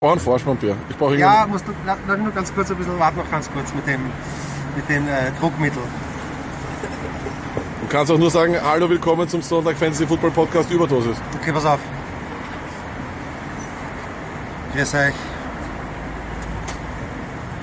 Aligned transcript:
Ein 0.00 0.20
Vorspann-Bier. 0.20 0.76
Ich 0.88 0.96
brauche 0.96 1.16
Ja, 1.16 1.44
musst 1.48 1.66
du 1.66 1.72
na, 1.84 1.96
na, 2.06 2.16
nur 2.16 2.30
ganz 2.30 2.54
kurz 2.54 2.70
ein 2.70 2.76
bisschen 2.76 2.96
warten, 3.00 3.18
noch 3.18 3.28
ganz 3.32 3.50
kurz 3.50 3.74
mit 3.74 3.84
dem, 3.88 4.00
mit 4.76 4.88
dem 4.88 5.08
äh, 5.08 5.32
Druckmittel. 5.40 5.82
Du 7.80 7.88
kannst 7.88 8.12
auch 8.12 8.16
nur 8.18 8.30
sagen, 8.30 8.54
hallo, 8.62 8.88
willkommen 8.88 9.28
zum 9.28 9.42
Sonntag 9.42 9.76
Fantasy 9.76 10.06
Football 10.06 10.30
Podcast 10.30 10.70
Überdosis. 10.70 11.16
Okay, 11.40 11.50
pass 11.50 11.64
auf. 11.64 11.80
Grüß 14.72 14.94
euch. 14.94 15.14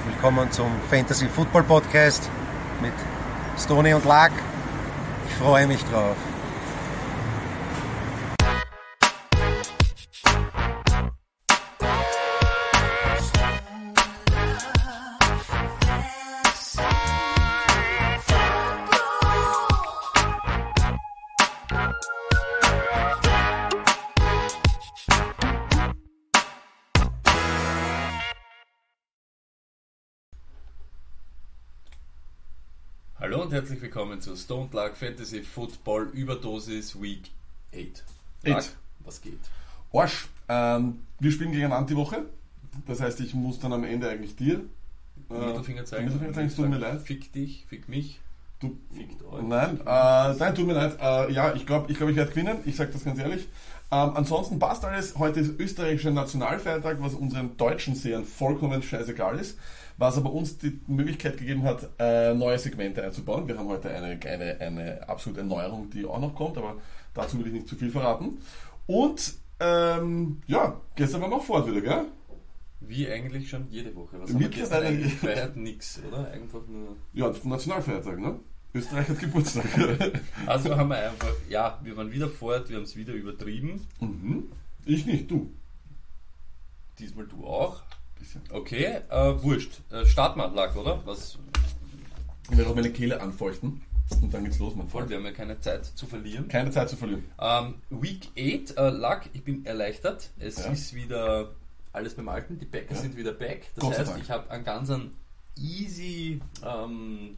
Willkommen 0.10 0.52
zum 0.52 0.72
Fantasy 0.90 1.30
Football 1.30 1.64
Podcast 1.64 2.30
mit 2.82 2.92
Stony 3.58 3.94
und 3.94 4.04
Lack. 4.04 4.34
Ich 5.30 5.36
freue 5.36 5.68
mich 5.68 5.86
drauf. 5.86 6.18
Herzlich 33.56 33.82
willkommen 33.82 34.20
zu 34.20 34.36
Stone 34.36 34.68
Luck 34.74 34.98
Fantasy 34.98 35.42
Football 35.42 36.10
Überdosis 36.12 37.02
Week 37.02 37.32
8. 37.74 38.04
Luck, 38.44 38.58
Eight. 38.58 38.76
was 39.00 39.22
geht? 39.22 39.40
Arsch, 39.94 40.28
ähm, 40.50 41.00
wir 41.22 41.32
spielen 41.32 41.54
gegen 41.54 41.64
eine 41.64 41.76
Anti-Woche. 41.76 42.26
Das 42.86 43.00
heißt, 43.00 43.22
ich 43.22 43.34
muss 43.34 43.58
dann 43.58 43.72
am 43.72 43.86
Ende 43.86 44.10
eigentlich 44.10 44.36
dir. 44.36 44.60
äh, 45.30 45.34
Mittelfinger 45.34 45.86
zeigen. 45.86 46.04
Mittelfinger 46.04 46.34
zeigen, 46.34 46.48
es 46.50 46.56
tut 46.58 46.68
mir 46.68 46.80
leid. 46.80 47.02
Fick 47.04 47.32
dich, 47.32 47.66
fick 47.70 47.88
mich, 47.88 48.20
Du, 48.60 48.78
fickt 48.94 49.24
euch. 49.24 49.44
nein, 49.44 49.80
äh, 49.80 50.34
nein, 50.34 50.54
tut 50.54 50.68
mir 50.68 50.74
leid. 50.74 50.98
Äh, 51.00 51.32
ja, 51.32 51.54
ich 51.54 51.66
glaube, 51.66 51.90
ich, 51.90 51.98
glaub, 51.98 52.10
ich 52.10 52.18
werde 52.18 52.32
gewinnen. 52.32 52.58
Ich 52.66 52.76
sage 52.76 52.92
das 52.92 53.06
ganz 53.06 53.20
ehrlich. 53.20 53.48
Ähm, 53.90 54.12
ansonsten 54.16 54.60
passt 54.60 54.84
alles. 54.84 55.18
Heute 55.18 55.40
ist 55.40 55.58
österreichischer 55.58 56.12
Nationalfeiertag, 56.12 56.98
was 57.00 57.14
unseren 57.14 57.56
deutschen 57.56 57.96
Sehern 57.96 58.26
vollkommen 58.26 58.84
scheißegal 58.84 59.40
ist. 59.40 59.58
Was 59.98 60.18
aber 60.18 60.32
uns 60.34 60.58
die 60.58 60.80
Möglichkeit 60.88 61.38
gegeben 61.38 61.64
hat, 61.64 61.90
äh, 62.00 62.34
neue 62.34 62.60
Segmente 62.60 63.02
einzubauen. 63.04 63.48
Wir 63.48 63.58
haben 63.58 63.70
heute 63.70 63.90
eine, 63.90 64.20
eine, 64.26 64.60
eine 64.60 65.08
absolute 65.08 65.44
Neuerung, 65.44 65.90
die 65.90 66.06
auch 66.06 66.20
noch 66.20 66.36
kommt, 66.36 66.58
aber 66.58 66.76
dazu 67.14 67.40
will 67.40 67.48
ich 67.48 67.54
nicht 67.54 67.68
zu 67.70 67.76
viel 67.78 67.90
verraten. 67.92 68.38
Und 68.88 69.36
ähm, 69.62 70.42
ja, 70.48 70.80
gestern 70.96 71.22
waren 71.22 71.30
wir 71.32 71.38
auch 71.38 71.44
fort 71.46 71.66
wieder, 71.70 71.80
gell? 71.80 72.06
Wie 72.82 73.08
eigentlich 73.10 73.50
schon 73.50 73.68
jede 73.70 73.96
Woche. 73.96 74.20
Was 74.20 74.30
haben 74.32 74.40
wir 74.40 74.48
Mittlerweile- 74.50 74.98
gefeiert? 74.98 75.56
Nix, 75.56 76.02
oder? 76.08 76.30
Einfach 76.30 76.62
nur. 76.68 76.98
Ja, 77.14 77.34
Nationalfeiertag, 77.44 78.20
ne? 78.20 78.40
Österreich 78.74 79.08
hat 79.08 79.20
Geburtstag. 79.20 79.64
Also 80.46 80.76
haben 80.76 80.90
wir 80.90 80.98
einfach, 80.98 81.32
ja, 81.50 81.80
wir 81.82 81.96
waren 81.96 82.12
wieder 82.12 82.28
fort, 82.28 82.68
wir 82.70 82.76
haben 82.76 82.84
es 82.84 82.98
wieder 82.98 83.14
übertrieben. 83.14 83.88
mhm. 84.02 84.44
Ich 84.86 85.06
nicht, 85.06 85.32
du. 85.32 85.50
Diesmal 87.00 87.26
du 87.26 87.46
auch. 87.48 87.82
Bisschen. 88.26 88.42
Okay, 88.52 89.02
äh, 89.10 89.44
wurscht. 89.44 89.82
Äh, 89.92 90.06
starten 90.06 90.40
wir, 90.40 90.48
Luck, 90.50 90.76
oder? 90.76 91.02
Was, 91.06 91.38
Ich 92.50 92.58
werde 92.58 92.70
auch 92.72 92.76
meine 92.76 92.92
Kehle 92.92 93.22
anfeuchten 93.22 93.82
und 94.22 94.34
dann 94.34 94.44
geht's 94.44 94.60
los, 94.60 94.76
mein 94.76 94.88
voll, 94.88 95.02
Freund. 95.02 95.10
wir 95.12 95.18
haben 95.18 95.26
ja 95.26 95.32
keine 95.32 95.60
Zeit 95.60 95.86
zu 95.86 96.06
verlieren. 96.08 96.48
Keine 96.48 96.72
Zeit 96.72 96.90
zu 96.90 96.96
verlieren. 96.98 97.24
Ähm, 97.40 97.76
Week 97.90 98.28
8, 98.38 98.78
äh, 98.78 98.90
Luck, 98.90 99.22
ich 99.34 99.44
bin 99.44 99.66
erleichtert. 99.66 100.30
Es 100.40 100.58
Ja. 100.58 100.72
ist 100.72 100.94
wieder 100.96 101.52
alles 101.94 102.16
beim 102.16 102.28
Alten. 102.30 102.58
Die 102.60 102.66
Packers 102.66 102.98
Ja. 102.98 103.02
sind 103.04 103.16
wieder 103.18 103.32
back. 103.32 103.72
Das 103.76 103.98
heißt, 104.00 104.12
Dank. 104.12 104.24
ich 104.24 104.30
habe 104.32 104.50
einen 104.52 104.64
ganz 104.64 104.90
einen 104.90 105.16
easy 105.58 106.42
ähm, 106.66 107.38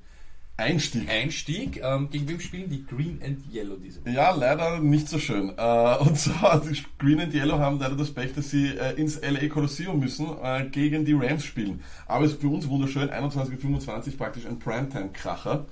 Einstieg. 0.57 1.07
Einstieg. 1.07 1.81
Ähm, 1.83 2.09
gegen 2.09 2.27
wem 2.27 2.39
spielen 2.39 2.69
die 2.69 2.83
Green 2.83 3.21
and 3.23 3.41
Yellow 3.53 3.75
diese 3.75 4.01
Woche? 4.01 4.09
Ja, 4.09 4.31
leider 4.31 4.79
nicht 4.79 5.07
so 5.07 5.19
schön. 5.19 5.53
Äh, 5.55 5.97
und 5.99 6.17
zwar, 6.17 6.59
die 6.61 6.83
Green 6.97 7.21
and 7.21 7.33
Yellow 7.33 7.59
haben 7.59 7.79
leider 7.79 7.95
das 7.95 8.11
Pech, 8.11 8.33
dass 8.33 8.49
sie 8.49 8.69
äh, 8.69 8.93
ins 8.95 9.21
LA 9.21 9.47
Coliseum 9.49 9.99
müssen, 9.99 10.27
äh, 10.41 10.65
gegen 10.65 11.05
die 11.05 11.13
Rams 11.13 11.45
spielen. 11.45 11.81
Aber 12.07 12.25
es 12.25 12.33
ist 12.33 12.41
für 12.41 12.47
uns 12.47 12.67
wunderschön, 12.67 13.09
21.25 13.09 14.17
praktisch 14.17 14.47
ein 14.47 14.57
Primetime-Kracher. 14.57 15.67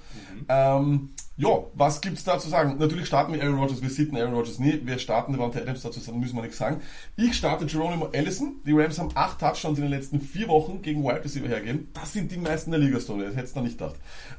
Ähm, 0.48 1.10
ja, 1.38 1.50
was 1.74 2.00
gibt's 2.00 2.24
da 2.24 2.40
zu 2.40 2.48
sagen? 2.48 2.78
Natürlich 2.78 3.08
starten 3.08 3.34
wir 3.34 3.44
Aaron 3.44 3.60
Rodgers, 3.60 3.82
wir 3.82 3.90
sitten 3.90 4.16
Aaron 4.16 4.34
Rodgers 4.34 4.58
nie, 4.58 4.82
wir 4.86 4.98
starten 5.00 5.34
Devante 5.34 5.62
Adams, 5.62 5.82
dazu 5.82 6.00
müssen 6.14 6.36
wir 6.36 6.44
nichts 6.44 6.58
sagen. 6.58 6.82
Ich 7.18 7.36
starte 7.36 7.66
Geronimo 7.66 8.10
Allison, 8.14 8.62
die 8.66 8.72
Rams 8.72 9.00
haben 9.00 9.10
acht 9.16 9.40
Touchdowns 9.40 9.78
in 9.78 9.86
den 9.86 9.92
letzten 9.92 10.22
vier 10.22 10.48
Wochen 10.48 10.82
gegen 10.82 11.04
Wide 11.04 11.24
Receiver 11.24 11.48
hergegeben. 11.48 11.90
Das 11.94 12.14
sind 12.14 12.32
die 12.32 12.38
meisten 12.38 12.72
der 12.72 12.80
Liga, 12.80 13.00
Stone, 13.02 13.26
das 13.26 13.36
hättest 13.36 13.56
du 13.56 13.62
nicht 13.62 13.78
gedacht. 13.78 13.96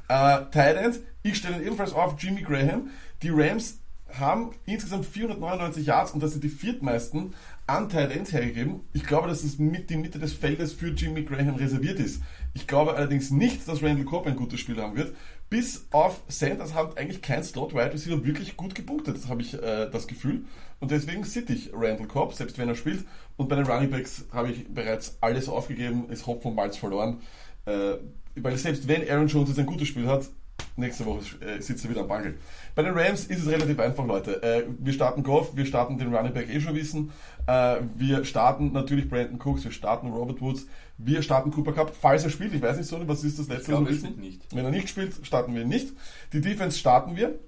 Äh, 0.07 0.49
Tight 0.51 0.77
End, 0.77 0.99
ich 1.21 1.37
stelle 1.37 1.63
ebenfalls 1.63 1.93
auf 1.93 2.15
Jimmy 2.17 2.41
Graham. 2.41 2.89
Die 3.21 3.29
Rams 3.29 3.79
haben 4.13 4.51
insgesamt 4.65 5.05
499 5.05 5.85
Yards 5.85 6.11
und 6.11 6.23
das 6.23 6.31
sind 6.31 6.43
die 6.43 6.49
viertmeisten 6.49 7.33
an 7.67 7.89
Tight 7.89 8.15
Ends 8.15 8.31
hergegeben. 8.31 8.81
Ich 8.93 9.03
glaube, 9.03 9.27
dass 9.27 9.43
es 9.43 9.59
mit 9.59 9.89
die 9.89 9.97
Mitte 9.97 10.19
des 10.19 10.33
Feldes 10.33 10.73
für 10.73 10.87
Jimmy 10.87 11.23
Graham 11.23 11.55
reserviert 11.55 11.99
ist. 11.99 12.21
Ich 12.53 12.65
glaube 12.65 12.95
allerdings 12.95 13.29
nicht, 13.29 13.67
dass 13.67 13.83
Randall 13.83 14.05
Cobb 14.05 14.25
ein 14.25 14.35
gutes 14.35 14.59
Spiel 14.59 14.81
haben 14.81 14.95
wird. 14.95 15.15
Bis 15.49 15.87
auf 15.91 16.21
Sanders 16.27 16.73
hat 16.73 16.97
eigentlich 16.97 17.21
kein 17.21 17.43
Slot 17.43 17.73
Wide 17.73 17.93
Receiver 17.93 18.25
wirklich 18.25 18.57
gut 18.57 18.75
gepunktet. 18.75 19.15
Das 19.15 19.29
habe 19.29 19.41
ich 19.41 19.53
äh, 19.53 19.89
das 19.89 20.07
Gefühl. 20.07 20.43
Und 20.79 20.91
deswegen 20.91 21.23
sitte 21.23 21.53
ich 21.53 21.71
Randall 21.73 22.07
Cobb, 22.07 22.33
selbst 22.33 22.57
wenn 22.57 22.67
er 22.67 22.75
spielt. 22.75 23.05
Und 23.37 23.47
bei 23.47 23.55
den 23.55 23.65
Running 23.65 23.89
Backs 23.89 24.25
habe 24.33 24.51
ich 24.51 24.67
bereits 24.67 25.17
alles 25.21 25.47
aufgegeben, 25.47 26.09
ist 26.09 26.27
Hopf 26.27 26.43
und 26.45 26.55
Malz 26.55 26.77
verloren. 26.77 27.21
Äh, 27.65 27.93
weil 28.35 28.57
selbst 28.57 28.87
wenn 28.87 29.09
Aaron 29.09 29.27
Jones 29.27 29.49
jetzt 29.49 29.59
ein 29.59 29.65
gutes 29.65 29.87
Spiel 29.87 30.07
hat, 30.07 30.27
nächste 30.75 31.05
Woche 31.05 31.21
äh, 31.43 31.61
sitzt 31.61 31.83
er 31.85 31.91
wieder 31.91 32.01
am 32.01 32.07
Bangel. 32.07 32.37
Bei 32.75 32.83
den 32.83 32.93
Rams 32.93 33.25
ist 33.25 33.41
es 33.41 33.47
relativ 33.47 33.79
einfach, 33.79 34.05
Leute. 34.05 34.41
Äh, 34.43 34.63
wir 34.79 34.93
starten 34.93 35.23
Goff, 35.23 35.55
wir 35.55 35.65
starten 35.65 35.97
den 35.97 36.13
Running 36.13 36.33
Back 36.33 36.49
eh 36.49 36.59
schon 36.59 36.75
wissen. 36.75 37.11
Äh, 37.47 37.77
wir 37.95 38.25
starten 38.25 38.73
natürlich 38.73 39.09
Brandon 39.09 39.39
Cooks, 39.39 39.63
wir 39.63 39.71
starten 39.71 40.09
Robert 40.09 40.41
Woods, 40.41 40.67
wir 40.97 41.21
starten 41.21 41.51
Cooper 41.51 41.73
Cup, 41.73 41.95
falls 41.95 42.23
er 42.23 42.29
spielt. 42.29 42.53
Ich 42.53 42.61
weiß 42.61 42.77
nicht, 42.77 42.87
so 42.87 42.99
was 43.07 43.23
ist 43.23 43.39
das 43.39 43.47
letzte, 43.47 43.61
Ich 43.63 43.67
glaube, 43.69 43.85
was 43.85 43.91
wir 43.91 43.97
es 43.97 44.03
wissen? 44.03 44.19
nicht. 44.19 44.55
Wenn 44.55 44.65
er 44.65 44.71
nicht 44.71 44.89
spielt, 44.89 45.25
starten 45.25 45.55
wir 45.55 45.61
ihn 45.61 45.69
nicht. 45.69 45.93
Die 46.33 46.41
Defense 46.41 46.77
starten 46.77 47.15
wir. 47.15 47.39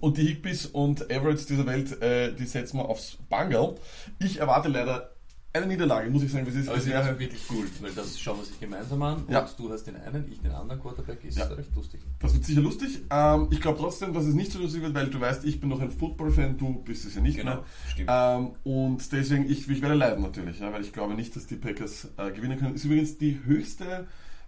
Und 0.00 0.16
die 0.16 0.26
Higbees 0.26 0.66
und 0.66 1.10
Everetts 1.10 1.44
dieser 1.46 1.66
Welt, 1.66 2.00
äh, 2.00 2.32
die 2.34 2.46
setzen 2.46 2.78
wir 2.78 2.88
aufs 2.88 3.18
Bungle. 3.28 3.74
Ich 4.18 4.38
erwarte 4.40 4.68
leider 4.68 5.11
eine 5.54 5.66
Niederlage, 5.66 6.08
muss 6.10 6.22
ich 6.22 6.32
sagen, 6.32 6.46
wie 6.46 6.50
es 6.50 6.56
ist. 6.56 6.68
Aber 6.68 6.78
es 6.78 6.86
wäre 6.86 7.04
wäre, 7.04 7.18
wirklich 7.18 7.42
cool, 7.50 7.66
weil 7.80 7.92
das 7.92 8.18
schauen 8.18 8.38
wir 8.38 8.44
sich 8.44 8.58
gemeinsam 8.58 9.02
an. 9.02 9.24
Ja. 9.28 9.40
Und 9.40 9.58
du 9.58 9.70
hast 9.70 9.84
den 9.84 9.96
einen, 9.96 10.30
ich 10.30 10.40
den 10.40 10.50
anderen 10.52 10.80
Quarterback. 10.80 11.22
Ist 11.24 11.36
Ja. 11.38 11.44
recht 11.46 11.74
lustig. 11.76 12.00
das 12.20 12.32
wird 12.32 12.44
sicher 12.44 12.60
lustig. 12.62 13.00
Ähm, 13.10 13.48
ich 13.50 13.60
glaube 13.60 13.78
trotzdem, 13.78 14.14
dass 14.14 14.24
es 14.24 14.34
nicht 14.34 14.50
so 14.50 14.58
lustig 14.58 14.80
wird, 14.82 14.94
weil 14.94 15.08
du 15.08 15.20
weißt, 15.20 15.44
ich 15.44 15.60
bin 15.60 15.68
noch 15.68 15.80
ein 15.80 15.90
Football-Fan, 15.90 16.56
du 16.56 16.82
bist 16.82 17.04
es 17.04 17.14
ja 17.14 17.20
nicht 17.20 17.36
Genau, 17.36 17.56
mehr. 17.56 17.64
stimmt. 17.90 18.08
Ähm, 18.10 18.50
und 18.64 19.12
deswegen, 19.12 19.44
ich, 19.50 19.68
ich 19.68 19.82
werde 19.82 19.94
leiden 19.94 20.22
natürlich, 20.22 20.58
ja, 20.60 20.72
weil 20.72 20.80
ich 20.82 20.92
glaube 20.92 21.14
nicht, 21.14 21.36
dass 21.36 21.46
die 21.46 21.56
Packers 21.56 22.08
äh, 22.16 22.30
gewinnen 22.30 22.58
können. 22.58 22.74
Ist 22.74 22.84
übrigens 22.84 23.18
die 23.18 23.40
höchste, 23.44 24.06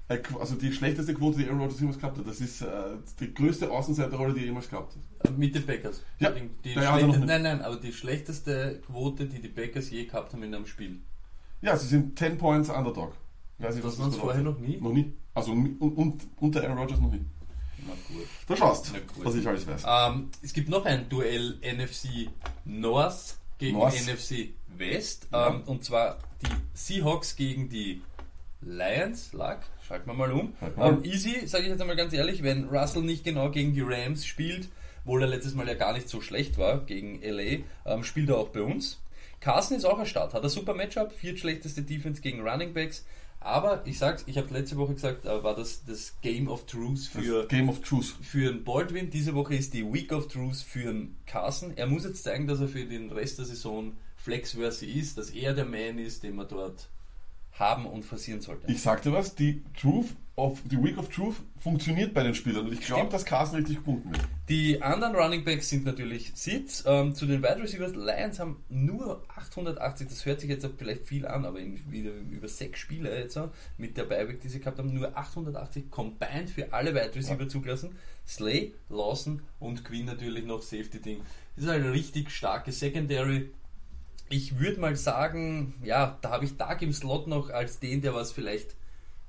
also 0.09 0.55
die 0.57 0.73
schlechteste 0.73 1.15
Quote, 1.15 1.39
die 1.39 1.47
Aaron 1.47 1.61
Rodgers 1.61 1.81
jemals 1.81 1.99
gehabt 1.99 2.19
hat. 2.19 2.27
Das 2.27 2.41
ist 2.41 2.61
äh, 2.63 2.67
die 3.21 3.33
größte 3.33 3.71
Außenseiterrolle, 3.71 4.35
die 4.35 4.41
er 4.41 4.47
jemals 4.47 4.69
gehabt 4.69 4.95
hat. 4.95 5.31
Äh, 5.31 5.33
Mit 5.37 5.55
den 5.55 5.65
Packers. 5.65 6.03
Ja, 6.19 6.31
Die, 6.31 6.49
die 6.63 6.77
nicht. 6.77 7.25
nein, 7.25 7.43
nein, 7.43 7.63
aber 7.63 7.77
die 7.77 7.93
schlechteste 7.93 8.81
Quote, 8.87 9.27
die 9.27 9.41
die 9.41 9.49
Packers 9.49 9.91
je 9.91 10.05
gehabt 10.05 10.33
haben 10.33 10.43
in 10.43 10.55
einem 10.55 10.67
Spiel. 10.67 11.01
Ja, 11.63 11.77
sie 11.77 11.89
sind 11.89 12.19
10 12.19 12.37
Points 12.37 12.69
Underdog. 12.69 13.15
Weiß 13.59 13.77
Das 13.77 13.85
was 13.85 13.99
waren 13.99 14.11
es 14.11 14.17
vorher 14.17 14.43
noch 14.43 14.59
nie? 14.59 14.77
Noch 14.79 14.93
nie. 14.93 15.15
Also 15.33 15.53
und, 15.53 15.79
und, 15.81 16.23
unter 16.37 16.63
Aaron 16.63 16.79
Rodgers 16.79 17.01
noch 17.01 17.11
nie. 17.11 17.25
Na 17.87 17.93
gut. 18.09 18.27
Da 18.47 18.57
schaust, 18.57 18.93
Na 18.93 19.25
was 19.25 19.35
ich 19.35 19.47
alles 19.47 19.67
weiß. 19.67 19.85
Ähm, 19.87 20.31
es 20.43 20.53
gibt 20.53 20.69
noch 20.69 20.85
ein 20.85 21.09
Duell 21.09 21.59
NFC 21.63 22.29
North 22.65 23.37
gegen 23.59 23.79
North. 23.79 23.95
NFC 23.95 24.51
West. 24.77 25.29
Ja. 25.33 25.49
Ähm, 25.49 25.63
und 25.67 25.85
zwar 25.85 26.19
die 26.43 26.51
Seahawks 26.75 27.37
gegen 27.37 27.69
die 27.69 28.03
Lions. 28.61 29.33
Lag, 29.33 29.61
schalten 29.87 30.07
wir 30.09 30.15
mal 30.15 30.33
um. 30.33 30.55
Um. 30.77 31.05
easy, 31.05 31.47
sage 31.47 31.65
ich 31.65 31.71
jetzt 31.71 31.81
einmal 31.81 31.97
ganz 31.97 32.13
ehrlich, 32.13 32.43
wenn 32.43 32.65
Russell 32.65 33.03
nicht 33.03 33.25
genau 33.25 33.51
gegen 33.51 33.75
die 33.75 33.83
Rams 33.83 34.27
spielt, 34.27 34.69
obwohl 35.05 35.23
er 35.23 35.29
letztes 35.29 35.55
Mal 35.55 35.69
ja 35.69 35.75
gar 35.75 35.93
nicht 35.93 36.09
so 36.09 36.21
schlecht 36.21 36.59
war 36.59 36.85
gegen 36.85 37.21
LA, 37.23 37.65
ähm, 37.87 38.05
spielt 38.05 38.29
er 38.31 38.39
auch 38.39 38.49
bei 38.49 38.63
uns. 38.63 39.01
Carson 39.41 39.77
ist 39.77 39.85
auch 39.85 39.99
ein 39.99 40.07
Start, 40.07 40.33
hat 40.33 40.43
ein 40.43 40.49
super 40.49 40.75
Matchup, 40.75 41.13
viertschlechteste 41.13 41.83
Defense 41.83 42.23
gegen 42.23 42.41
Running 42.41 42.73
Backs. 42.73 43.05
Aber 43.41 43.83
ich 43.85 43.99
sag's, 43.99 44.25
ich 44.27 44.39
habe 44.39 44.55
letzte 44.55 44.79
Woche 44.79 44.95
gesagt, 44.95 45.27
äh, 45.27 45.45
war 45.45 45.55
das 45.55 45.85
das 45.85 46.15
Game 46.23 46.49
of 46.49 46.65
Truth 46.65 47.01
für 47.01 47.43
Das 47.43 47.49
Game 47.49 47.69
of 47.69 47.81
Truth. 47.83 48.15
für 48.23 48.49
einen 48.49 48.65
Baldwin. 48.65 49.11
Diese 49.11 49.35
Woche 49.35 49.55
ist 49.55 49.75
die 49.75 49.85
Week 49.93 50.11
of 50.13 50.29
Truth 50.29 50.57
für 50.57 50.89
einen 50.89 51.19
Carson. 51.27 51.77
Er 51.77 51.87
muss 51.87 52.05
jetzt 52.05 52.25
zeigen, 52.25 52.47
dass 52.47 52.61
er 52.61 52.69
für 52.69 52.87
den 52.87 53.13
Rest 53.13 53.37
der 53.37 53.45
Saison 53.45 53.93
flexworthy 54.17 54.87
ist, 54.99 55.19
dass 55.19 55.29
er 55.29 55.53
der 55.53 55.67
Man 55.67 55.99
ist, 55.99 56.23
den 56.23 56.37
man 56.37 56.49
dort 56.49 56.89
haben 57.55 57.87
und 57.87 58.05
forcieren 58.05 58.41
sollte. 58.41 58.71
Ich 58.71 58.83
sagte 58.83 59.12
was, 59.12 59.35
die 59.35 59.62
Truth 59.81 60.15
of, 60.37 60.61
die 60.65 60.83
Week 60.83 60.99
of 60.99 61.09
Truth 61.09 61.37
funktioniert 61.59 62.12
bei 62.12 62.25
den 62.25 62.35
Spielern 62.35 62.67
und 62.67 62.73
ich 62.73 62.81
glaube, 62.81 63.11
dass 63.11 63.25
Carsten 63.25 63.56
richtig 63.56 63.85
punkten 63.85 64.11
wird. 64.11 64.25
Die 64.49 64.83
anderen 64.83 65.15
Running 65.15 65.45
Backs 65.45 65.69
sind 65.69 65.85
natürlich 65.85 66.33
Sitz. 66.35 66.83
Ähm, 66.87 67.15
zu 67.15 67.27
den 67.27 67.43
Wide 67.43 67.62
Receivers, 67.62 67.95
Lions 67.95 68.41
haben 68.41 68.62
nur 68.69 69.23
880, 69.29 70.09
das 70.09 70.27
hört 70.27 70.41
sich 70.41 70.51
jetzt 70.51 70.69
vielleicht 70.77 71.06
viel 71.06 71.27
an, 71.27 71.45
aber 71.45 71.61
wieder 71.61 72.11
über 72.12 72.49
sechs 72.49 72.81
Spiele 72.81 73.17
jetzt 73.17 73.35
so, 73.35 73.51
mit 73.79 73.97
der 73.97 74.05
Beiweek, 74.05 74.41
die 74.41 74.49
sie 74.49 74.59
gehabt 74.59 74.79
haben, 74.79 74.93
nur 74.93 75.17
880 75.17 75.91
combined 75.91 76.50
für 76.50 76.73
alle 76.73 76.93
Wide 76.95 77.15
Receiver 77.15 77.49
zugelassen. 77.49 77.97
Slay, 78.27 78.75
Lawson 78.89 79.43
und 79.61 79.85
Quinn 79.85 80.07
natürlich 80.07 80.45
noch 80.45 80.62
Safety 80.62 81.00
Ding. 81.00 81.21
Das 81.55 81.65
ist 81.65 81.71
halt 81.71 81.85
eine 81.85 81.93
richtig 81.93 82.31
starke 82.31 82.73
Secondary. 82.73 83.50
Ich 84.29 84.59
würde 84.59 84.81
mal 84.81 84.97
sagen, 84.97 85.75
ja, 85.82 86.19
da 86.23 86.31
habe 86.31 86.44
ich 86.44 86.56
Dark 86.56 86.82
im 86.82 86.93
Slot 86.93 87.26
noch 87.26 87.50
als 87.50 87.79
den, 87.79 88.00
der 88.00 88.15
was 88.15 88.32
vielleicht 88.32 88.75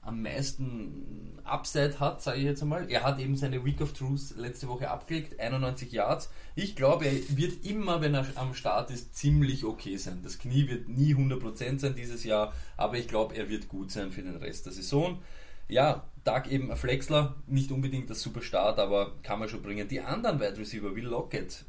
am 0.02 0.22
meisten 0.22 1.40
Upside 1.44 2.00
hat, 2.00 2.22
sage 2.22 2.38
ich 2.38 2.44
jetzt 2.44 2.62
einmal. 2.62 2.90
Er 2.90 3.04
hat 3.04 3.20
eben 3.20 3.36
seine 3.36 3.66
Week 3.66 3.82
of 3.82 3.94
Truth 3.94 4.36
letzte 4.38 4.68
Woche 4.68 4.90
abgelegt, 4.90 5.40
91 5.40 5.92
Yards. 5.92 6.30
Ich 6.56 6.76
glaube, 6.76 7.06
er 7.06 7.38
wird 7.38 7.66
immer, 7.66 8.02
wenn 8.02 8.14
er 8.14 8.26
am 8.36 8.54
Start 8.54 8.92
ist, 8.92 9.16
ziemlich 9.16 9.66
okay 9.66 9.98
sein. 9.98 10.22
Das 10.24 10.40
Knie 10.40 10.68
wird 10.70 10.90
nie 10.90 11.16
100% 11.16 11.80
sein 11.80 11.96
dieses 11.96 12.24
Jahr, 12.24 12.54
aber 12.78 12.98
ich 12.98 13.08
glaube, 13.08 13.36
er 13.36 13.50
wird 13.50 13.68
gut 13.68 13.92
sein 13.92 14.12
für 14.12 14.22
den 14.22 14.38
Rest 14.38 14.66
der 14.66 14.74
Saison. 14.74 15.20
Ja, 15.68 16.04
Doug 16.24 16.48
eben 16.50 16.76
Flexler, 16.76 17.36
nicht 17.48 17.72
unbedingt 17.72 18.10
das 18.10 18.22
Superstart, 18.22 18.80
aber 18.80 19.14
kann 19.24 19.40
man 19.40 19.48
schon 19.50 19.62
bringen. 19.62 19.88
Die 19.88 20.02
anderen 20.02 20.40
Wide 20.40 20.58
Receiver 20.58 20.96
wie 20.96 21.02
Lockett, 21.02 21.66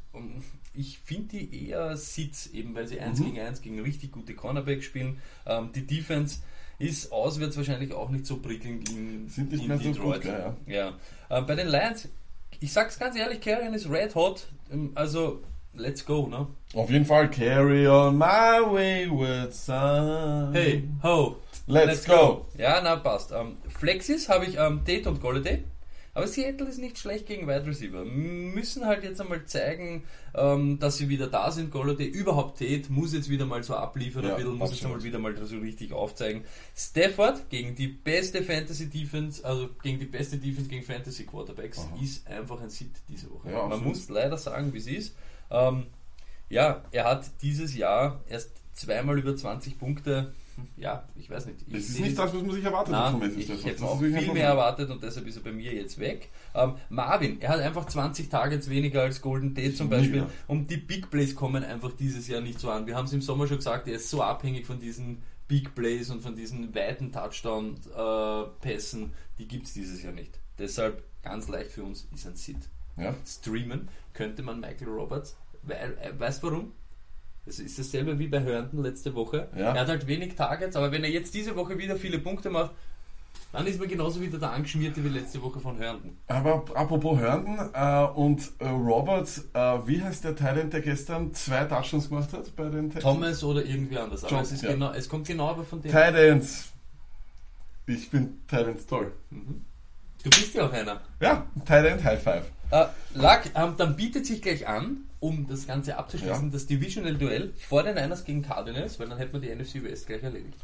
ich 0.73 0.99
finde 0.99 1.37
die 1.37 1.67
eher 1.69 1.95
Sitz, 1.97 2.47
eben 2.47 2.75
weil 2.75 2.87
sie 2.87 2.99
1 2.99 3.21
gegen 3.23 3.39
1 3.39 3.61
gegen 3.61 3.79
richtig 3.81 4.11
gute 4.11 4.33
Cornerback 4.35 4.83
spielen. 4.83 5.17
Ähm, 5.45 5.71
die 5.73 5.85
Defense 5.85 6.39
ist 6.79 7.11
auswärts 7.11 7.57
wahrscheinlich 7.57 7.93
auch 7.93 8.09
nicht 8.09 8.25
so 8.27 8.37
prickelnd 8.37 8.89
in, 8.89 9.27
Sind 9.29 9.51
nicht 9.51 9.61
in 9.63 9.67
mehr 9.67 9.77
so 9.77 9.83
Detroit. 9.83 10.21
gut, 10.21 10.31
ja, 10.31 10.55
ja. 10.67 10.93
Ähm, 11.29 11.45
bei 11.47 11.55
den 11.55 11.67
Lions, 11.67 12.07
ich 12.59 12.71
sag's 12.71 12.99
ganz 12.99 13.15
ehrlich, 13.15 13.41
Carrion 13.41 13.73
ist 13.73 13.89
red 13.89 14.13
hot, 14.15 14.47
ähm, 14.71 14.91
also 14.95 15.41
let's 15.73 16.05
go, 16.05 16.27
ne? 16.27 16.47
Auf 16.73 16.89
jeden 16.89 17.05
Fall, 17.05 17.29
carry 17.29 17.87
on 17.87 18.17
my 18.17 18.25
wayward 18.25 19.53
son. 19.53 20.53
Hey, 20.53 20.83
ho, 21.03 21.37
Let's 21.67 22.05
go. 22.05 22.45
Ja, 22.57 22.81
na 22.81 22.95
passt. 22.95 23.31
Ähm, 23.31 23.57
Flexis 23.67 24.29
habe 24.29 24.45
ich 24.45 24.55
ähm, 24.57 24.83
Tate 24.85 25.09
und 25.09 25.21
Golladay. 25.21 25.63
Aber 26.13 26.25
Seattle 26.25 26.67
ist 26.67 26.79
nicht 26.79 26.97
schlecht 26.97 27.27
gegen 27.27 27.45
Wide 27.47 27.67
Receiver. 27.67 28.03
Müssen 28.03 28.87
halt 28.87 29.03
jetzt 29.03 29.21
einmal 29.21 29.45
zeigen, 29.45 30.03
ähm, 30.33 30.79
dass 30.79 30.97
sie 30.97 31.09
wieder 31.09 31.27
da 31.27 31.51
sind. 31.51 31.69
Golladay, 31.69 32.07
überhaupt 32.07 32.57
Tate, 32.57 32.85
muss 32.89 33.13
jetzt 33.13 33.29
wieder 33.29 33.45
mal 33.45 33.61
so 33.61 33.75
abliefern, 33.75 34.23
Ja, 34.23 34.31
ein 34.31 34.37
bisschen, 34.37 34.57
muss 34.57 34.69
jetzt 34.71 34.79
absolut. 34.83 34.95
einmal 35.15 35.33
wieder 35.35 35.39
mal 35.41 35.45
so 35.45 35.59
richtig 35.59 35.93
aufzeigen. 35.93 36.43
Stafford 36.75 37.51
gegen 37.51 37.75
die 37.75 37.87
beste 37.89 38.41
Fantasy 38.41 38.89
Defense, 38.89 39.45
also 39.45 39.69
gegen 39.83 39.99
die 39.99 40.05
beste 40.05 40.37
Defense 40.37 40.67
gegen 40.67 40.83
Fantasy 40.83 41.23
Quarterbacks, 41.25 41.85
ist 42.01 42.25
einfach 42.25 42.59
ein 42.61 42.71
Sit 42.71 42.93
diese 43.09 43.29
Woche. 43.29 43.49
Ja, 43.51 43.57
Man 43.63 43.65
absolut. 43.73 43.85
muss 43.87 44.09
leider 44.09 44.37
sagen, 44.39 44.73
wie 44.73 44.77
es 44.79 44.87
ist. 44.87 45.15
Ähm, 45.51 45.85
ja, 46.49 46.83
er 46.91 47.03
hat 47.03 47.25
dieses 47.43 47.75
Jahr 47.77 48.21
erst 48.27 48.53
zweimal 48.73 49.19
über 49.19 49.35
20 49.35 49.77
Punkte. 49.77 50.33
Ja, 50.75 51.07
ich 51.15 51.29
weiß 51.29 51.45
nicht. 51.47 51.61
Ich 51.67 51.73
Das 51.73 51.81
ist 51.83 51.99
nicht 51.99 52.17
das, 52.17 52.33
was 52.33 52.41
man 52.41 52.51
sich 52.51 52.63
erwartet 52.63 52.95
hat 52.95 53.19
Matthew 53.19 53.39
ich 53.39 53.65
hätte 53.65 53.83
auch 53.83 53.99
viel 53.99 54.33
mehr 54.33 54.47
erwartet 54.47 54.89
und 54.89 55.01
deshalb 55.03 55.27
ist 55.27 55.37
er 55.37 55.43
bei 55.43 55.51
mir 55.51 55.73
jetzt 55.73 55.99
weg. 55.99 56.29
Ähm, 56.55 56.73
Marvin, 56.89 57.41
er 57.41 57.49
hat 57.49 57.59
einfach 57.59 57.85
20 57.85 58.29
Targets 58.29 58.69
weniger 58.69 59.01
als 59.01 59.21
Golden 59.21 59.55
Tate 59.55 59.73
zum 59.73 59.89
Beispiel 59.89 60.21
mehr. 60.21 60.29
und 60.47 60.69
die 60.69 60.77
Big 60.77 61.09
Plays 61.09 61.35
kommen 61.35 61.63
einfach 61.63 61.91
dieses 61.93 62.27
Jahr 62.27 62.41
nicht 62.41 62.59
so 62.59 62.69
an. 62.69 62.87
Wir 62.87 62.95
haben 62.95 63.05
es 63.05 63.13
im 63.13 63.21
Sommer 63.21 63.47
schon 63.47 63.57
gesagt, 63.57 63.87
er 63.87 63.95
ist 63.95 64.09
so 64.09 64.21
abhängig 64.21 64.65
von 64.65 64.79
diesen 64.79 65.23
Big 65.47 65.73
Plays 65.75 66.09
und 66.09 66.21
von 66.21 66.35
diesen 66.35 66.73
weiten 66.75 67.11
Touchdown-Pässen, 67.11 69.13
die 69.37 69.47
gibt 69.47 69.67
es 69.67 69.73
dieses 69.73 70.03
Jahr 70.03 70.13
nicht. 70.13 70.39
Deshalb 70.59 71.03
ganz 71.23 71.47
leicht 71.47 71.71
für 71.71 71.83
uns 71.83 72.07
ist 72.13 72.27
ein 72.27 72.35
Sit. 72.35 72.57
Ja. 72.97 73.13
Streamen 73.25 73.87
könnte 74.13 74.41
man 74.41 74.59
Michael 74.59 74.87
Roberts, 74.89 75.37
weil, 75.63 75.97
äh, 76.01 76.19
weißt 76.19 76.43
du 76.43 76.47
warum? 76.47 76.71
Das 77.47 77.59
ist 77.59 77.79
dasselbe 77.79 78.19
wie 78.19 78.27
bei 78.27 78.41
Herndon 78.41 78.83
letzte 78.83 79.15
Woche. 79.15 79.47
Ja. 79.55 79.73
Er 79.73 79.81
hat 79.81 79.87
halt 79.87 80.05
wenig 80.05 80.35
Targets, 80.35 80.75
aber 80.75 80.91
wenn 80.91 81.05
er 81.05 81.09
jetzt 81.09 81.33
diese 81.33 81.55
Woche 81.55 81.77
wieder 81.77 81.95
viele 81.95 82.19
Punkte 82.19 82.49
macht, 82.49 82.71
dann 83.53 83.65
ist 83.65 83.79
man 83.79 83.87
genauso 83.87 84.19
wieder 84.19 84.37
der 84.37 84.51
Angeschmierte 84.51 85.01
wie 85.01 85.07
letzte 85.07 85.41
Woche 85.41 85.61
von 85.61 85.77
Herndon. 85.77 86.17
Aber 86.27 86.65
apropos 86.73 87.17
Herndon 87.17 87.57
äh, 87.73 88.19
und 88.19 88.51
äh, 88.59 88.67
Robert, 88.67 89.29
äh, 89.53 89.59
wie 89.87 90.03
heißt 90.03 90.25
der 90.25 90.35
Thailand, 90.35 90.73
der 90.73 90.81
gestern 90.81 91.33
zwei 91.33 91.63
Touchdowns 91.63 92.09
gemacht 92.09 92.33
hat 92.33 92.53
bei 92.57 92.65
den 92.65 92.89
Texans? 92.89 93.03
Thomas 93.03 93.43
oder 93.45 93.63
irgendwie 93.63 93.97
anders. 93.97 94.25
Aber 94.25 94.33
John, 94.33 94.43
es, 94.43 94.61
ja. 94.61 94.73
genau, 94.73 94.91
es 94.91 95.07
kommt 95.07 95.25
genau 95.25 95.47
aber 95.47 95.63
von 95.63 95.81
dem. 95.81 95.89
Titans. 95.89 96.73
Ich 97.85 98.11
bin 98.11 98.41
Titans 98.49 98.85
toll. 98.85 99.13
Du 100.23 100.29
bist 100.29 100.53
ja 100.53 100.65
auch 100.67 100.73
einer. 100.73 101.01
Ja, 101.21 101.45
Titan 101.65 102.03
High 102.03 102.21
Five. 102.21 102.43
Äh, 102.71 102.85
Lack, 103.13 103.49
ähm, 103.55 103.75
dann 103.77 103.95
bietet 103.95 104.25
sich 104.25 104.41
gleich 104.41 104.67
an, 104.67 105.05
um 105.19 105.47
das 105.47 105.65
Ganze 105.67 105.97
abzuschließen, 105.97 106.45
Ja. 106.47 106.51
das 106.51 106.65
Divisional 106.67 107.15
Duell 107.15 107.53
vor 107.57 107.83
den 107.83 107.95
Niners 107.95 108.25
gegen 108.25 108.41
Cardinals, 108.41 108.99
weil 108.99 109.07
dann 109.07 109.17
hätten 109.17 109.33
wir 109.33 109.39
die 109.39 109.49
NFC 109.55 109.83
West 109.83 110.07
gleich 110.07 110.21
erledigt. 110.23 110.57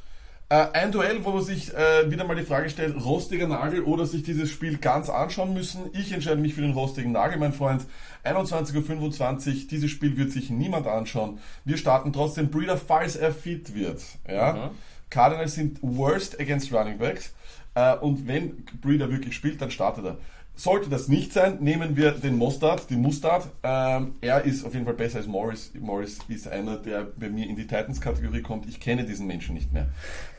Äh, 0.50 0.68
ein 0.74 0.92
Duell, 0.92 1.24
wo 1.24 1.32
man 1.32 1.42
sich 1.44 1.74
äh, 1.74 2.12
wieder 2.12 2.26
mal 2.26 2.36
die 2.36 2.44
Frage 2.44 2.70
stellt, 2.70 2.96
rostiger 3.04 3.48
Nagel 3.48 3.84
oder 3.84 4.06
sich 4.06 4.24
dieses 4.24 4.50
Spiel 4.52 4.78
ganz 4.78 5.10
anschauen 5.10 5.54
müssen. 5.54 5.84
Ich 5.94 6.12
entscheide 6.12 6.42
mich 6.42 6.54
für 6.54 6.62
den 6.62 6.74
rostigen 6.74 7.14
Nagel, 7.14 7.38
mein 7.40 7.54
Freund. 7.54 7.86
21.25 8.26 9.48
Uhr, 9.64 9.68
dieses 9.72 9.90
Spiel 9.90 10.18
wird 10.18 10.32
sich 10.32 10.50
niemand 10.50 10.88
anschauen. 10.88 11.40
Wir 11.66 11.78
starten 11.78 12.12
trotzdem 12.14 12.50
Breeder, 12.50 12.78
falls 12.78 13.16
er 13.16 13.34
fit 13.34 13.74
wird. 13.74 14.02
Ja? 14.28 14.54
Mhm. 14.54 14.70
Cardinals 15.10 15.56
sind 15.56 15.80
worst 15.82 16.40
against 16.40 16.72
Running 16.74 16.98
Backs. 16.98 17.32
Äh, 17.76 17.96
und 17.98 18.28
wenn 18.28 18.64
Breeder 18.82 19.10
wirklich 19.12 19.36
spielt, 19.36 19.62
dann 19.62 19.72
startet 19.72 20.06
er. 20.06 20.18
Sollte 20.56 20.88
das 20.88 21.08
nicht 21.08 21.34
sein, 21.34 21.58
nehmen 21.62 21.98
wir 21.98 22.12
den 22.12 22.38
Mostard, 22.38 22.88
den 22.92 23.02
Mustard. 23.02 23.48
Ähm, 23.64 24.14
er 24.22 24.44
ist 24.44 24.64
auf 24.64 24.74
jeden 24.76 24.86
Fall 24.86 24.94
besser 24.94 25.18
als 25.18 25.26
Morris. 25.26 25.72
Morris 25.80 26.20
ist 26.28 26.48
einer, 26.48 26.78
der 26.78 27.06
bei 27.18 27.28
mir 27.30 27.48
in 27.50 27.56
die 27.56 27.66
Titans-Kategorie 27.66 28.44
kommt. 28.44 28.68
Ich 28.70 28.80
kenne 28.80 29.04
diesen 29.04 29.26
Menschen 29.26 29.56
nicht 29.56 29.74
mehr. 29.74 29.88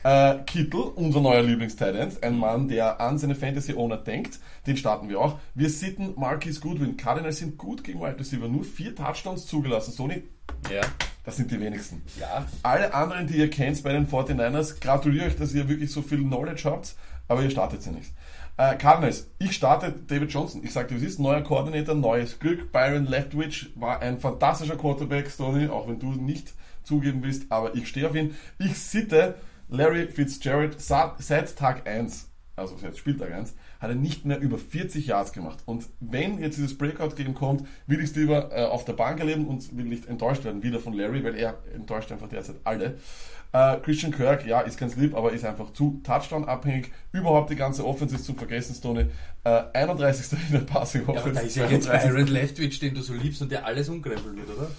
Äh, 0.05 0.39
Kittel, 0.45 0.83
unser 0.95 1.21
neuer 1.21 1.43
Lieblings-Titan, 1.43 2.13
ein 2.23 2.39
Mann, 2.39 2.69
der 2.69 3.01
an 3.01 3.19
seine 3.19 3.35
Fantasy-Owner 3.35 3.97
denkt. 3.97 4.39
Den 4.69 4.77
starten 4.77 5.09
wir 5.09 5.19
auch. 5.21 5.41
Wir 5.57 5.69
sitten 5.69 6.13
Marquis 6.15 6.61
Goodwin. 6.61 6.97
Cardinals 6.97 7.39
sind 7.39 7.59
gut 7.59 7.83
gegen 7.83 8.01
Wide 8.01 8.17
Receiver. 8.21 8.47
Nur 8.47 8.63
vier 8.63 8.95
Touchdowns 8.95 9.47
zugelassen. 9.49 9.91
Sony, 9.91 10.23
Ja. 10.73 10.83
das 11.25 11.39
sind 11.39 11.51
die 11.51 11.59
wenigsten. 11.59 12.03
Ja. 12.21 12.47
Alle 12.63 12.95
anderen, 12.95 13.27
die 13.27 13.39
ihr 13.39 13.51
kennt 13.51 13.83
bei 13.83 13.93
den 13.93 14.07
49ers, 14.07 14.79
gratuliere 14.81 15.27
euch, 15.27 15.35
dass 15.37 15.53
ihr 15.55 15.69
wirklich 15.69 15.91
so 15.91 16.03
viel 16.03 16.19
Knowledge 16.23 16.63
habt, 16.71 16.95
aber 17.29 17.43
ihr 17.43 17.51
startet 17.51 17.83
sie 17.83 17.91
nicht. 17.91 18.13
Äh, 18.57 18.77
Cardinals, 18.77 19.31
ich 19.39 19.53
starte 19.53 19.93
David 19.93 20.33
Johnson. 20.33 20.63
Ich 20.63 20.73
sagte, 20.73 20.95
es 20.95 21.03
ist 21.03 21.19
neuer 21.19 21.43
Koordinator, 21.43 21.95
neues 21.95 22.39
Glück. 22.39 22.71
Byron 22.71 23.07
Leftwich 23.07 23.73
war 23.75 24.01
ein 24.01 24.19
fantastischer 24.19 24.77
Quarterback, 24.77 25.29
Stoney, 25.29 25.69
auch 25.69 25.89
wenn 25.89 25.99
du 25.99 26.13
nicht 26.13 26.53
zugeben 26.85 27.23
willst, 27.23 27.51
aber 27.51 27.75
ich 27.75 27.89
stehe 27.89 28.09
auf 28.09 28.15
ihn. 28.15 28.35
Ich 28.59 28.79
sitte 28.79 29.35
Larry 29.69 30.09
Fitzgerald 30.09 30.81
seit 30.81 31.57
Tag 31.57 31.89
1, 31.89 32.31
also 32.55 32.77
seit 32.77 32.97
Spieltag 32.97 33.33
1, 33.33 33.55
hat 33.81 33.91
er 33.91 33.97
nicht 33.97 34.25
mehr 34.25 34.39
über 34.39 34.59
40 34.59 35.07
Yards 35.07 35.33
gemacht. 35.33 35.59
Und 35.67 35.87
wenn 36.01 36.39
jetzt 36.39 36.57
dieses 36.57 36.79
Breakout-Game 36.79 37.35
kommt, 37.35 37.67
will 37.87 37.99
ich 37.99 38.11
es 38.11 38.17
lieber 38.17 38.51
äh, 38.53 38.67
auf 38.67 38.85
der 38.85 38.93
Bank 38.93 39.19
erleben 39.19 39.47
und 39.47 39.77
will 39.77 39.87
nicht 39.87 40.07
enttäuscht 40.07 40.45
werden 40.45 40.63
wieder 40.63 40.79
von 40.79 40.93
Larry, 40.93 41.25
weil 41.25 41.35
er 41.35 41.59
enttäuscht 41.75 42.13
einfach 42.13 42.29
derzeit 42.29 42.57
alle. 42.65 42.99
Äh, 43.55 43.79
Christian 43.83 44.11
Kirk, 44.11 44.45
ja, 44.47 44.63
ist 44.63 44.79
ganz 44.79 44.97
lieb, 44.97 45.15
aber 45.15 45.33
ist 45.33 45.45
einfach 45.45 45.73
zu 45.73 46.01
Touchdown-abhängig. 46.03 46.91
Überhaupt 47.13 47.51
die 47.51 47.55
ganze 47.55 47.87
Offense 47.87 48.17
ist 48.17 48.25
zum 48.25 48.35
Vergessen, 48.37 48.75
Stoney. 48.75 49.07
Äh, 49.45 49.63
31. 49.73 50.37
in 50.49 50.53
der 50.55 50.59
Passing 50.63 51.03
Ja, 51.03 51.09
aber 51.11 51.19
Offense. 51.21 51.41
da 51.41 51.47
ist 51.47 51.55
ja 51.55 51.67
jetzt 51.69 51.85
32. 51.85 52.11
Byron 52.11 52.27
Leftwich, 52.27 52.81
den 52.81 52.95
du 52.97 53.03
so 53.03 53.15
liebst 53.15 53.41
und 53.43 53.53
der 53.53 53.65
alles 53.65 53.89
umkrempeln 53.89 54.37
wird, 54.37 54.49
oder? 54.51 54.71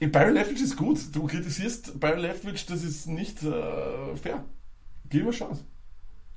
Byron 0.00 0.34
Leftwich 0.34 0.62
ist 0.62 0.76
gut. 0.76 0.98
Du 1.12 1.26
kritisierst 1.28 2.00
Byron 2.00 2.18
Leftwich, 2.18 2.66
das 2.66 2.82
ist 2.82 3.06
nicht 3.06 3.40
äh, 3.44 4.16
fair. 4.20 4.44
Gib 5.08 5.20
ihm 5.20 5.28
eine 5.28 5.36
Chance. 5.36 5.64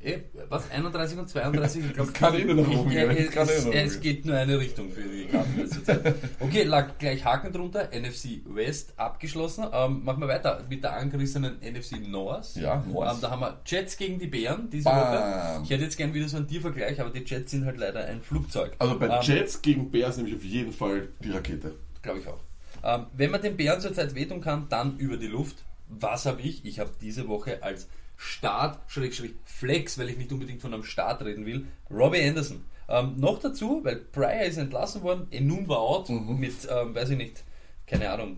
Eh, 0.03 0.19
was? 0.49 0.69
31 0.71 1.17
und 1.19 1.29
32? 1.29 1.85
Ich 1.85 1.93
glaube, 1.93 2.11
Das 2.11 2.19
kann 2.19 2.35
eh 2.35 2.43
nur 2.43 2.55
nach 2.55 2.69
oben 2.79 2.89
gehen. 2.89 3.27
Das 3.35 3.49
es, 3.67 3.97
eh 3.97 3.99
geht 3.99 4.25
nur 4.25 4.35
eine 4.35 4.57
Richtung 4.59 4.91
für 4.91 5.01
die 5.01 5.27
zurzeit. 5.69 6.15
Okay, 6.39 6.63
lag 6.63 6.97
gleich 6.97 7.23
Haken 7.23 7.51
drunter. 7.51 7.89
NFC 7.93 8.41
West 8.45 8.93
abgeschlossen. 8.97 9.65
Ähm, 9.71 10.03
machen 10.03 10.21
wir 10.21 10.27
weiter 10.27 10.63
mit 10.69 10.83
der 10.83 10.93
angerissenen 10.93 11.57
NFC 11.61 11.99
North. 12.07 12.55
Ja, 12.55 12.83
North. 12.87 13.15
Ähm, 13.15 13.21
da 13.21 13.29
haben 13.31 13.41
wir 13.41 13.59
Jets 13.65 13.97
gegen 13.97 14.17
die 14.19 14.27
Bären 14.27 14.69
diese 14.69 14.85
Bam. 14.85 14.97
Woche. 14.97 15.61
Ich 15.63 15.69
hätte 15.69 15.83
jetzt 15.83 15.97
gern 15.97 16.13
wieder 16.13 16.27
so 16.27 16.37
einen 16.37 16.47
Tiervergleich, 16.47 16.99
aber 16.99 17.11
die 17.11 17.23
Jets 17.23 17.51
sind 17.51 17.65
halt 17.65 17.77
leider 17.77 18.05
ein 18.05 18.21
Flugzeug. 18.21 18.73
Also 18.79 18.97
bei 18.97 19.07
Ähm, 19.07 19.19
Jets 19.21 19.61
gegen 19.61 19.91
Bears 19.91 20.17
nehme 20.17 20.29
ich 20.29 20.35
auf 20.35 20.43
jeden 20.43 20.71
Fall 20.73 21.09
die 21.23 21.31
Rakete. 21.31 21.75
Glaube 22.01 22.19
ich 22.19 22.27
auch. 22.27 22.39
Ähm, 22.83 23.05
wenn 23.13 23.29
man 23.29 23.41
den 23.41 23.55
Bären 23.55 23.79
zurzeit 23.79 24.15
wehtun 24.15 24.41
kann, 24.41 24.67
dann 24.69 24.97
über 24.97 25.17
die 25.17 25.27
Luft. 25.27 25.57
Was 25.87 26.25
habe 26.25 26.41
ich? 26.41 26.65
Ich 26.65 26.79
habe 26.79 26.89
diese 27.01 27.27
Woche 27.27 27.61
als 27.61 27.87
Start, 28.23 28.79
Schrägstrich 28.87 29.31
Flex, 29.45 29.97
weil 29.97 30.09
ich 30.09 30.17
nicht 30.17 30.31
unbedingt 30.31 30.61
von 30.61 30.73
einem 30.73 30.83
Start 30.83 31.23
reden 31.23 31.45
will, 31.47 31.65
Robbie 31.89 32.21
Anderson. 32.21 32.63
Ähm, 32.87 33.15
noch 33.17 33.39
dazu, 33.39 33.79
weil 33.83 33.95
Pryor 33.95 34.43
ist 34.43 34.57
entlassen 34.57 35.01
worden, 35.01 35.25
Enun 35.31 35.67
war 35.67 35.79
out 35.79 36.09
Mhm. 36.09 36.39
mit, 36.39 36.53
ähm, 36.69 36.93
weiß 36.93 37.09
ich 37.11 37.17
nicht, 37.17 37.43
keine 37.87 38.11
Ahnung, 38.11 38.37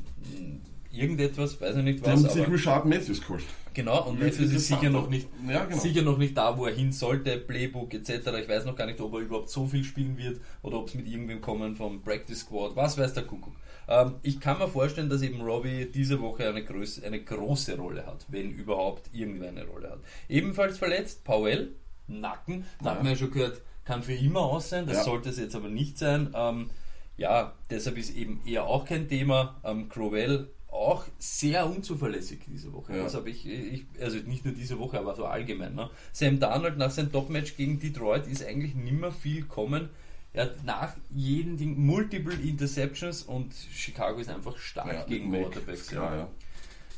irgendetwas, 0.92 1.60
weiß 1.60 1.75
ich 1.78 1.84
nicht 1.84 2.00
Die 2.00 2.04
was, 2.04 2.12
haben 2.12 2.30
sich 2.30 2.48
Richard 2.48 2.86
Matthews 2.86 3.22
geholt. 3.22 3.44
Genau, 3.74 4.08
und 4.08 4.20
Matthews 4.20 4.52
ist 4.52 4.68
sicher 4.68 4.90
noch, 4.92 5.10
nicht, 5.10 5.28
Ja, 5.50 5.66
genau. 5.66 5.80
sicher 5.82 6.04
noch 6.04 6.18
nicht 6.20 6.38
da, 6.38 6.56
wo 6.58 6.66
er 6.68 6.75
hin 6.75 6.92
sollte, 6.92 7.38
Playbook 7.38 7.94
etc. 7.94 8.10
Ich 8.42 8.48
weiß 8.48 8.66
noch 8.66 8.75
gar 8.75 8.86
nicht, 8.86 9.02
ob 9.02 9.13
er 9.16 9.20
überhaupt 9.22 9.50
so 9.50 9.66
viel 9.66 9.84
spielen 9.84 10.16
wird 10.18 10.40
oder 10.62 10.78
ob 10.78 10.88
es 10.88 10.94
mit 10.94 11.08
irgendwem 11.08 11.42
kommen 11.42 11.75
vom 11.75 12.02
Practice 12.04 12.42
Squad, 12.42 12.75
was 12.75 12.98
weiß 12.98 13.13
der 13.16 13.24
Kuckuck. 13.24 13.56
Ähm, 13.88 14.16
ich 14.22 14.40
kann 14.40 14.60
mir 14.60 14.68
vorstellen, 14.68 15.10
dass 15.10 15.22
eben 15.22 15.42
Robbie 15.42 15.86
diese 15.94 16.22
Woche 16.22 16.48
eine, 16.48 16.63
größ 16.63 17.04
eine 17.04 17.22
große 17.24 17.78
Rolle 17.78 18.06
hat, 18.06 18.25
wenn 18.30 18.52
überhaupt 18.52 19.10
irgendwer 19.13 19.50
eine 19.50 19.66
Rolle 19.66 19.90
hat. 19.92 20.00
Ebenfalls 20.30 20.78
verletzt, 20.78 21.24
Powell, 21.24 21.75
Nacken, 22.08 22.66
da 22.82 22.92
hat 22.92 22.98
Ja. 22.98 23.04
man 23.04 23.12
ja 23.13 23.18
schon 23.18 23.32
gehört, 23.32 23.62
kann 23.86 24.04
für 24.04 24.13
immer 24.13 24.42
aus 24.42 24.70
sein, 24.70 24.86
das 24.88 24.98
Ja. 24.98 25.04
sollte 25.04 25.30
es 25.30 25.38
jetzt 25.40 25.56
aber 25.56 25.70
nicht 25.70 25.98
sein. 25.98 26.32
Ähm, 26.36 26.70
ja, 27.18 27.54
deshalb 27.70 27.98
ist 27.98 28.16
eben 28.16 28.42
eher 28.46 28.66
auch 28.66 28.86
kein 28.86 29.08
Thema. 29.08 29.60
Ähm, 29.63 29.90
Crowell 29.90 30.50
auch 30.72 31.06
sehr 31.20 31.68
unzuverlässig 31.70 32.40
diese 32.48 32.74
Woche. 32.74 32.98
Ja. 32.98 33.04
Das 33.04 33.13
habe 33.13 33.30
ich, 33.30 33.46
ich, 33.48 33.86
also 34.02 34.18
nicht 34.18 34.44
nur 34.44 34.56
diese 34.56 34.80
Woche, 34.80 34.98
aber 35.00 35.16
so 35.16 35.25
allgemein. 35.25 35.75
Ne? 35.75 35.90
Sam 36.12 36.40
Darnold 36.40 36.78
nach 36.78 36.90
seinem 36.90 37.12
Topmatch 37.12 37.56
gegen 37.56 37.80
Detroit 37.80 38.25
ist 38.28 38.44
eigentlich 38.44 38.74
nimmer 38.74 39.12
viel 39.12 39.44
kommen. 39.46 39.90
Er 40.34 40.46
hat 40.46 40.63
nach 40.63 40.96
jedem 41.12 41.58
Ding 41.58 41.86
Multiple 41.86 42.34
Interceptions 42.34 43.22
und 43.22 43.54
Chicago 43.72 44.20
ist 44.20 44.30
einfach 44.30 44.58
stark 44.58 44.92
Ja, 44.92 45.04
gegen 45.04 45.32
Quarterbacks. 45.32 45.92
Ja, 45.92 46.16
ja. 46.16 46.28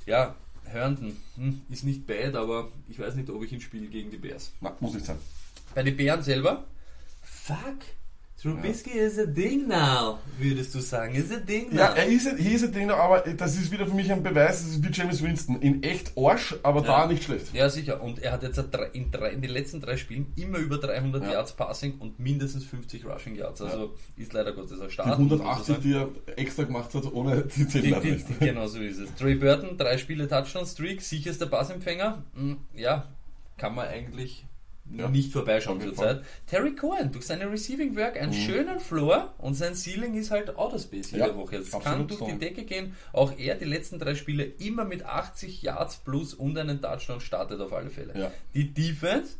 ja 0.05 0.35
Herndon 0.63 1.17
hm, 1.35 1.61
ist 1.69 1.83
nicht 1.83 2.07
bad, 2.07 2.35
aber 2.35 2.71
ich 2.87 2.97
weiß 2.97 3.15
nicht, 3.15 3.29
ob 3.29 3.43
ich 3.43 3.51
ihn 3.51 3.61
spiele 3.61 3.87
gegen 3.87 4.09
die 4.09 4.17
Bears. 4.17 4.51
Na, 4.61 4.75
muss 4.79 4.93
nicht 4.93 5.05
sein. 5.05 5.17
Bei 5.73 5.83
den 5.83 5.97
Bären 5.97 6.23
selber, 6.23 6.65
fuck, 7.21 7.79
Trubisky 8.41 8.91
is 8.91 9.17
a 9.17 9.25
ding 9.25 9.67
now, 9.67 10.19
würdest 10.37 10.75
du 10.75 10.79
sagen. 10.79 11.15
Is 11.15 11.31
a 11.31 11.37
ding 11.37 11.69
now. 11.71 11.77
Ja, 11.79 11.93
er 11.95 12.05
ist, 12.07 12.27
ist 12.27 12.63
ein 12.65 12.71
Ding, 12.73 12.91
aber 12.91 13.21
das 13.21 13.55
ist 13.55 13.71
wieder 13.71 13.87
für 13.87 13.95
mich 13.95 14.11
ein 14.11 14.21
Beweis, 14.21 14.61
das 14.61 14.71
ist 14.71 14.83
wie 14.83 14.91
James 14.91 15.23
Winston. 15.23 15.61
In 15.61 15.81
echt 15.81 16.11
Arsch, 16.17 16.53
aber 16.61 16.81
Ja. 16.81 16.87
da 16.87 17.07
nicht 17.07 17.23
schlecht. 17.23 17.53
Ja, 17.53 17.69
sicher. 17.69 18.03
Und 18.03 18.19
er 18.19 18.33
hat 18.33 18.43
jetzt 18.43 18.59
in, 18.93 19.09
drei, 19.09 19.29
in 19.29 19.41
den 19.41 19.49
letzten 19.51 19.79
drei 19.81 19.95
Spielen 19.97 20.31
immer 20.35 20.57
über 20.59 20.77
300 20.77 21.23
Ja. 21.23 21.31
Yards 21.31 21.53
Passing 21.53 21.97
und 21.99 22.19
mindestens 22.19 22.65
50 22.65 23.05
Rushing 23.05 23.35
Yards. 23.35 23.61
Also 23.61 23.95
ist 24.17 24.33
leider 24.33 24.51
Gottes 24.51 24.79
ein 24.81 24.87
Die 24.87 24.93
Start. 24.93 25.07
man 25.07 25.17
180, 25.17 25.65
sagen. 25.67 25.81
die 25.81 25.93
er 25.93 26.09
extra 26.37 26.63
gemacht 26.63 26.93
hat, 26.93 27.11
ohne 27.13 27.41
die 27.43 27.67
10 27.67 27.81
Die, 27.83 27.93
die, 28.01 28.11
nicht. 28.11 28.25
die, 28.29 28.45
genau 28.45 28.67
so 28.67 28.79
ist 28.79 28.99
es. 28.99 29.15
Trey 29.15 29.35
Burton, 29.35 29.77
drei 29.77 29.97
Spiele 29.97 30.27
Touchdown-Streak, 30.27 31.01
sicherster 31.01 31.45
Passempfänger. 31.47 32.21
Hm, 32.35 32.57
Ja, 32.75 33.07
kann 33.57 33.73
man 33.73 33.87
eigentlich 33.87 34.45
Ja, 34.91 35.09
nicht 35.09 35.31
vorbeischauen 35.33 35.81
zurzeit. 35.81 36.21
Terry 36.45 36.75
Cohen 36.75 37.11
durch 37.11 37.25
seine 37.25 37.51
Receiving 37.51 37.95
Work 37.95 38.21
einen 38.21 38.33
schönen 38.33 38.79
Floor 38.79 39.33
und 39.39 39.55
sein 39.55 39.73
Ceiling 39.75 40.13
ist 40.13 40.29
halt 40.31 40.55
Autospace 40.57 41.11
jede 41.11 41.23
Mhm. 41.23 41.29
Ja, 41.31 41.35
Woche. 41.37 41.55
Es 41.57 41.73
absolut 41.73 41.83
kann 41.83 42.07
durch 42.07 42.19
so. 42.19 42.27
die 42.27 42.37
Decke 42.37 42.63
gehen. 42.65 42.95
Auch 43.11 43.33
er 43.37 43.55
die 43.55 43.65
letzten 43.65 43.97
drei 43.97 44.13
Spiele 44.13 44.43
immer 44.43 44.85
mit 44.85 45.03
80 45.03 45.63
Yards 45.63 45.97
plus 45.97 46.33
und 46.35 46.57
einen 46.57 46.81
Touchdown 46.81 47.19
startet 47.19 47.59
auf 47.61 47.73
alle 47.73 47.89
Fälle. 47.89 48.17
Ja. 48.17 48.31
Die 48.53 48.73
Defense, 48.73 49.37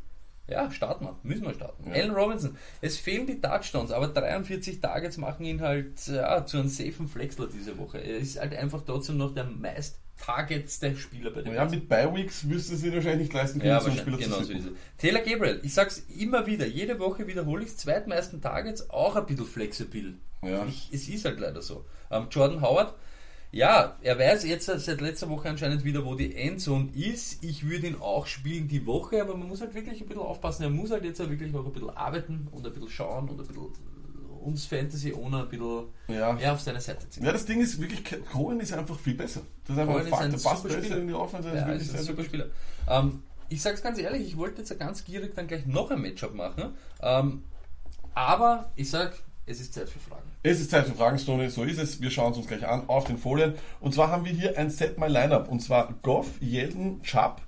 ja, 0.47 0.69
starten 0.71 1.05
wir, 1.05 1.15
müssen 1.23 1.43
wir 1.45 1.53
starten. 1.53 1.87
Ja. 1.89 1.93
Allen 1.93 2.11
Robinson, 2.15 2.57
es 2.81 2.97
fehlen 2.97 3.27
die 3.27 3.39
Touchdowns, 3.39 3.91
aber 3.91 4.07
43 4.07 4.81
Targets 4.81 5.17
machen 5.17 5.45
ihn 5.45 5.61
halt 5.61 6.05
ja, 6.07 6.43
zu 6.45 6.57
einem 6.57 6.69
safen 6.69 7.07
Flexler 7.07 7.47
diese 7.47 7.77
Woche. 7.77 7.99
Er 7.99 8.17
ist 8.17 8.39
halt 8.39 8.53
einfach 8.55 8.81
trotzdem 8.83 9.17
noch 9.17 9.33
der 9.33 9.43
meist 9.45 9.99
targetste 10.17 10.95
Spieler 10.95 11.31
bei 11.31 11.41
den 11.41 11.53
Ja, 11.53 11.65
mit 11.65 11.89
Bi-Weeks 11.89 12.49
wirst 12.49 12.71
du 12.71 12.75
sie 12.75 12.93
wahrscheinlich 12.93 13.27
nicht 13.27 13.33
leisten 13.33 13.59
können, 13.59 13.71
Ja, 13.71 13.79
so 13.79 13.89
einen 13.89 13.99
Spieler 13.99 14.17
genau 14.17 14.37
zu 14.37 14.43
so 14.45 14.53
es. 14.53 14.63
Taylor 14.97 15.21
Gabriel, 15.21 15.59
ich 15.63 15.73
sag's 15.73 16.03
immer 16.17 16.45
wieder, 16.45 16.65
jede 16.65 16.99
Woche 16.99 17.27
wiederhole 17.27 17.63
ich 17.63 17.75
zweitmeisten 17.75 18.41
Targets, 18.41 18.89
auch 18.89 19.15
ein 19.15 19.25
bisschen 19.25 19.45
flexibel. 19.45 20.15
Ja. 20.43 20.65
Ich, 20.65 20.89
es 20.91 21.07
ist 21.09 21.25
halt 21.25 21.39
leider 21.39 21.61
so. 21.61 21.85
Ähm, 22.11 22.27
Jordan 22.29 22.61
Howard, 22.61 22.93
ja, 23.51 23.95
er 24.01 24.19
weiß 24.19 24.43
jetzt 24.45 24.65
seit 24.65 24.99
letzter 24.99 25.29
Woche 25.29 25.49
anscheinend 25.49 25.85
wieder, 25.85 26.05
wo 26.05 26.15
die 26.15 26.35
Endzone 26.35 26.89
ist. 26.93 27.43
Ich 27.43 27.67
würde 27.67 27.87
ihn 27.87 27.95
auch 27.95 28.27
spielen 28.27 28.67
die 28.67 28.85
Woche, 28.85 29.21
aber 29.21 29.35
man 29.37 29.47
muss 29.47 29.61
halt 29.61 29.73
wirklich 29.73 30.01
ein 30.01 30.07
bisschen 30.07 30.23
aufpassen. 30.23 30.63
Er 30.63 30.69
muss 30.69 30.91
halt 30.91 31.05
jetzt 31.05 31.21
auch 31.21 31.29
wirklich 31.29 31.55
auch 31.55 31.65
ein 31.65 31.71
bisschen 31.71 31.89
arbeiten 31.91 32.47
und 32.51 32.65
ein 32.65 32.73
bisschen 32.73 32.89
schauen 32.89 33.29
und 33.29 33.39
ein 33.39 33.47
bisschen 33.47 33.63
uns 34.45 34.65
Fantasy 34.65 35.11
ohne 35.13 35.39
ein 35.43 35.49
bisschen 35.49 35.85
Ja. 36.07 36.33
mehr 36.33 36.53
auf 36.53 36.61
seine 36.61 36.79
Seite 36.81 37.09
ziehen. 37.09 37.25
Ja, 37.25 37.31
das 37.31 37.45
Ding 37.45 37.61
ist 37.61 37.79
wirklich, 37.81 38.03
Cohen 38.31 38.59
ist 38.59 38.71
einfach 38.73 38.97
viel 38.99 39.15
besser. 39.15 39.41
Das 39.65 39.75
ist 39.75 39.81
einfach 39.81 39.93
Cohen 39.95 40.05
ein 40.05 40.09
Fakt. 40.11 40.23
Der 40.23 40.29
passt 40.37 40.43
super 40.43 40.67
besser 40.67 40.81
Spieler. 40.83 40.97
in 41.01 41.07
die 41.07 41.13
Offense. 41.13 41.49
Ja, 41.49 41.65
ist 41.71 41.95
ein 41.95 42.03
super 42.03 42.23
Spieler. 42.23 42.45
Ähm, 42.89 43.23
ich 43.49 43.61
sag's 43.61 43.81
ganz 43.83 43.97
ehrlich, 43.99 44.27
ich 44.27 44.37
wollte 44.37 44.61
jetzt 44.61 44.79
ganz 44.79 45.03
gierig 45.03 45.35
dann 45.35 45.47
gleich 45.47 45.65
noch 45.65 45.91
ein 45.91 46.01
Matchup 46.01 46.33
machen. 46.33 46.73
Ähm, 47.01 47.43
aber 48.13 48.71
ich 48.75 48.89
sag, 48.89 49.13
es 49.45 49.59
ist 49.59 49.73
Zeit 49.73 49.89
für 49.89 49.99
Fragen. 49.99 50.23
Es 50.43 50.59
ist 50.59 50.71
Zeit 50.71 50.85
für 50.87 50.93
Fragen, 50.95 51.19
Stoney. 51.19 51.49
So 51.49 51.63
ist 51.63 51.77
es. 51.79 52.01
Wir 52.01 52.09
schauen 52.09 52.31
es 52.31 52.37
uns 52.37 52.47
gleich 52.47 52.67
an 52.67 52.83
auf 52.87 53.05
den 53.05 53.17
Folien. 53.17 53.53
Und 53.79 53.93
zwar 53.93 54.09
haben 54.09 54.25
wir 54.25 54.31
hier 54.31 54.57
ein 54.57 54.69
Set 54.69 54.97
My 54.97 55.07
Lineup. 55.07 55.49
Und 55.49 55.59
zwar 55.61 55.93
Goff, 56.01 56.27
Jeden, 56.39 57.01
Chubb, 57.03 57.41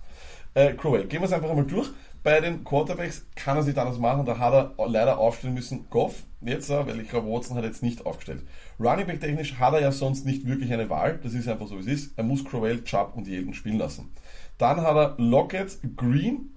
äh, 0.54 0.74
Crowell. 0.74 1.06
Gehen 1.08 1.22
wir 1.22 1.26
es 1.26 1.32
einfach 1.34 1.50
einmal 1.50 1.66
durch. 1.66 1.90
Bei 2.28 2.42
den 2.42 2.66
Quarterbacks 2.66 3.26
kann 3.36 3.56
er 3.56 3.62
es 3.62 3.68
nicht 3.68 3.78
anders 3.78 4.00
machen. 4.00 4.26
Da 4.26 4.38
hat 4.38 4.54
er 4.54 4.88
leider 4.90 5.18
aufstellen 5.18 5.54
müssen. 5.54 5.90
Goff, 5.90 6.24
jetzt, 6.42 6.70
äh, 6.70 6.86
weil 6.86 7.00
ich 7.00 7.08
glaube, 7.08 7.32
Watson 7.32 7.56
hat 7.56 7.64
jetzt 7.64 7.82
nicht 7.82 8.06
aufgestellt. 8.06 8.44
Running 8.82 9.08
Back 9.08 9.22
technisch 9.22 9.58
hat 9.58 9.74
er 9.74 9.80
ja 9.80 9.94
sonst 9.94 10.26
nicht 10.26 10.46
wirklich 10.46 10.74
eine 10.74 10.90
Wahl. 10.90 11.22
Das 11.24 11.34
ist 11.34 11.48
einfach 11.48 11.68
so, 11.68 11.78
wie 11.78 11.80
es 11.80 11.88
ist. 11.88 12.18
Er 12.18 12.26
muss 12.26 12.44
Crowell, 12.44 12.84
Chubb 12.84 13.14
und 13.16 13.30
Jeden 13.30 13.54
spielen 13.54 13.78
lassen. 13.78 14.14
Dann 14.58 14.82
hat 14.82 14.98
er 14.98 15.16
Lockett, 15.18 15.78
Green. 15.96 16.54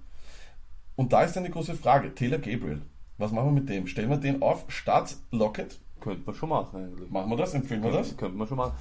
Und 0.97 1.13
da 1.13 1.23
ist 1.23 1.37
dann 1.37 1.45
die 1.45 1.51
große 1.51 1.75
Frage. 1.75 2.13
Taylor 2.15 2.39
Gabriel. 2.39 2.81
Was 3.17 3.31
machen 3.31 3.55
wir 3.55 3.61
mit 3.61 3.69
dem? 3.69 3.87
Stellen 3.87 4.09
wir 4.09 4.17
den 4.17 4.41
auf 4.41 4.65
statt 4.67 5.15
Lockett? 5.31 5.79
Könnte 6.01 6.23
man 6.25 6.35
schon 6.35 6.49
machen 6.49 6.75
eigentlich. 6.83 7.09
Machen 7.11 7.29
wir 7.29 7.37
das? 7.37 7.53
Empfehlen 7.53 7.83
wir 7.83 7.91
das? 7.91 8.17
Könnte 8.17 8.35
man 8.37 8.47
schon 8.47 8.57
machen. 8.57 8.73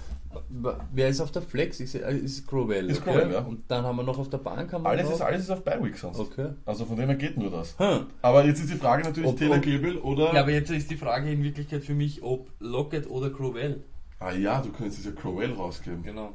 Wer 0.92 1.08
ist 1.08 1.20
auf 1.20 1.30
der 1.30 1.42
Flex? 1.42 1.78
Ist, 1.80 1.94
ist 1.94 2.48
Crowell. 2.48 2.88
Ist 2.90 3.02
okay? 3.02 3.12
Crowell, 3.12 3.32
ja. 3.32 3.40
Und 3.40 3.70
dann 3.70 3.84
haben 3.84 3.96
wir 3.96 4.02
noch 4.02 4.18
auf 4.18 4.30
der 4.30 4.38
Bank 4.38 4.72
haben 4.72 4.82
wir 4.82 4.88
Alles 4.88 5.04
noch, 5.04 5.12
ist, 5.14 5.20
alles 5.20 5.42
ist 5.42 5.50
auf 5.50 5.62
Bi-Week 5.62 5.96
sonst. 5.96 6.18
Okay. 6.18 6.48
Also 6.64 6.86
von 6.86 6.96
dem 6.96 7.06
her 7.08 7.16
geht 7.16 7.36
nur 7.36 7.50
das. 7.50 7.78
Hm. 7.78 8.06
Aber 8.22 8.44
jetzt 8.44 8.60
ist 8.60 8.70
die 8.70 8.76
Frage 8.76 9.04
natürlich 9.04 9.30
Ob- 9.30 9.38
Taylor 9.38 9.58
ob- 9.58 10.04
oder... 10.04 10.34
Ja, 10.34 10.40
aber 10.40 10.50
jetzt 10.52 10.70
ist 10.70 10.90
die 10.90 10.96
Frage 10.96 11.30
in 11.30 11.42
Wirklichkeit 11.42 11.84
für 11.84 11.94
mich, 11.94 12.22
ob 12.22 12.50
Lockett 12.58 13.08
oder 13.10 13.30
Crowell. 13.30 13.84
ah 14.18 14.32
ja, 14.32 14.60
du 14.62 14.70
könntest 14.72 15.04
ja 15.04 15.12
Crowell 15.12 15.52
rausgeben. 15.52 16.02
Genau. 16.02 16.32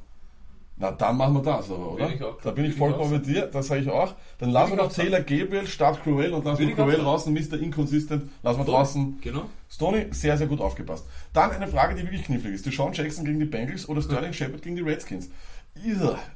Na, 0.77 0.91
dann 0.91 1.15
machen 1.15 1.35
wir 1.35 1.41
das 1.41 1.71
aber, 1.71 1.93
oder? 1.93 2.13
Ich 2.13 2.21
auch- 2.21 2.41
da 2.41 2.51
bin 2.51 2.65
ich 2.65 2.71
ich 2.71 2.77
vollkommen 2.77 3.09
bei 3.11 3.17
dir, 3.19 3.47
das 3.47 3.67
sage 3.67 3.81
ich 3.81 3.89
auch. 3.89 4.13
Dann 4.39 4.49
lassen 4.49 4.75
wir 4.75 4.83
ich 4.83 4.89
doch. 4.89 4.93
Taylor 4.93 5.21
Gabriel 5.21 5.67
statt 5.67 6.01
Crowell 6.03 6.33
und 6.33 6.43
lassen 6.43 6.67
wir 6.77 6.89
ich 6.93 7.05
raus 7.05 7.25
und 7.27 7.33
Mr. 7.33 7.57
Inconsistent 7.59 8.29
lassen 8.43 8.59
wir 8.59 8.65
draußen. 8.65 9.17
Genau. 9.21 9.49
Stoney, 9.69 10.07
sehr, 10.11 10.37
sehr 10.37 10.47
gut 10.47 10.59
aufgepasst. 10.59 11.05
Dann 11.31 11.51
eine 11.51 11.67
Frage, 11.69 11.95
die 11.95 12.01
wirklich 12.03 12.25
knifflig 12.25 12.55
ist. 12.55 12.65
Deshaun 12.65 12.91
Jackson 12.91 13.23
gegen 13.23 13.39
die 13.39 13.45
Bengals 13.45 13.87
oder 13.87 14.01
Sterling 14.01 14.33
Shepard 14.33 14.61
gegen 14.61 14.75
die 14.75 14.81
Redskins? 14.81 15.29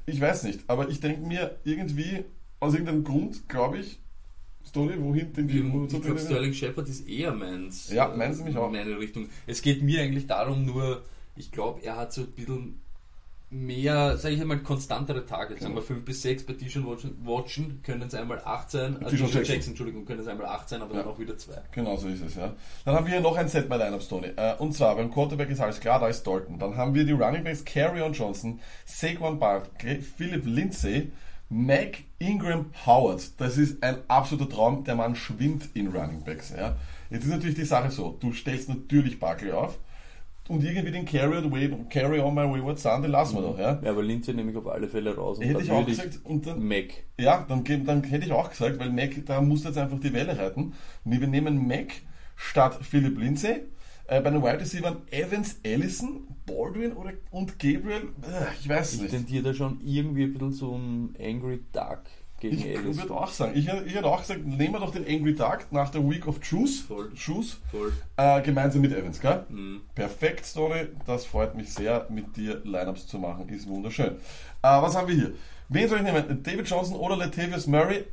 Ich 0.06 0.20
weiß 0.22 0.44
nicht, 0.44 0.62
aber 0.68 0.88
ich 0.90 1.00
denke 1.02 1.22
mir 1.26 1.58
irgendwie, 1.66 2.24
aus 2.62 2.74
irgendeinem 2.74 3.04
Grund, 3.04 3.48
glaube 3.50 3.80
ich, 3.80 4.00
Stoney, 4.68 4.94
wohin 5.02 5.34
denn 5.34 5.48
die 5.48 5.72
wo- 5.72 5.84
Ich 5.86 6.02
glaube, 6.02 6.20
Sterling 6.20 6.54
Shepard 6.54 6.88
ist 6.88 7.08
eher 7.10 7.34
meins. 7.34 7.90
Ja, 7.92 8.08
meins 8.16 8.38
nämlich 8.38 8.56
auch. 8.58 8.70
Meine 8.72 8.98
Richtung. 9.00 9.28
Es 9.48 9.62
geht 9.62 9.82
mir 9.82 10.02
eigentlich 10.02 10.28
darum, 10.28 10.66
nur, 10.66 11.04
ich 11.36 11.52
glaube, 11.52 11.82
er 11.84 11.96
hat 11.98 12.14
so 12.14 12.22
ein 12.22 12.28
bisschen 12.32 12.82
mehr, 13.52 14.18
sage 14.18 14.36
ich 14.36 14.42
einmal, 14.42 14.60
konstantere 14.60 15.26
Targets. 15.26 15.62
Sagen 15.62 15.74
wir 15.76 15.82
5 15.82 16.06
bis 16.06 16.22
6 16.22 16.44
bei 16.46 16.54
Tishon 16.54 16.86
Watson, 16.86 17.18
Watson 17.24 17.80
können 17.84 18.04
es 18.04 18.14
einmal 18.14 18.40
8 18.44 18.70
sein. 18.72 19.02
Äh, 19.02 19.16
Jackson. 19.16 19.70
Entschuldigung, 19.72 20.06
können 20.06 20.20
es 20.22 20.28
einmal 20.28 20.48
8 20.48 20.70
sein, 20.70 20.82
aber 20.82 20.94
Ja. 20.96 21.02
dann 21.04 21.12
auch 21.12 21.20
wieder 21.20 21.38
2. 21.38 21.54
Genau 21.72 21.96
so 21.98 22.08
ist 22.08 22.22
es, 22.22 22.36
ja. 22.36 22.54
Dann 22.86 22.96
haben 22.96 23.06
wir 23.06 23.14
hier 23.14 23.22
noch 23.22 23.36
ein 23.36 23.48
Set 23.48 23.68
bei 23.68 23.78
Lineup 23.78 24.04
Stoney. 24.04 24.32
Äh, 24.36 24.56
und 24.58 24.74
zwar 24.74 24.96
beim 24.96 25.12
Quarterback 25.12 25.50
ist 25.50 25.60
alles 25.62 25.80
klar, 25.80 26.00
da 26.00 26.08
ist 26.08 26.26
Dalton. 26.28 26.60
Dann 26.60 26.78
haben 26.78 26.94
wir 26.94 27.06
die 27.06 27.12
Running 27.14 27.44
Backs 27.44 27.66
Carrion 27.66 28.14
Johnson, 28.14 28.60
Saquon 28.86 29.40
Barkley, 29.40 30.02
Philip 30.02 30.46
Lindsay, 30.46 31.12
Mac 31.50 32.04
Ingram 32.20 32.68
Howard. 32.86 33.40
Das 33.42 33.58
ist 33.58 33.82
ein 33.82 33.98
absoluter 34.08 34.50
Traum. 34.50 34.84
Der 34.84 34.96
Mann 34.96 35.16
schwimmt 35.16 35.70
in 35.74 35.88
Running 35.88 36.24
Backs. 36.24 36.54
Ja. 36.56 36.76
Jetzt 37.10 37.24
ist 37.24 37.32
natürlich 37.32 37.56
die 37.56 37.66
Sache 37.66 37.90
so, 37.90 38.16
du 38.20 38.32
stellst 38.34 38.70
natürlich 38.70 39.20
Barkley 39.20 39.52
auf 39.52 39.80
und 40.50 40.64
irgendwie 40.64 40.92
den 40.92 41.06
Carry, 41.06 41.38
away, 41.38 41.72
carry 41.90 42.20
on 42.20 42.34
my 42.36 42.42
wayward 42.42 42.78
son, 42.80 43.02
den 43.02 43.12
lassen 43.12 43.36
wir 43.36 43.42
doch. 43.44 43.58
Ja. 43.58 43.80
Ja, 43.82 43.92
aber 43.92 44.04
Lindsay 44.04 44.34
nehme 44.34 44.52
ich 44.52 44.58
auf 44.58 44.68
alle 44.68 44.88
Fälle 44.90 45.16
raus. 45.16 45.38
und 45.38 45.46
Hätte 45.46 45.62
ich 45.64 45.72
auch 45.72 45.86
gesagt, 45.86 46.20
und 46.26 46.46
dann, 46.46 46.62
Mac. 46.68 46.88
ja, 47.18 47.46
dann, 47.48 47.64
dann 47.86 48.04
hätte 48.04 48.26
ich 48.26 48.32
auch 48.34 48.50
gesagt, 48.50 48.80
weil 48.80 48.90
Mac, 48.92 49.12
da 49.26 49.40
muss 49.42 49.64
jetzt 49.64 49.78
einfach 49.78 50.00
die 50.00 50.12
Welle 50.12 50.38
reiten. 50.38 50.74
Und 51.06 51.22
wir 51.22 51.28
nehmen 51.28 51.68
Mac 51.68 51.94
statt 52.36 52.78
Philip 52.82 53.18
Lindsay. 53.18 53.62
Äh, 54.08 54.22
bei 54.22 54.32
den 54.32 54.42
Wide 54.42 54.60
Receivers 54.60 54.96
Evans, 55.12 55.60
Allison, 55.64 56.28
Baldwin 56.48 56.94
oder, 56.94 57.12
und 57.30 57.60
Gabriel. 57.60 58.10
Äh, 58.24 58.56
ich 58.60 58.68
weiß 58.68 58.96
Ich 58.96 59.02
nicht. 59.02 59.12
tendiere 59.12 59.44
da 59.44 59.54
schon 59.54 59.80
irgendwie 59.84 60.24
ein 60.24 60.34
bisschen 60.34 60.52
so 60.52 60.76
ein 60.76 61.16
Angry 61.22 61.60
Duck 61.72 62.02
gegen 62.40 62.58
Ich 62.58 62.66
Ellis. 62.66 62.98
würde 62.98 63.14
auch 63.16 63.30
sagen, 63.30 63.52
ich, 63.56 63.68
ich 63.68 63.96
hätte 63.96 64.06
auch 64.08 64.20
gesagt, 64.22 64.46
nehmen 64.46 64.74
wir 64.74 64.80
doch 64.80 64.92
den 64.92 65.06
Angry 65.08 65.36
Duck 65.36 65.68
nach 65.72 65.90
der 65.90 66.08
Week 66.10 66.28
of 66.28 66.40
Truth, 66.40 66.86
Voll. 66.88 67.12
Truth 67.14 67.58
Voll. 67.72 67.92
äh, 68.18 68.42
gemeinsam 68.42 68.82
mit 68.82 68.92
Evans, 68.94 69.20
gell? 69.20 69.44
Mhm. 69.50 69.82
Perfekt, 69.96 70.46
Story. 70.46 70.88
Das 71.06 71.26
freut 71.26 71.56
mich 71.56 71.74
sehr, 71.74 72.06
mit 72.10 72.36
dir 72.38 72.62
Lineups 72.64 73.08
zu 73.08 73.18
machen. 73.20 73.50
Ist 73.50 73.68
wunderschön. 73.68 74.12
Äh, 74.62 74.82
was 74.82 74.96
haben 74.96 75.08
wir 75.08 75.16
hier? 75.16 75.34
Wen 75.70 75.88
soll 75.88 76.00
ich 76.00 76.04
nehmen? 76.04 76.42
David 76.44 76.68
Johnson 76.70 76.96
oder 76.96 77.16
Latavius 77.16 77.68
Murray? 77.68 78.06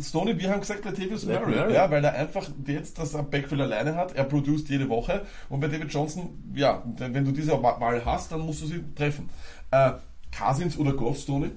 Stoney, 0.00 0.36
wir 0.38 0.50
haben 0.50 0.58
gesagt 0.60 0.84
Latavius 0.84 1.24
Lat 1.24 1.42
Murray, 1.42 1.54
Murray. 1.56 1.74
ja, 1.74 1.88
weil 1.88 2.02
er 2.04 2.14
einfach 2.14 2.48
jetzt 2.66 2.98
das 2.98 3.12
Backfield 3.12 3.60
alleine 3.60 3.94
hat. 3.94 4.12
Er 4.16 4.24
produziert 4.24 4.68
jede 4.68 4.88
Woche. 4.88 5.24
Und 5.48 5.60
bei 5.60 5.68
David 5.68 5.92
Johnson, 5.92 6.30
ja, 6.54 6.82
wenn 6.98 7.24
du 7.24 7.30
diese 7.30 7.52
Wa- 7.62 7.78
Wahl 7.78 8.04
hast, 8.04 8.32
dann 8.32 8.40
musst 8.40 8.62
du 8.62 8.66
sie 8.66 8.82
treffen. 8.96 9.30
Äh, 9.70 9.92
Cousins 10.36 10.76
oder 10.78 10.94
Goff, 10.94 11.18
Stoney? 11.18 11.52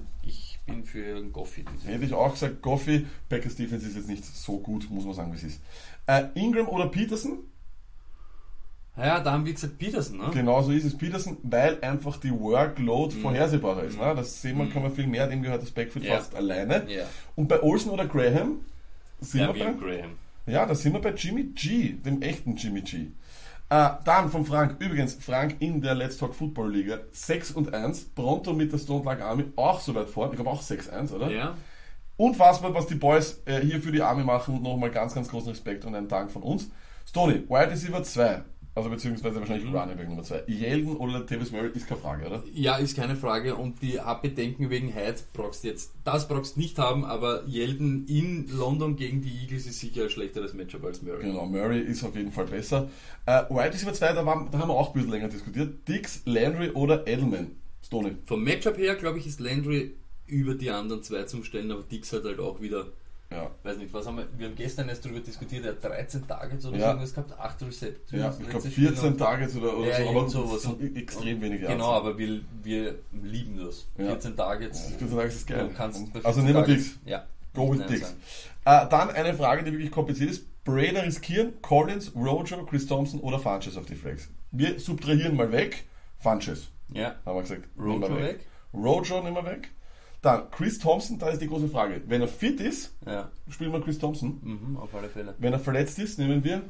Bin 0.68 0.84
für 0.84 1.22
Goffi. 1.24 1.64
Hätte 1.84 2.04
ich 2.04 2.12
auch 2.14 2.32
gesagt, 2.32 2.62
Goffy, 2.62 3.06
Packers 3.28 3.56
Defense 3.56 3.86
ist 3.88 3.96
jetzt 3.96 4.08
nicht 4.08 4.24
so 4.24 4.58
gut, 4.58 4.88
muss 4.90 5.04
man 5.04 5.14
sagen, 5.14 5.32
wie 5.32 5.36
es 5.36 5.44
ist. 5.44 5.60
Äh, 6.06 6.24
Ingram 6.34 6.68
oder 6.68 6.86
Peterson? 6.88 7.38
Ja, 8.96 9.20
da 9.20 9.30
haben 9.32 9.46
wir 9.46 9.52
gesagt 9.52 9.78
Peterson, 9.78 10.18
ne? 10.18 10.30
Genauso 10.32 10.72
ist 10.72 10.84
es 10.84 10.96
Peterson, 10.96 11.36
weil 11.44 11.80
einfach 11.82 12.16
die 12.18 12.32
Workload 12.32 13.14
Mhm. 13.14 13.20
vorhersehbarer 13.20 13.84
ist. 13.84 13.96
Ne? 13.96 14.12
Das 14.16 14.42
sehen 14.42 14.58
wir, 14.58 14.68
kann 14.70 14.82
man 14.82 14.92
viel 14.92 15.06
mehr, 15.06 15.28
dem 15.28 15.42
gehört 15.42 15.62
das 15.62 15.70
Backfield 15.70 16.04
Ja. 16.04 16.16
fast 16.16 16.34
alleine. 16.34 16.84
Ja. 16.90 17.04
Und 17.36 17.46
bei 17.48 17.62
Olsen 17.62 17.90
oder 17.90 18.06
Graham 18.06 18.60
sind 19.20 19.40
Ja, 19.42 19.54
wir 19.54 19.64
bei, 19.66 19.72
Graham. 19.72 20.10
ja, 20.46 20.66
da 20.66 20.74
sind 20.74 20.92
wir 20.94 21.00
bei 21.00 21.12
Jimmy 21.14 21.44
G, 21.54 21.92
dem 21.92 22.22
echten 22.22 22.56
Jimmy 22.56 22.80
G. 22.80 23.06
Äh, 23.70 23.90
dann 24.04 24.30
von 24.30 24.46
Frank, 24.46 24.76
übrigens, 24.78 25.14
Frank 25.14 25.56
in 25.58 25.82
der 25.82 25.94
Let's 25.94 26.16
Talk 26.16 26.34
Football 26.34 26.72
Liga 26.72 27.00
6 27.12 27.52
und 27.52 27.74
1, 27.74 28.10
Pronto 28.14 28.54
mit 28.54 28.72
der 28.72 28.78
Stone 28.78 29.04
Lag 29.04 29.20
Army 29.20 29.44
auch 29.56 29.80
so 29.80 29.94
weit 29.94 30.08
vor, 30.08 30.30
ich 30.30 30.36
glaube 30.36 30.50
auch 30.50 30.62
6-1, 30.62 31.12
oder? 31.12 31.30
Ja. 31.30 31.54
Unfassbar, 32.16 32.72
was 32.72 32.86
die 32.86 32.94
Boys 32.94 33.42
äh, 33.44 33.60
hier 33.60 33.80
für 33.80 33.92
die 33.92 34.02
Army 34.02 34.24
machen. 34.24 34.62
Nochmal 34.62 34.90
ganz, 34.90 35.14
ganz 35.14 35.28
großen 35.28 35.50
Respekt 35.50 35.84
und 35.84 35.94
einen 35.94 36.08
Dank 36.08 36.30
von 36.30 36.42
uns. 36.42 36.70
Stoney, 37.06 37.48
Wide 37.48 37.70
Receiver 37.70 38.02
2, 38.02 38.42
also 38.78 38.90
beziehungsweise 38.90 39.40
wahrscheinlich 39.40 39.66
Running 39.72 39.96
Back 39.96 40.08
Nummer 40.08 40.22
2. 40.22 40.44
Yeldon 40.46 40.96
oder 40.96 41.26
Tavis 41.26 41.50
Murray 41.50 41.70
ist 41.74 41.88
keine 41.88 42.00
Frage, 42.00 42.26
oder? 42.26 42.42
Ja, 42.54 42.76
ist 42.76 42.96
keine 42.96 43.16
Frage. 43.16 43.56
Und 43.56 43.82
die 43.82 43.98
Abbedenken 43.98 44.70
wegen 44.70 44.94
Hyde 44.94 45.18
brauchst 45.32 45.64
du 45.64 45.68
jetzt, 45.68 45.92
das 46.04 46.28
brauchst 46.28 46.56
du 46.56 46.60
nicht 46.60 46.78
haben, 46.78 47.04
aber 47.04 47.44
Yeldon 47.46 48.06
in 48.06 48.48
London 48.56 48.96
gegen 48.96 49.20
die 49.20 49.32
Eagles 49.42 49.66
ist 49.66 49.80
sicher 49.80 50.04
ein 50.04 50.10
schlechteres 50.10 50.54
Matchup 50.54 50.84
als 50.84 51.02
Murray. 51.02 51.24
Genau, 51.24 51.46
Murray 51.46 51.80
ist 51.80 52.04
auf 52.04 52.14
jeden 52.14 52.30
Fall 52.32 52.46
besser. 52.46 52.88
Äh, 53.26 53.42
Wide 53.50 53.74
Receiver 53.74 53.92
2, 53.92 54.12
da, 54.12 54.24
waren, 54.24 54.50
da 54.50 54.58
haben 54.58 54.68
wir 54.68 54.74
auch 54.74 54.88
ein 54.88 54.92
bisschen 54.94 55.10
länger 55.10 55.28
diskutiert. 55.28 55.88
Dix, 55.88 56.22
Landry 56.24 56.70
oder 56.70 57.06
Edelman? 57.06 57.56
Stoney. 57.84 58.16
Vom 58.26 58.44
Matchup 58.44 58.78
her, 58.78 58.94
glaube 58.94 59.18
ich, 59.18 59.26
ist 59.26 59.40
Landry 59.40 59.96
über 60.26 60.54
die 60.54 60.70
anderen 60.70 61.02
zwei 61.02 61.24
zum 61.24 61.42
Stellen, 61.42 61.72
aber 61.72 61.82
Dix 61.82 62.12
hat 62.12 62.24
halt 62.24 62.38
auch 62.38 62.60
wieder, 62.60 62.92
Ja. 63.30 63.50
weiß 63.62 63.76
nicht, 63.76 63.92
was 63.92 64.06
haben 64.06 64.16
wir, 64.16 64.26
wir 64.38 64.46
haben 64.48 64.54
gestern 64.56 64.88
erst 64.88 65.04
darüber 65.04 65.20
diskutiert, 65.20 65.64
er 65.66 65.72
hat 65.72 65.84
13 65.84 66.26
Targets 66.26 66.64
oder 66.64 66.76
Ja. 66.78 66.82
so 66.84 66.88
irgendwas 66.88 67.14
gehabt, 67.14 67.38
8 67.38 67.62
Receptions. 67.62 68.10
Ja, 68.10 68.30
ich 68.30 68.36
glaube 68.38 68.52
letztes 68.54 68.72
Spiel 68.72 68.88
14 68.88 69.06
und- 69.12 69.18
Targets 69.18 69.56
oder, 69.56 69.76
oder 69.76 69.88
Ja, 69.88 69.96
so, 70.02 70.08
aber 70.08 70.28
sowas. 70.30 70.62
so 70.62 70.78
extrem 70.94 71.40
wenig. 71.42 71.60
Genau, 71.60 71.90
aber 71.92 72.16
wir, 72.16 72.40
wir 72.62 72.94
lieben 73.22 73.58
das. 73.62 73.86
Ja. 73.98 74.06
14 74.06 74.34
Targets. 74.36 74.80
14 74.96 75.10
Targets 75.10 75.34
ist 75.36 75.46
geil. 75.46 75.70
Also 75.78 76.06
14 76.12 76.44
nehmen 76.44 76.54
wir 76.56 76.62
Dix. 76.74 76.98
Ja. 77.04 77.26
Go 77.54 77.72
with 77.72 77.86
Dix. 77.86 78.14
Äh, 78.64 78.86
dann 78.88 79.10
eine 79.10 79.34
Frage, 79.34 79.62
die 79.64 79.72
wirklich 79.72 79.90
kompliziert 79.90 80.30
ist. 80.30 80.44
Brader 80.64 81.04
riskieren, 81.04 81.54
Collins, 81.62 82.12
Rojo, 82.14 82.64
Chris 82.66 82.86
Thompson 82.86 83.20
oder 83.20 83.38
Funches 83.38 83.76
auf 83.76 83.86
die 83.86 83.94
Flex? 83.94 84.28
Wir 84.52 84.78
subtrahieren 84.78 85.36
mal 85.36 85.50
weg. 85.52 85.84
Funches, 86.18 86.68
Ja. 86.92 87.14
haben 87.24 87.36
wir 87.36 87.42
gesagt. 87.42 87.62
Rojo 87.78 88.00
wir 88.00 88.16
weg. 88.22 88.40
Rojo 88.74 89.22
nehmen 89.22 89.36
wir 89.36 89.44
weg. 89.46 89.70
Dann 90.20 90.50
Chris 90.50 90.78
Thompson, 90.78 91.18
da 91.18 91.28
ist 91.28 91.40
die 91.40 91.46
große 91.46 91.68
Frage. 91.68 92.02
Wenn 92.06 92.20
er 92.20 92.28
fit 92.28 92.60
ist, 92.60 92.96
Ja. 93.06 93.30
spielen 93.48 93.72
wir 93.72 93.80
Chris 93.80 93.98
Thompson. 93.98 94.38
Mhm, 94.42 94.76
auf 94.76 94.92
alle 94.94 95.08
Fälle. 95.08 95.34
Wenn 95.38 95.52
er 95.52 95.60
verletzt 95.60 95.98
ist, 95.98 96.18
nehmen 96.18 96.42
wir. 96.42 96.62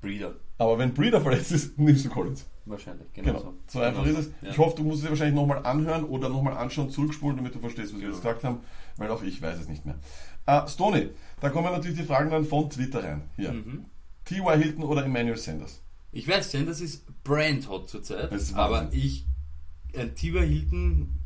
Breeder. 0.00 0.34
Aber 0.58 0.78
wenn 0.78 0.94
Breeder 0.94 1.20
verletzt 1.20 1.52
ist, 1.52 1.78
nimmst 1.78 2.04
du 2.06 2.08
Collins. 2.10 2.46
Wahrscheinlich, 2.64 3.12
genau, 3.12 3.28
Genau. 3.32 3.40
so. 3.40 3.54
So 3.68 3.80
einfach 3.80 4.02
Genau 4.04 4.18
ist 4.18 4.26
es. 4.28 4.32
Ja. 4.42 4.50
Ich 4.50 4.58
hoffe, 4.58 4.76
du 4.76 4.82
musst 4.82 4.98
es 4.98 5.04
dir 5.04 5.10
wahrscheinlich 5.10 5.34
nochmal 5.36 5.64
anhören 5.64 6.04
oder 6.04 6.28
nochmal 6.28 6.56
anschauen, 6.56 6.90
zurückspulen, 6.90 7.36
damit 7.36 7.54
du 7.54 7.58
verstehst, 7.60 7.92
was 7.94 8.00
wir 8.00 8.08
jetzt 8.08 8.18
gesagt 8.22 8.44
haben, 8.44 8.60
weil 8.96 9.10
auch 9.10 9.22
ich 9.22 9.40
weiß 9.40 9.58
es 9.60 9.68
nicht 9.68 9.84
mehr. 9.86 9.96
Äh, 10.46 10.66
Stoney, 10.68 11.10
da 11.40 11.50
kommen 11.50 11.70
natürlich 11.72 11.98
die 11.98 12.04
Fragen 12.04 12.30
dann 12.30 12.44
von 12.44 12.68
Twitter 12.70 13.04
rein. 13.04 13.22
Hier. 13.36 13.52
Mhm. 13.52 13.84
T.Y. 14.24 14.58
Hilton 14.60 14.82
oder 14.84 15.04
Emmanuel 15.04 15.36
Sanders? 15.36 15.80
Ich 16.12 16.26
weiß, 16.26 16.50
Sanders 16.50 16.80
ist 16.80 17.04
brand 17.24 17.68
hot 17.68 17.88
zurzeit, 17.90 18.30
aber 18.54 18.88
ich, 18.92 19.26
ein 19.96 20.14
Tiber 20.14 20.40
Hilton 20.42 21.18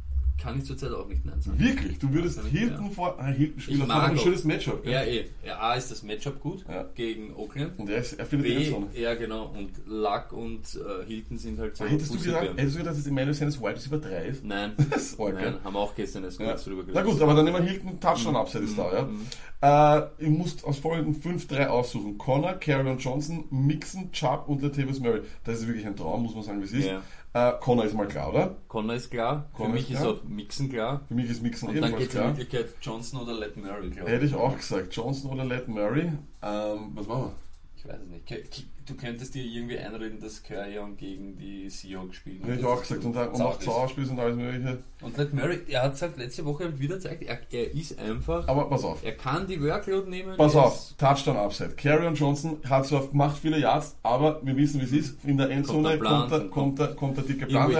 kann 0.42 0.58
ich 0.58 0.64
zurzeit 0.64 0.92
auch 0.92 1.06
nicht 1.06 1.24
nein 1.26 1.40
sagen. 1.40 1.58
Wirklich? 1.58 1.98
Du 1.98 2.12
würdest 2.12 2.38
Ja. 2.38 2.44
Hilton 2.44 2.90
vor. 2.90 3.16
Ah, 3.18 3.26
Hilton 3.26 3.60
spielt 3.60 3.82
auch 3.90 3.94
ein 4.02 4.18
schönes 4.18 4.44
Matchup. 4.44 4.86
Ja, 4.86 5.04
gell? 5.04 5.26
eh. 5.42 5.46
Ja, 5.46 5.58
A 5.60 5.74
ist 5.74 5.90
das 5.90 6.02
Matchup 6.02 6.40
gut 6.40 6.64
Ja. 6.68 6.84
gegen 6.94 7.34
Oakland. 7.34 7.78
Und 7.78 7.90
er, 7.90 7.98
ist, 7.98 8.14
er 8.14 8.26
findet 8.26 8.48
die 8.50 8.54
B, 8.54 8.64
Endzone. 8.64 8.86
ja 8.94 9.14
genau, 9.14 9.46
und 9.56 9.70
Luck 9.86 10.32
und 10.32 10.62
äh, 10.74 11.06
Hilton 11.06 11.38
sind 11.38 11.58
halt 11.58 11.76
so 11.76 11.84
Ah, 11.84 11.88
Hättest 11.88 12.14
du 12.14 12.18
gesagt, 12.18 12.48
hättest 12.56 12.74
du 12.74 12.78
gedacht, 12.78 12.96
dass 12.96 13.06
Emmanuel 13.06 13.34
Sanders 13.34 13.60
Wide 13.60 13.74
Receiver 13.74 13.98
3 13.98 14.24
ist? 14.26 14.44
Nein, 14.44 14.72
Das 14.90 15.02
ist 15.12 15.20
arg, 15.20 15.34
nein, 15.34 15.54
haben 15.62 15.74
wir 15.74 15.80
auch 15.80 15.94
gestern 15.94 16.24
erst 16.24 16.40
Ja. 16.40 16.46
kurz 16.46 16.64
drüber 16.64 16.82
Na 16.86 16.92
geredet. 16.92 17.12
gut, 17.12 17.22
aber 17.22 17.34
dann 17.34 17.44
nehmen 17.44 17.62
wir 17.64 17.70
Hilton 17.70 18.00
Touchdown 18.00 18.36
Upside 18.36 18.64
ist 18.64 18.78
da, 18.78 18.84
Mhm. 19.04 19.20
ja. 19.62 19.98
Äh, 19.98 20.08
ihr 20.20 20.30
müsst 20.30 20.64
aus 20.64 20.78
folgenden 20.78 21.14
5-3 21.20 21.66
aussuchen. 21.66 22.16
Connor, 22.16 22.54
Carrion 22.54 22.96
Johnson, 22.96 23.44
Mixon, 23.50 24.10
Chubb 24.10 24.44
und 24.48 24.62
der 24.62 24.72
Tavis 24.72 25.00
Murray. 25.00 25.20
Das 25.44 25.58
ist 25.60 25.66
wirklich 25.66 25.86
ein 25.86 25.94
Traum, 25.96 26.22
muss 26.22 26.34
man 26.34 26.42
sagen, 26.44 26.60
wie 26.60 26.64
es 26.64 26.72
ist. 26.72 26.88
Äh, 27.32 27.52
Connor 27.60 27.84
ist 27.84 27.94
mal 27.94 28.08
klar, 28.08 28.30
oder? 28.30 28.56
Connor 28.66 28.96
ist 28.96 29.10
klar, 29.10 29.48
für 29.52 29.56
Connor 29.58 29.72
mich 29.74 29.84
ist 29.84 29.90
ist 29.90 30.00
klar. 30.00 30.14
auch 30.14 30.24
Mixen 30.24 30.68
klar. 30.68 31.00
Für 31.06 31.14
mich 31.14 31.30
ist 31.30 31.42
Mixon 31.42 31.68
Und 31.68 31.80
dann 31.80 31.96
geht 31.96 32.08
es 32.08 32.14
in. 32.14 32.36
Wirklichkeit 32.36 32.74
Johnson 32.82 33.20
oder 33.20 33.34
Let 33.34 33.56
Murray, 33.56 33.90
glaube 33.90 34.10
Hätte 34.10 34.24
ich 34.26 34.34
auch 34.34 34.56
gesagt. 34.56 34.94
Johnson 34.94 35.30
oder 35.30 35.44
Let 35.44 35.68
Murray. 35.68 36.12
Ähm, 36.42 36.90
was 36.94 37.06
machen 37.06 37.22
wir? 37.22 37.32
Ich 37.76 37.86
weiß 37.86 38.00
es 38.00 38.08
nicht. 38.08 38.66
Du 38.90 38.96
könntest 38.96 39.34
dir 39.36 39.44
irgendwie 39.44 39.78
einreden, 39.78 40.18
dass 40.18 40.42
Kerrion 40.42 40.96
gegen 40.96 41.36
die 41.36 41.70
Seahawks 41.70 42.16
spielen. 42.16 42.42
Hätte 42.42 42.58
ich 42.60 42.64
auch 42.66 42.80
gesagt. 42.80 43.04
Und, 43.04 43.16
und 43.16 43.40
auch 43.40 43.58
Zauberspiels 43.60 44.10
und 44.10 44.18
alles 44.18 44.34
mögliche. 44.36 44.78
Und 45.00 45.16
Let 45.16 45.32
Murray, 45.32 45.60
er 45.68 45.84
hat 45.84 45.94
es 45.94 46.02
halt 46.02 46.16
letzte 46.18 46.44
Woche 46.44 46.64
halt 46.64 46.80
wieder 46.80 46.96
gezeigt, 46.96 47.22
er, 47.22 47.38
er 47.52 47.72
ist 47.72 47.96
einfach, 48.00 48.48
Aber 48.48 48.68
pass 48.68 48.82
auf. 48.82 49.04
er 49.04 49.12
kann 49.12 49.46
die 49.46 49.62
Workload 49.62 50.10
nehmen. 50.10 50.36
Pass 50.36 50.56
auf, 50.56 50.94
Touchdown 50.98 51.36
Upside. 51.36 51.70
Carrion 51.76 52.14
Johnson 52.16 52.58
hat 52.68 52.86
zwar 52.86 53.04
macht 53.12 53.38
viele 53.38 53.58
Yards, 53.60 53.96
aber 54.02 54.40
wir 54.44 54.56
wissen, 54.56 54.80
wie 54.80 54.84
es 54.84 54.92
ist. 54.92 55.24
In 55.24 55.36
der 55.36 55.50
Endzone 55.50 55.96
Kommt 55.98 56.30
der 56.32 56.40
kommt, 56.48 56.78
der, 56.80 56.88
kommt- 56.96 57.16
der, 57.16 57.24
dicke 57.24 57.46
Plan 57.46 57.72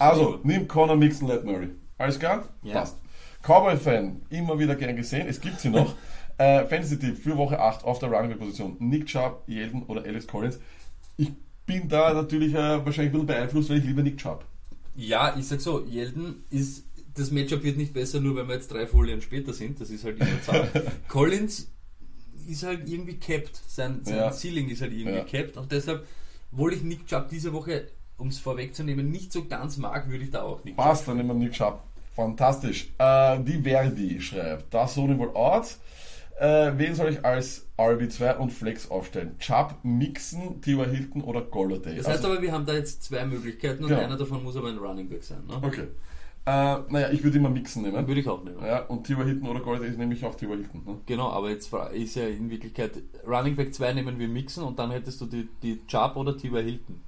Also, 0.00 0.28
immer. 0.34 0.38
nimm 0.42 0.66
Connor 0.66 0.96
Mixon, 0.96 1.28
Let 1.28 1.44
Murray. 1.44 1.68
Alles 1.96 2.18
klar? 2.18 2.48
Ja. 2.62 2.74
Passt. 2.80 2.96
Cowboy-Fan, 3.42 4.22
immer 4.30 4.58
wieder 4.58 4.74
gern 4.74 4.96
gesehen. 4.96 5.26
Es 5.28 5.40
gibt 5.40 5.60
sie 5.60 5.70
noch. 5.70 5.94
äh, 6.40 6.64
Fantasy-Tipp 6.66 7.18
für 7.18 7.36
Woche 7.36 7.60
8 7.60 7.84
auf 7.84 7.98
der 7.98 8.10
Running-Position. 8.10 8.76
Nick 8.78 9.06
Chubb, 9.06 9.42
Yeldon 9.46 9.82
oder 9.84 10.02
Alex 10.04 10.26
Collins. 10.26 10.58
Ich 11.16 11.30
bin 11.66 11.88
da 11.88 12.14
natürlich 12.14 12.54
äh, 12.54 12.84
wahrscheinlich 12.84 12.98
ein 12.98 13.12
bisschen 13.12 13.26
beeinflusst, 13.26 13.70
weil 13.70 13.78
ich 13.78 13.84
lieber 13.84 14.02
Nick 14.02 14.16
Chubb. 14.18 14.44
Ja, 14.96 15.36
ich 15.38 15.46
sag 15.46 15.60
so, 15.60 15.84
Yeldon 15.84 16.42
ist, 16.50 16.84
das 17.14 17.30
Matchup 17.30 17.62
wird 17.62 17.76
nicht 17.76 17.92
besser, 17.92 18.20
nur 18.20 18.36
weil 18.36 18.48
wir 18.48 18.54
jetzt 18.54 18.72
drei 18.72 18.86
Folien 18.86 19.20
später 19.20 19.52
sind, 19.52 19.80
das 19.80 19.90
ist 19.90 20.04
halt 20.04 20.18
immer 20.20 20.42
Zahl. 20.42 20.68
Collins 21.08 21.70
ist 22.48 22.62
halt 22.64 22.88
irgendwie 22.88 23.16
capped, 23.18 23.60
sein, 23.68 24.00
sein 24.02 24.16
Ja. 24.16 24.32
Ceiling 24.32 24.68
ist 24.70 24.80
halt 24.80 24.92
irgendwie 24.92 25.18
Ja. 25.18 25.24
capped 25.24 25.56
und 25.56 25.70
deshalb, 25.70 26.06
obwohl 26.52 26.72
ich 26.72 26.82
Nick 26.82 27.06
Chubb 27.06 27.28
diese 27.28 27.52
Woche, 27.52 27.88
um 28.16 28.28
es 28.28 28.38
vorwegzunehmen, 28.38 29.10
nicht 29.10 29.32
so 29.32 29.44
ganz 29.44 29.76
mag, 29.76 30.08
würde 30.10 30.24
ich 30.24 30.30
da 30.30 30.42
auch 30.42 30.64
Nick 30.64 30.76
Passt, 30.76 31.06
dann 31.06 31.18
nehmen 31.18 31.28
wir 31.28 31.34
Nick 31.34 31.52
Chubb. 31.52 31.82
Fantastisch. 32.16 32.88
Äh, 32.98 33.38
die 33.40 33.62
Verdi 33.62 34.20
schreibt, 34.20 34.72
das 34.74 34.94
Sony 34.94 35.16
wohl 35.18 35.30
out. 35.36 35.76
Äh, 36.40 36.72
wen 36.78 36.94
soll 36.94 37.10
ich 37.10 37.22
als 37.24 37.66
RB2 37.76 38.38
und 38.38 38.50
Flex 38.50 38.90
aufstellen? 38.90 39.36
Chubb, 39.38 39.74
Mixon, 39.82 40.62
T.Y. 40.62 40.88
Hilton 40.90 41.20
oder 41.22 41.42
Golladay? 41.42 41.96
Das 41.96 42.06
heißt 42.08 42.24
Also- 42.24 42.32
aber, 42.32 42.40
wir 42.42 42.50
haben 42.52 42.64
da 42.64 42.72
jetzt 42.72 43.02
zwei 43.04 43.26
Möglichkeiten 43.26 43.84
und 43.84 43.90
Genau. 43.90 44.00
einer 44.00 44.16
davon 44.16 44.42
muss 44.42 44.56
aber 44.56 44.68
ein 44.68 44.78
Running 44.78 45.08
Back 45.10 45.22
sein. 45.22 45.42
Ne? 45.46 45.58
Okay. 45.60 45.88
Äh, 46.46 46.78
naja, 46.88 47.10
ich 47.12 47.22
würde 47.22 47.36
immer 47.36 47.50
Mixon 47.50 47.82
nehmen. 47.82 48.08
Würde 48.08 48.20
ich 48.22 48.26
auch 48.26 48.42
nehmen. 48.42 48.56
Ja, 48.64 48.80
und 48.86 49.04
T.Y. 49.06 49.26
Hilton 49.26 49.48
oder 49.48 49.60
Golladay 49.60 49.90
ist 49.90 49.98
nämlich 49.98 50.24
auch 50.24 50.34
T.Y. 50.34 50.56
Hilton. 50.60 50.82
Ne? 50.86 50.98
Genau, 51.04 51.28
aber 51.30 51.50
jetzt 51.50 51.70
ist 51.92 52.14
ja 52.16 52.26
in 52.26 52.48
Wirklichkeit 52.48 52.92
Running 53.26 53.54
Back 53.56 53.74
2 53.74 53.92
nehmen 53.92 54.18
wir 54.18 54.26
Mixen 54.26 54.64
und 54.64 54.78
dann 54.78 54.90
hättest 54.92 55.20
du 55.20 55.26
die, 55.26 55.46
die 55.62 55.86
Chubb 55.86 56.16
oder 56.16 56.34
T.Y. 56.38 56.64
Hilton. 56.64 57.02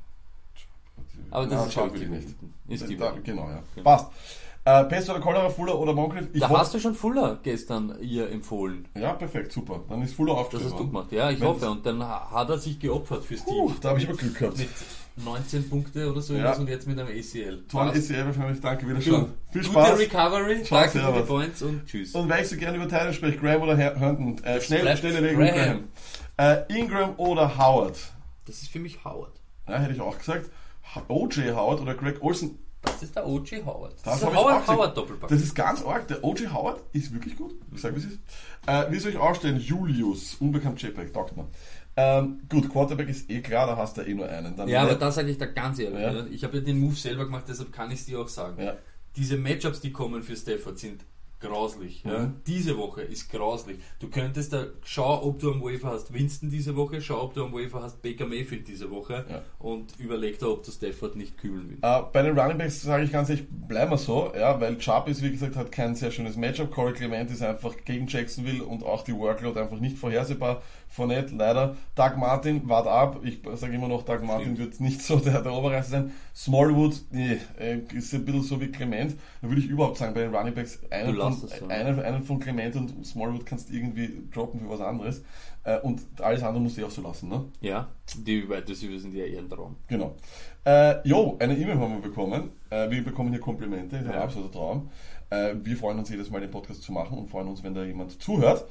Aber 1.30 1.46
das 1.46 1.54
Ja, 1.54 1.64
ist 1.64 1.72
Chubb 1.72 1.94
will 1.94 2.02
ich 2.02 2.08
nicht. 2.10 2.28
Ist 2.68 3.00
da, 3.00 3.14
genau, 3.24 3.48
ja. 3.48 3.62
Genau. 3.74 3.84
Passt. 3.84 4.10
Äh, 4.64 4.84
Pest 4.84 5.10
oder 5.10 5.18
Cholera, 5.18 5.50
Fuller 5.50 5.76
oder 5.76 5.92
Moncrief? 5.92 6.28
Ich 6.32 6.40
Da 6.40 6.48
hoff- 6.48 6.58
hast 6.58 6.74
du 6.74 6.78
schon 6.78 6.94
Fuller 6.94 7.40
gestern 7.42 7.96
ihr 8.00 8.30
empfohlen. 8.30 8.86
Ja, 8.96 9.12
perfekt, 9.14 9.50
super. 9.52 9.80
Dann 9.88 10.02
ist 10.02 10.14
Fuller 10.14 10.34
Das 10.34 10.42
aufgestellt 10.42 10.72
hast 10.72 10.78
du 10.80 10.86
gemacht. 10.86 11.10
Ja, 11.10 11.30
ich 11.30 11.40
Wenn- 11.40 11.48
hoffe. 11.48 11.68
Und 11.68 11.84
dann 11.84 12.00
ha- 12.04 12.30
hat 12.30 12.48
er 12.48 12.58
sich 12.58 12.78
geopfert 12.78 13.24
fürs 13.24 13.44
Team. 13.44 13.74
Da 13.80 13.88
habe 13.88 13.98
ich 13.98 14.08
aber 14.08 14.16
Glück 14.16 14.38
gehabt. 14.38 14.58
Mit 14.58 14.68
19 15.16 15.68
Punkte 15.68 16.08
oder 16.10 16.20
so 16.22 16.34
Ja. 16.34 16.54
und 16.56 16.68
jetzt 16.68 16.86
mit 16.86 16.96
einem 16.98 17.08
ACL. 17.08 17.64
Toll 17.68 17.92
sie 17.96 18.14
wahrscheinlich. 18.24 18.60
Danke, 18.60 18.86
wieder 18.86 18.94
Gut. 19.00 19.04
schon. 19.04 19.24
Viel 19.50 19.62
Gute 19.62 19.64
Spaß. 19.72 19.98
Recovery, 19.98 20.62
Ciao, 20.62 20.80
danke 20.80 20.98
für 21.00 21.12
die. 21.12 21.20
Points 21.26 21.62
und 21.62 21.86
tschüss. 21.86 22.14
Und 22.14 22.28
weil 22.28 22.42
ich 22.44 22.48
so 22.48 22.56
gerne 22.56 22.76
über 22.76 22.88
Teile 22.88 23.12
spreche, 23.12 23.38
Graham 23.38 23.62
oder 23.62 23.76
Her- 23.76 23.96
Herndon? 23.98 24.38
Äh, 24.44 24.60
schnell, 24.60 24.96
schnelle 24.96 25.34
Graham. 25.34 25.54
Graham. 26.38 26.64
Äh, 26.68 26.78
Ingram 26.78 27.14
oder 27.18 27.58
Howard? 27.58 27.98
Das 28.46 28.62
ist 28.62 28.68
für 28.70 28.78
mich 28.78 29.04
Howard. 29.04 29.32
Ja, 29.68 29.78
hätte 29.78 29.92
ich 29.92 30.00
auch 30.00 30.16
gesagt. 30.16 30.50
OJ 31.08 31.50
Howard 31.52 31.80
oder 31.80 31.94
Greg 31.94 32.22
Olsen? 32.22 32.58
Das 32.82 33.02
ist 33.02 33.14
der 33.14 33.26
OG 33.26 33.64
Howard. 33.64 33.92
Das, 33.94 34.02
Das 34.02 34.16
ist 34.16 34.24
auch 34.24 34.34
Howard. 34.34 34.66
Howard 34.66 34.96
Doppelpack. 34.96 35.28
Das 35.30 35.40
ist 35.40 35.54
ganz 35.54 35.82
arg. 35.84 36.08
Der 36.08 36.22
OJ 36.24 36.46
Howard 36.52 36.80
ist 36.92 37.12
wirklich 37.12 37.36
gut. 37.36 37.54
Ich 37.72 37.80
sage, 37.80 37.94
wie 37.96 38.00
es 38.00 38.06
ist. 38.06 38.18
Äh, 38.66 38.90
wie 38.90 38.98
soll 38.98 39.12
ich 39.12 39.18
aufstellen? 39.18 39.60
Julius, 39.60 40.34
unbekannt 40.40 40.82
JPEG, 40.82 41.12
taugt 41.12 41.36
mir. 41.36 41.46
Ähm, 41.96 42.40
gut, 42.48 42.70
Quarterback 42.70 43.08
ist 43.08 43.30
eh 43.30 43.40
klar, 43.40 43.66
da 43.66 43.76
hast 43.76 43.96
du 43.98 44.02
eh 44.02 44.14
nur 44.14 44.28
einen. 44.28 44.56
Dann 44.56 44.66
Ja, 44.68 44.82
aber 44.82 44.94
da 44.94 45.12
sage 45.12 45.30
ich 45.30 45.38
da 45.38 45.46
ganz 45.46 45.78
ehrlich, 45.78 46.00
Ja. 46.00 46.12
ne? 46.12 46.28
ich 46.30 46.42
habe 46.42 46.56
ja 46.58 46.62
den 46.64 46.80
Move 46.80 46.94
selber 46.94 47.26
gemacht, 47.26 47.44
deshalb 47.48 47.70
kann 47.72 47.90
ich 47.90 48.00
es 48.00 48.06
dir 48.06 48.18
auch 48.20 48.28
sagen. 48.28 48.62
Ja. 48.62 48.74
Diese 49.14 49.36
Matchups, 49.36 49.80
die 49.80 49.92
kommen 49.92 50.22
für 50.22 50.34
Stafford, 50.34 50.78
sind 50.78 51.04
grauslich. 51.42 52.02
Ja. 52.04 52.20
Mhm. 52.20 52.34
Diese 52.46 52.78
Woche 52.78 53.02
ist 53.02 53.30
grauslich. 53.30 53.76
Du 54.00 54.08
könntest 54.08 54.52
da, 54.54 54.64
schau, 54.84 55.22
ob 55.24 55.38
du 55.40 55.52
am 55.52 55.60
Wafer 55.62 55.88
hast 55.92 56.14
Winston 56.14 56.48
diese 56.48 56.74
Woche, 56.76 57.02
schau, 57.02 57.20
ob 57.22 57.34
du 57.34 57.44
am 57.44 57.52
Wafer 57.52 57.82
hast 57.82 58.00
Baker 58.00 58.26
Mayfield 58.26 58.66
diese 58.66 58.90
Woche 58.90 59.26
Ja. 59.28 59.42
und 59.58 59.98
überleg 59.98 60.38
da, 60.38 60.46
ob 60.46 60.62
du 60.64 60.70
Stafford 60.70 61.16
nicht 61.16 61.36
kübeln 61.36 61.68
willst. 61.68 61.84
Äh, 61.84 62.02
bei 62.12 62.22
den 62.22 62.38
Running 62.38 62.56
Backs 62.58 62.80
sage 62.80 63.04
ich 63.04 63.12
ganz 63.12 63.28
ehrlich, 63.28 63.44
bleiben 63.50 63.90
wir 63.90 63.98
so, 63.98 64.32
ja, 64.34 64.58
weil 64.60 64.78
Chubb 64.78 65.08
ist, 65.08 65.22
wie 65.22 65.30
gesagt, 65.30 65.56
hat 65.56 65.70
kein 65.72 65.94
sehr 65.94 66.10
schönes 66.10 66.36
Matchup. 66.36 66.70
Corey 66.70 66.94
Clement 66.94 67.30
ist 67.30 67.42
einfach 67.42 67.74
gegen 67.84 68.06
Jacksonville 68.06 68.64
und 68.64 68.82
auch 68.84 69.04
die 69.04 69.14
Workload 69.14 69.58
einfach 69.60 69.80
nicht 69.80 69.98
vorhersehbar. 69.98 70.62
Fournette 70.92 71.34
leider. 71.34 71.74
Doug 71.94 72.16
Martin, 72.18 72.68
wart 72.68 72.86
ab. 72.86 73.20
Ich 73.24 73.40
sage 73.54 73.74
immer 73.74 73.88
noch, 73.88 74.02
Doug 74.04 74.20
Martin 74.22 74.58
wird 74.58 74.78
nicht 74.80 75.00
so 75.02 75.16
der, 75.18 75.40
der 75.40 75.52
Oberreißer 75.52 75.90
sein. 75.90 76.12
Smallwood, 76.34 77.00
nee, 77.10 77.38
äh, 77.58 77.78
ist 77.94 78.12
ein 78.14 78.24
bisschen 78.24 78.42
so 78.42 78.60
wie 78.60 78.68
Clement. 78.70 79.16
Da 79.40 79.48
würde 79.48 79.60
ich 79.60 79.68
überhaupt 79.68 79.96
sagen, 79.96 80.12
bei 80.14 80.20
den 80.22 80.34
Running 80.34 80.54
Backs, 80.54 80.78
einen, 80.90 81.16
von, 81.16 81.32
es 81.32 81.62
einen, 81.62 81.98
einen 82.00 82.22
von 82.22 82.38
Clement 82.40 82.76
und 82.76 83.06
Smallwood 83.06 83.46
kannst 83.46 83.70
du 83.70 83.74
irgendwie 83.74 84.22
droppen 84.32 84.60
für 84.60 84.68
was 84.68 84.80
anderes. 84.80 85.22
Äh, 85.64 85.78
und 85.80 86.02
alles 86.20 86.42
andere 86.42 86.62
musst 86.62 86.76
du 86.76 86.82
eh 86.82 86.84
auch 86.84 86.90
so 86.90 87.02
lassen, 87.02 87.28
ne? 87.28 87.44
Ja, 87.60 87.88
die 88.18 88.48
Wide 88.48 88.68
Receiver 88.68 88.98
sind 88.98 89.14
ja 89.14 89.24
eher 89.24 89.38
ein 89.40 89.48
Traum. 89.48 89.76
Genau. 89.88 90.16
Äh, 90.64 91.06
jo, 91.08 91.36
eine 91.38 91.56
E-Mail 91.56 91.78
haben 91.78 91.94
wir 91.94 92.02
bekommen. 92.02 92.50
Äh, 92.68 92.90
wir 92.90 93.02
bekommen 93.02 93.30
hier 93.30 93.40
Komplimente, 93.40 93.96
ist 93.96 94.06
ein 94.06 94.12
Ja. 94.12 94.24
absoluter 94.24 94.52
Traum. 94.52 94.90
Äh, 95.30 95.54
wir 95.62 95.76
freuen 95.76 95.98
uns 95.98 96.10
jedes 96.10 96.30
Mal, 96.30 96.40
den 96.40 96.50
Podcast 96.50 96.82
zu 96.82 96.92
machen 96.92 97.16
und 97.16 97.30
freuen 97.30 97.48
uns, 97.48 97.62
wenn 97.62 97.74
da 97.74 97.82
jemand 97.84 98.20
zuhört. 98.20 98.64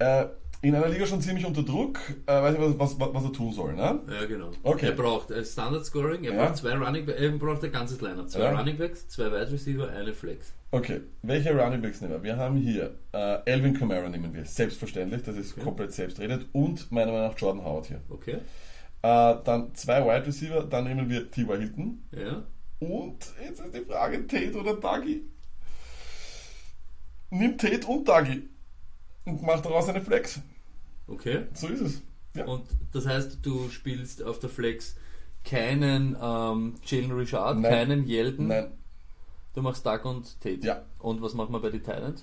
Ja, 0.00 0.22
Äh, 0.22 0.28
in 0.60 0.74
einer 0.74 0.88
Liga 0.88 1.06
schon 1.06 1.20
ziemlich 1.22 1.46
unter 1.46 1.62
Druck, 1.62 2.00
äh, 2.26 2.32
weiß 2.32 2.58
nicht, 2.58 2.78
was, 2.78 2.98
was, 2.98 3.14
was 3.14 3.24
er 3.24 3.32
tun 3.32 3.52
soll. 3.52 3.74
Ne? 3.74 4.00
ja 4.10 4.26
genau. 4.26 4.50
Okay. 4.62 4.86
Er 4.86 4.92
braucht 4.92 5.30
äh, 5.30 5.44
Standard 5.44 5.84
Scoring, 5.86 6.24
er 6.24 6.34
Ja. 6.34 6.44
braucht 6.46 6.56
zwei 6.56 6.74
Running 6.76 7.06
Backs, 7.06 7.20
er 7.20 7.30
braucht 7.30 7.64
ein 7.64 7.72
ganzes 7.72 8.00
Lineup. 8.00 8.28
Zwei 8.28 8.40
Ja. 8.40 8.58
Running 8.58 8.76
Backs, 8.76 9.06
zwei 9.08 9.26
Wide 9.26 9.52
Receiver, 9.52 9.88
eine 9.88 10.12
Flex. 10.12 10.52
Okay, 10.70 11.00
welche 11.22 11.56
Running 11.58 11.80
Backs 11.80 12.00
nehmen 12.00 12.14
wir? 12.14 12.22
Wir 12.24 12.36
haben 12.36 12.56
hier 12.56 12.94
äh, 13.12 13.38
Elvin 13.46 13.72
Kamara 13.78 14.08
nehmen 14.08 14.34
wir, 14.34 14.44
selbstverständlich, 14.44 15.22
das 15.22 15.36
ist 15.36 15.52
Okay. 15.52 15.62
komplett 15.64 15.92
selbstredet 15.92 16.46
und 16.52 16.90
meiner 16.92 17.12
Meinung 17.12 17.28
nach 17.28 17.38
Jordan 17.38 17.64
Howard 17.64 17.86
hier. 17.86 18.00
Okay. 18.10 18.38
Äh, 19.02 19.36
dann 19.44 19.74
zwei 19.74 20.04
Wide 20.04 20.26
Receiver, 20.26 20.62
dann 20.64 20.84
nehmen 20.84 21.08
wir 21.08 21.30
T.Y. 21.30 21.58
Hilton 21.60 22.02
Ja. 22.10 22.42
und 22.80 23.16
jetzt 23.42 23.60
ist 23.64 23.74
die 23.74 23.80
Frage, 23.80 24.26
Tate 24.26 24.54
oder 24.58 24.74
Dagi? 24.74 25.22
Nimm 27.30 27.56
Tate 27.58 27.86
und 27.86 28.08
Dagi 28.08 28.48
und 29.28 29.42
mach 29.42 29.60
daraus 29.60 29.88
eine 29.88 30.00
Flex. 30.00 30.40
Okay. 31.06 31.46
So 31.54 31.68
ist 31.68 31.80
es. 31.80 32.02
Ja. 32.34 32.44
Und 32.44 32.64
das 32.92 33.06
heißt, 33.06 33.38
du 33.42 33.68
spielst 33.70 34.22
auf 34.22 34.38
der 34.38 34.50
Flex 34.50 34.96
keinen 35.44 36.16
ähm, 36.20 36.74
Jalen 36.84 37.12
Richard, 37.12 37.58
Nein. 37.58 37.70
keinen 37.72 38.06
Yeldon. 38.06 38.48
Nein, 38.48 38.72
Du 39.54 39.62
machst 39.62 39.84
Duck 39.84 40.04
und 40.04 40.40
Tate. 40.40 40.64
Ja. 40.66 40.82
Und 40.98 41.20
was 41.22 41.34
machen 41.34 41.52
wir 41.52 41.60
bei 41.60 41.70
den 41.70 41.82
Titans? 41.82 42.22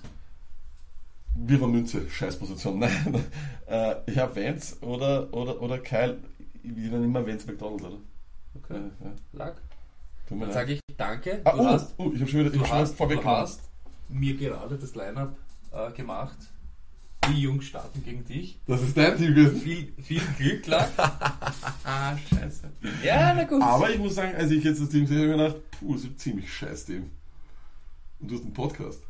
wir 1.38 1.60
waren 1.60 1.70
Münze, 1.70 2.08
Scheißposition. 2.08 2.78
Nein, 2.80 3.24
äh, 3.66 3.96
ich 4.06 4.18
habe 4.18 4.36
Vance 4.36 4.76
oder, 4.80 5.32
oder, 5.32 5.60
oder 5.60 5.78
Kyle. 5.78 6.18
Ich 6.62 6.90
dann 6.90 7.04
immer 7.04 7.26
Vance 7.26 7.46
McDonald, 7.46 7.82
oder? 7.82 7.98
Okay. 8.54 8.74
Ja, 9.00 9.06
ja. 9.06 9.12
Lack. 9.32 9.56
Dann 10.28 10.50
sage 10.50 10.72
ich 10.74 10.80
danke. 10.96 11.40
Ah, 11.44 11.52
du 11.52 11.60
oh, 11.60 11.64
hast, 11.66 11.94
oh, 11.98 12.10
ich 12.12 12.20
habe 12.20 12.30
schon 12.30 12.40
wieder, 12.40 12.52
ich 12.52 12.56
du 12.56 12.60
hab 12.60 12.66
schon 12.66 12.76
wieder 12.76 12.82
hast, 12.82 12.92
du 12.92 12.96
vorweggenommen. 12.96 13.40
hast 13.40 13.60
mir 14.08 14.36
gerade 14.36 14.76
das 14.76 14.94
Lineup 14.94 15.36
äh, 15.72 15.92
gemacht. 15.92 16.38
Die 17.30 17.40
Jungs 17.42 17.64
starten 17.64 18.02
gegen 18.04 18.24
dich. 18.24 18.58
Das 18.66 18.82
ist 18.82 18.96
dein 18.96 19.16
Team 19.16 19.34
gewesen. 19.34 19.60
Viel, 19.60 19.92
viel 20.02 20.22
Glück, 20.38 20.66
Lack. 20.66 20.90
Ah, 21.84 22.16
scheiße. 22.18 22.70
ja, 23.04 23.32
na 23.34 23.44
gut. 23.44 23.62
Aber 23.62 23.90
ich 23.90 23.98
muss 23.98 24.14
sagen, 24.16 24.34
als 24.36 24.50
ich 24.50 24.62
jetzt 24.64 24.80
das 24.80 24.88
Team 24.88 25.06
sehe, 25.06 25.18
habe 25.18 25.30
ich 25.30 25.36
mir 25.36 25.44
gedacht, 25.44 25.70
puh, 25.78 25.92
das 25.94 26.02
ist 26.02 26.10
ein 26.10 26.18
ziemlich 26.18 26.52
scheiß 26.52 26.84
Team. 26.86 27.10
Und 28.20 28.30
du 28.30 28.34
hast 28.36 28.42
einen 28.44 28.52
Podcast. 28.54 29.00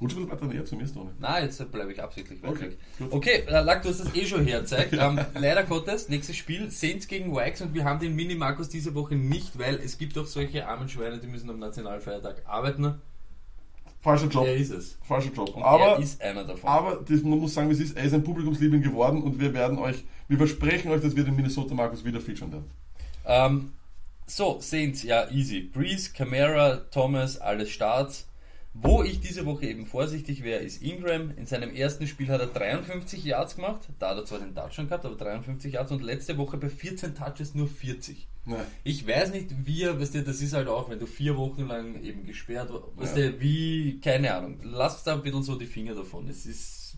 Rutsch 0.00 0.12
ein 0.12 0.16
bisschen 0.26 0.30
weiter 0.30 0.46
näher 0.46 0.64
zu 0.64 0.74
mir, 0.76 0.86
Stone. 0.88 1.12
Na, 1.20 1.40
jetzt 1.40 1.70
bleibe 1.70 1.92
ich 1.92 2.02
absichtlich 2.02 2.42
weit 2.42 2.50
Okay, 2.50 2.62
weg. 2.70 2.78
gut. 2.98 3.12
Okay, 3.12 3.44
äh, 3.46 3.60
Lack, 3.62 3.82
du 3.82 3.90
hast 3.90 4.00
das 4.00 4.14
eh 4.14 4.26
schon 4.26 4.44
hergezeigt. 4.44 4.92
ähm, 4.98 5.20
leider 5.34 5.62
Gottes, 5.64 6.08
nächstes 6.08 6.36
Spiel, 6.36 6.70
Saints 6.70 7.06
gegen 7.06 7.34
Vikes 7.34 7.62
und 7.62 7.74
wir 7.74 7.84
haben 7.84 8.00
den 8.00 8.14
Mini-Markus 8.16 8.68
diese 8.68 8.94
Woche 8.94 9.14
nicht, 9.14 9.58
weil 9.58 9.76
es 9.76 9.96
gibt 9.98 10.18
auch 10.18 10.26
solche 10.26 10.66
armen 10.66 10.88
Schweine, 10.88 11.18
die 11.18 11.28
müssen 11.28 11.48
am 11.50 11.58
Nationalfeiertag 11.60 12.42
arbeiten. 12.46 12.94
Falscher 14.04 14.26
Job. 14.28 14.46
Er 14.46 14.56
ist 14.56 14.70
es. 14.70 14.98
Falscher 15.02 15.32
Job. 15.32 15.56
Und 15.56 15.62
Aber, 15.62 15.96
er 15.96 15.98
ist 15.98 16.20
einer 16.20 16.44
davon. 16.44 16.68
aber 16.68 16.96
das, 16.96 17.22
man 17.22 17.38
muss 17.38 17.54
sagen, 17.54 17.70
es 17.70 17.80
ist, 17.80 17.96
er 17.96 18.04
ist 18.04 18.12
ein 18.12 18.22
Publikumsliebling 18.22 18.82
geworden 18.82 19.22
und 19.22 19.40
wir 19.40 19.54
werden 19.54 19.78
euch, 19.78 20.04
wir 20.28 20.36
versprechen 20.36 20.90
euch, 20.90 21.00
dass 21.00 21.16
wir 21.16 21.24
den 21.24 21.34
Minnesota 21.34 21.74
Markus 21.74 22.04
wieder 22.04 22.20
featuren 22.20 22.52
werden. 22.52 22.70
Ähm, 23.24 23.72
so, 24.26 24.60
Saints, 24.60 25.04
ja, 25.04 25.30
easy. 25.30 25.62
Breeze, 25.62 26.10
Camara, 26.12 26.76
Thomas, 26.90 27.38
alles 27.38 27.70
Starts. 27.70 28.28
Wo 28.74 29.02
ich 29.02 29.20
diese 29.20 29.46
Woche 29.46 29.66
eben 29.66 29.86
vorsichtig 29.86 30.44
wäre, 30.44 30.60
ist 30.60 30.82
Ingram. 30.82 31.30
In 31.38 31.46
seinem 31.46 31.74
ersten 31.74 32.06
Spiel 32.06 32.28
hat 32.28 32.40
er 32.42 32.48
53 32.48 33.24
Yards 33.24 33.56
gemacht. 33.56 33.88
Da 34.00 34.10
hat 34.10 34.18
er 34.18 34.24
zwar 34.26 34.40
den 34.40 34.54
Touchdown 34.54 34.88
gehabt, 34.88 35.06
aber 35.06 35.16
53 35.16 35.72
Yards 35.72 35.92
und 35.92 36.02
letzte 36.02 36.36
Woche 36.36 36.58
bei 36.58 36.68
14 36.68 37.14
Touches 37.14 37.54
nur 37.54 37.68
40. 37.68 38.28
Nein. 38.46 38.66
Ich 38.84 39.06
weiß 39.06 39.32
nicht, 39.32 39.48
wie, 39.64 39.82
er- 39.84 39.98
weißt 39.98 40.14
du, 40.16 40.22
das 40.22 40.40
ist 40.42 40.52
halt 40.52 40.68
auch, 40.68 40.90
wenn 40.90 40.98
du 40.98 41.06
vier 41.06 41.36
Wochen 41.36 41.66
lang 41.66 42.02
eben 42.02 42.26
gesperrt 42.26 42.70
warst, 42.72 42.84
weißt 42.96 43.16
Ja. 43.16 43.30
du, 43.30 43.40
wie, 43.40 44.00
keine 44.00 44.34
Ahnung. 44.34 44.58
Lasst 44.62 45.06
da 45.06 45.14
ein 45.14 45.22
bisschen 45.22 45.42
so 45.42 45.56
die 45.56 45.66
Finger 45.66 45.94
davon. 45.94 46.28
Es 46.28 46.44
ist 46.44 46.96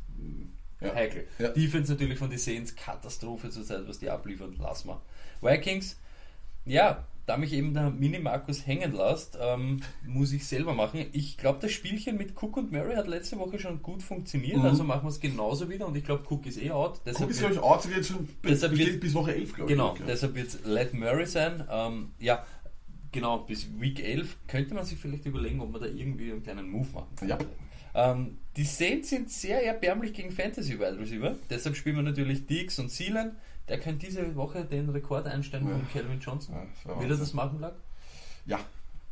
Ja. 0.80 0.94
heikel. 0.94 1.26
Ja. 1.38 1.48
Defense 1.48 1.92
natürlich 1.92 2.18
von 2.18 2.30
den 2.30 2.38
Saints, 2.38 2.74
Katastrophe 2.74 3.48
zurzeit, 3.50 3.86
was 3.86 3.98
die 3.98 4.10
abliefern, 4.10 4.56
lass 4.58 4.84
mal. 4.84 5.00
Vikings, 5.40 5.96
ja, 6.64 7.06
da 7.26 7.36
mich 7.36 7.52
eben 7.52 7.74
der 7.74 7.90
Mini-Markus 7.90 8.66
hängen 8.66 8.92
lässt, 8.92 9.36
ähm, 9.40 9.80
muss 10.06 10.32
ich 10.32 10.46
selber 10.46 10.74
machen. 10.74 11.06
Ich 11.12 11.36
glaube, 11.36 11.58
das 11.60 11.72
Spielchen 11.72 12.16
mit 12.16 12.40
Cook 12.40 12.56
und 12.56 12.70
Murray 12.72 12.94
hat 12.94 13.08
letzte 13.08 13.36
Woche 13.38 13.58
schon 13.58 13.82
gut 13.82 14.02
funktioniert, 14.02 14.58
Mhm. 14.58 14.64
also 14.64 14.84
machen 14.84 15.02
wir 15.04 15.08
es 15.08 15.18
genauso 15.20 15.68
wieder 15.68 15.86
und 15.88 15.96
ich 15.96 16.04
glaube, 16.04 16.22
Cook 16.32 16.46
ist 16.46 16.62
eh 16.62 16.70
out. 16.70 17.00
Deshalb 17.04 17.28
ist 17.30 17.40
wird- 17.42 17.52
glaube 17.54 17.66
ich 17.66 17.70
out, 17.84 17.94
wird 17.94 18.06
schon 18.06 18.28
Deshalb 18.44 18.78
wird- 18.78 19.00
bis 19.00 19.12
Woche 19.14 19.34
11, 19.34 19.54
glaube 19.54 19.70
ich. 19.70 19.76
Genau, 19.76 19.96
deshalb 20.06 20.34
wird 20.36 20.48
es 20.48 20.64
Let 20.64 20.94
Murray 20.94 21.26
sein. 21.26 21.64
Ähm, 21.68 22.10
ja, 22.20 22.46
genau, 23.10 23.38
bis 23.38 23.68
Week 23.80 23.98
11 24.02 24.36
könnte 24.46 24.74
man 24.74 24.84
sich 24.84 24.98
vielleicht 24.98 25.26
überlegen, 25.26 25.60
ob 25.60 25.72
man 25.72 25.80
da 25.80 25.88
irgendwie 25.88 26.30
einen 26.30 26.42
kleinen 26.44 26.70
Move 26.70 26.88
machen 26.94 27.16
kann. 27.16 27.28
Ja. 27.28 27.38
Ähm, 27.94 28.38
die 28.56 28.64
Saints 28.64 29.10
sind 29.10 29.30
sehr 29.30 29.64
erbärmlich 29.64 30.12
gegen 30.14 30.30
Fantasy 30.30 30.78
Wide 30.78 30.98
Receiver. 30.98 31.36
Deshalb 31.50 31.76
spielen 31.76 31.96
wir 31.96 32.02
natürlich 32.02 32.46
Diggs 32.46 32.78
und 32.78 32.90
Sealan. 32.90 33.36
Der 33.68 33.78
könnte 33.80 34.06
diese 34.06 34.34
Woche 34.36 34.64
den 34.64 34.88
Rekord 34.90 35.26
einstellen 35.26 35.64
von 35.64 35.80
Ja. 35.80 35.86
Calvin 35.92 36.20
Johnson. 36.20 36.54
Ja, 36.86 37.00
Wird 37.00 37.10
er 37.10 37.16
das 37.16 37.34
machen, 37.34 37.60
Lack? 37.60 37.74
Ja. 38.46 38.60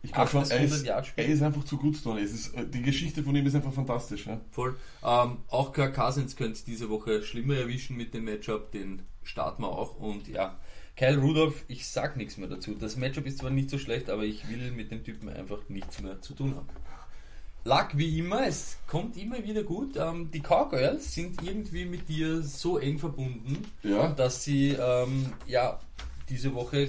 Ich 0.02 0.12
glaube 0.12 0.30
schon, 0.30 0.40
er 0.42 0.46
800 0.58 0.70
ist, 1.06 1.12
er 1.16 1.26
ist 1.26 1.42
einfach 1.42 1.64
zu 1.64 1.78
gut. 1.78 1.96
Es 1.96 2.32
ist, 2.32 2.54
äh, 2.54 2.66
die 2.66 2.82
Geschichte 2.82 3.22
von 3.22 3.34
ihm 3.34 3.46
ist 3.46 3.54
einfach 3.54 3.72
fantastisch. 3.72 4.26
Ja? 4.26 4.38
Voll. 4.50 4.76
Ähm, 5.02 5.38
auch 5.48 5.72
Kirk 5.72 5.94
Cousins 5.94 6.36
könnte 6.36 6.52
es 6.52 6.64
diese 6.64 6.90
Woche 6.90 7.22
schlimmer 7.22 7.56
erwischen 7.56 7.96
mit 7.96 8.12
dem 8.12 8.24
Matchup. 8.24 8.70
Den 8.72 9.02
starten 9.22 9.62
wir 9.62 9.68
auch. 9.68 9.96
Und 9.98 10.28
ja, 10.28 10.58
Kyle 10.96 11.16
Rudolph, 11.18 11.64
ich 11.68 11.88
sag 11.88 12.16
nichts 12.16 12.36
mehr 12.36 12.48
dazu. 12.48 12.74
Das 12.74 12.96
Matchup 12.96 13.26
ist 13.26 13.38
zwar 13.38 13.50
nicht 13.50 13.70
so 13.70 13.78
schlecht, 13.78 14.10
aber 14.10 14.24
ich 14.24 14.46
will 14.48 14.70
mit 14.72 14.90
dem 14.90 15.02
Typen 15.04 15.28
einfach 15.30 15.68
nichts 15.68 16.00
mehr 16.02 16.20
zu 16.20 16.34
tun 16.34 16.54
haben. 16.54 16.68
Luck 17.66 17.88
wie 17.94 18.18
immer, 18.18 18.46
es 18.46 18.76
kommt 18.86 19.16
immer 19.16 19.42
wieder 19.42 19.62
gut. 19.62 19.96
Ähm, 19.96 20.30
die 20.30 20.40
Cowgirls 20.40 21.14
sind 21.14 21.42
irgendwie 21.42 21.86
mit 21.86 22.08
dir 22.08 22.42
so 22.42 22.78
eng 22.78 22.98
verbunden, 22.98 23.58
Ja. 23.82 24.08
dass 24.08 24.44
sie 24.44 24.70
ähm, 24.78 25.32
ja 25.46 25.80
diese 26.28 26.54
Woche 26.54 26.88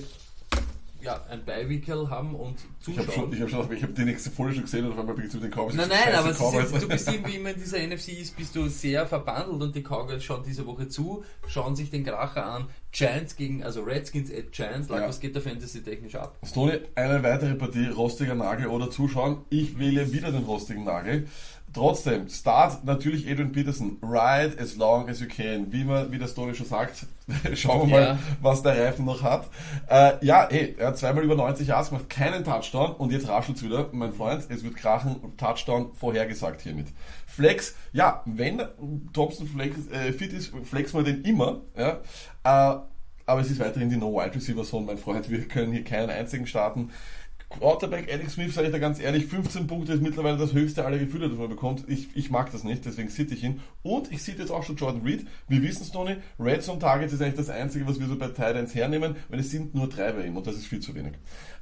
ja, 1.06 1.22
ein 1.30 1.46
Beiwickel 1.46 2.10
haben 2.10 2.36
und 2.36 2.56
Ich 2.88 2.98
habe 2.98 3.08
zuschauen. 3.08 3.14
schon, 3.30 3.34
ich 3.34 3.42
hab 3.42 3.50
schon, 3.50 3.72
ich 3.74 3.84
habe 3.84 3.94
die 3.94 4.04
nächste 4.06 4.30
Folge 4.32 4.56
schon 4.56 4.64
gesehen 4.64 4.86
und 4.86 4.92
auf 4.94 5.00
einmal 5.00 5.16
bin 5.16 5.26
ich 5.26 5.32
zu 5.32 5.40
den 5.40 5.52
Cowboys. 5.52 5.76
Nein, 5.76 5.88
nein, 5.90 6.14
aber 6.16 6.32
ist, 6.32 6.40
Cowboys. 6.40 6.72
jetzt- 6.72 6.84
du 6.84 6.88
bist 6.90 7.08
irgendwie 7.08 7.36
immer 7.36 7.52
in 7.52 7.56
dieser 7.60 7.78
NFC 7.80 8.10
East, 8.10 8.36
bist 8.36 8.56
du 8.56 8.68
sehr 8.68 9.06
verbandelt 9.08 9.62
und 9.62 9.76
die 9.76 9.84
Cowgirls 9.84 10.24
schauen 10.24 10.44
diese 10.46 10.66
Woche 10.66 10.90
zu, 10.90 11.24
schauen 11.48 11.76
sich 11.76 11.90
den 11.92 12.04
Kracher 12.04 12.46
an. 12.46 12.66
Giants 12.92 13.36
gegen, 13.36 13.62
also 13.64 13.84
Redskins 13.84 14.32
at 14.32 14.52
Giants, 14.54 14.88
like, 14.90 15.02
Ja. 15.02 15.08
was 15.10 15.20
geht 15.20 15.36
da 15.36 15.42
Fantasy 15.42 15.84
technisch 15.84 16.16
ab? 16.16 16.38
Stoney, 16.46 16.80
eine 16.96 17.22
weitere 17.24 17.54
Partie, 17.56 17.88
rostiger 17.88 18.36
Nagel 18.36 18.68
oder 18.68 18.90
zuschauen. 18.90 19.40
Ich 19.50 19.78
wähle 19.78 20.12
wieder 20.14 20.32
den 20.32 20.44
rostigen 20.46 20.86
Nagel. 20.86 21.28
Trotzdem, 21.76 22.30
Start 22.30 22.84
natürlich 22.86 23.30
Adrian 23.30 23.52
Peterson. 23.52 23.98
Ride 24.02 24.56
as 24.60 24.76
long 24.78 25.10
as 25.10 25.20
you 25.20 25.28
can. 25.28 25.72
Wie, 25.72 25.84
man, 25.84 26.12
wie 26.12 26.18
der 26.18 26.28
Stoney 26.28 26.56
schon 26.56 26.66
sagt, 26.66 27.06
schauen 27.54 27.90
wir 27.90 27.96
mal, 28.00 28.02
Ja. 28.08 28.20
was 28.42 28.64
der 28.64 28.82
Reifen 28.84 29.06
noch 29.06 29.22
hat. 29.22 29.48
Äh, 29.88 30.26
ja, 30.26 30.46
ey, 30.46 30.76
er 30.80 30.88
hat 30.88 30.98
zweimal 30.98 31.24
über 31.24 31.36
90 31.36 31.68
Yards 31.68 31.90
gemacht, 31.90 32.10
keinen 32.10 32.44
Touchdown 32.44 32.94
und 32.94 33.12
jetzt 33.12 33.28
raschelt's 33.28 33.62
wieder, 33.62 33.90
mein 33.92 34.14
Freund. 34.14 34.46
Es 34.50 34.64
wird 34.64 34.76
krachen, 34.78 35.18
Touchdown 35.38 35.94
vorhergesagt 35.94 36.62
hiermit. 36.62 36.88
Flex, 37.28 37.76
ja, 37.92 38.22
wenn 38.26 38.62
Thompson 39.14 39.46
Flex, 39.46 39.76
äh, 39.92 40.14
fit 40.14 40.32
ist, 40.32 40.54
flex 40.64 40.94
mal 40.94 41.04
den 41.04 41.24
immer. 41.24 41.60
Ja, 41.78 42.00
äh, 42.44 42.80
aber 43.28 43.42
es 43.42 43.50
ist 43.52 43.60
weiterhin 43.60 43.90
die 43.90 43.98
No-Wide 43.98 44.36
Receiver 44.36 44.64
Zone, 44.64 44.86
mein 44.86 44.98
Freund. 44.98 45.30
Wir 45.30 45.46
können 45.48 45.74
hier 45.74 45.84
keinen 45.84 46.10
einzigen 46.12 46.48
starten. 46.48 46.92
Quarterback 47.60 48.12
Alex 48.12 48.34
Smith, 48.34 48.54
sage 48.54 48.68
ich 48.68 48.74
da 48.74 48.80
ganz 48.80 49.00
ehrlich, 49.00 49.26
15 49.28 49.68
Punkte 49.68 49.94
ist 49.94 50.02
mittlerweile 50.02 50.38
das 50.38 50.54
höchste 50.54 50.86
aller 50.86 50.98
Gefühle, 50.98 51.30
das 51.30 51.38
man 51.38 51.50
bekommt. 51.50 51.84
Ich, 51.88 52.10
ich 52.16 52.30
mag 52.30 52.52
das 52.52 52.64
nicht, 52.64 52.86
deswegen 52.86 53.10
sitze 53.10 53.34
ich 53.34 53.44
ihn. 53.44 53.62
Und 53.84 54.12
ich 54.12 54.24
sehe 54.24 54.36
jetzt 54.36 54.52
auch 54.52 54.64
schon 54.64 54.76
Jordan 54.76 55.02
Reed. 55.02 55.26
Wir 55.48 55.62
wissen 55.62 55.84
es, 55.84 55.92
Tony, 55.92 56.18
Red 56.40 56.64
Zone 56.64 56.80
Targets 56.80 57.14
ist 57.14 57.22
eigentlich 57.22 57.36
das 57.36 57.50
Einzige, 57.50 57.88
was 57.88 58.00
wir 58.00 58.08
so 58.08 58.18
bei 58.18 58.28
Titans 58.28 58.76
hernehmen, 58.76 59.16
weil 59.30 59.40
es 59.40 59.52
sind 59.52 59.74
nur 59.74 59.88
drei 59.88 60.12
bei 60.12 60.26
ihm 60.26 60.36
und 60.38 60.46
das 60.46 60.56
ist 60.56 60.68
viel 60.68 60.80
zu 60.80 60.94
wenig. 60.96 61.14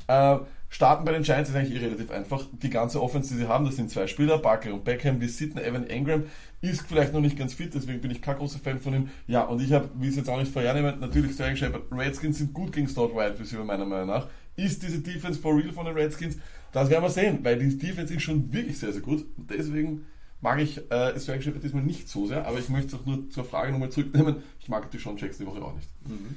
Äh, 0.07 0.37
starten 0.69 1.05
bei 1.05 1.11
den 1.11 1.23
Giants 1.23 1.49
ist 1.49 1.55
eigentlich 1.55 1.81
eh 1.81 1.85
relativ 1.85 2.11
einfach. 2.11 2.45
Die 2.51 2.69
ganze 2.69 3.01
Offense, 3.01 3.33
die 3.33 3.39
sie 3.39 3.47
haben, 3.47 3.65
das 3.65 3.75
sind 3.75 3.89
zwei 3.89 4.07
Spieler, 4.07 4.37
Barkley 4.39 4.73
und 4.73 4.83
Beckham. 4.83 5.21
Wir 5.21 5.29
sitten 5.29 5.59
Evan 5.59 5.87
Engram 5.87 6.23
ist 6.61 6.87
vielleicht 6.87 7.13
noch 7.13 7.21
nicht 7.21 7.37
ganz 7.37 7.53
fit, 7.53 7.73
deswegen 7.75 8.01
bin 8.01 8.09
ich 8.09 8.21
kein 8.21 8.37
großer 8.37 8.59
Fan 8.59 8.79
von 8.79 8.93
ihm. 8.93 9.09
Ja, 9.27 9.43
und 9.43 9.61
ich 9.61 9.71
habe, 9.73 9.89
wie 9.95 10.07
es 10.07 10.15
jetzt 10.15 10.29
auch 10.29 10.39
nicht 10.39 10.51
vorhernehmen, 10.51 10.99
natürlich 10.99 11.33
Sterling 11.33 11.57
Shepard. 11.57 11.83
Redskins 11.91 12.37
sind 12.37 12.53
gut 12.53 12.71
gegen 12.71 12.87
Stott 12.87 13.13
Wide 13.13 13.39
Receiver 13.39 13.63
meiner 13.63 13.85
Meinung 13.85 14.07
nach. 14.07 14.27
Ist 14.55 14.83
diese 14.83 14.99
Defense 14.99 15.39
for 15.39 15.55
real 15.57 15.71
von 15.71 15.85
den 15.85 15.95
Redskins? 15.95 16.37
Das 16.71 16.89
werden 16.89 17.03
wir 17.03 17.09
sehen, 17.09 17.39
weil 17.43 17.57
die 17.57 17.77
Defense 17.77 18.13
ist 18.13 18.23
schon 18.23 18.51
wirklich 18.51 18.77
sehr, 18.77 18.91
sehr 18.91 19.01
gut. 19.01 19.25
Und 19.37 19.49
deswegen 19.49 20.05
mag 20.41 20.59
ich 20.59 20.77
äh, 20.91 21.19
Sterling 21.19 21.41
Shepard 21.41 21.63
diesmal 21.63 21.83
nicht 21.83 22.09
so 22.09 22.27
sehr, 22.27 22.45
aber 22.45 22.59
ich 22.59 22.69
möchte 22.69 22.95
es 22.95 23.01
auch 23.01 23.05
nur 23.05 23.29
zur 23.29 23.45
Frage 23.45 23.71
nochmal 23.71 23.89
zurücknehmen. 23.89 24.37
Ich 24.59 24.69
mag 24.69 24.89
die 24.91 24.97
Sean 24.97 25.17
Jackson 25.17 25.45
die 25.45 25.51
Woche 25.51 25.63
auch 25.63 25.75
nicht. 25.75 25.87
Mhm. 26.07 26.35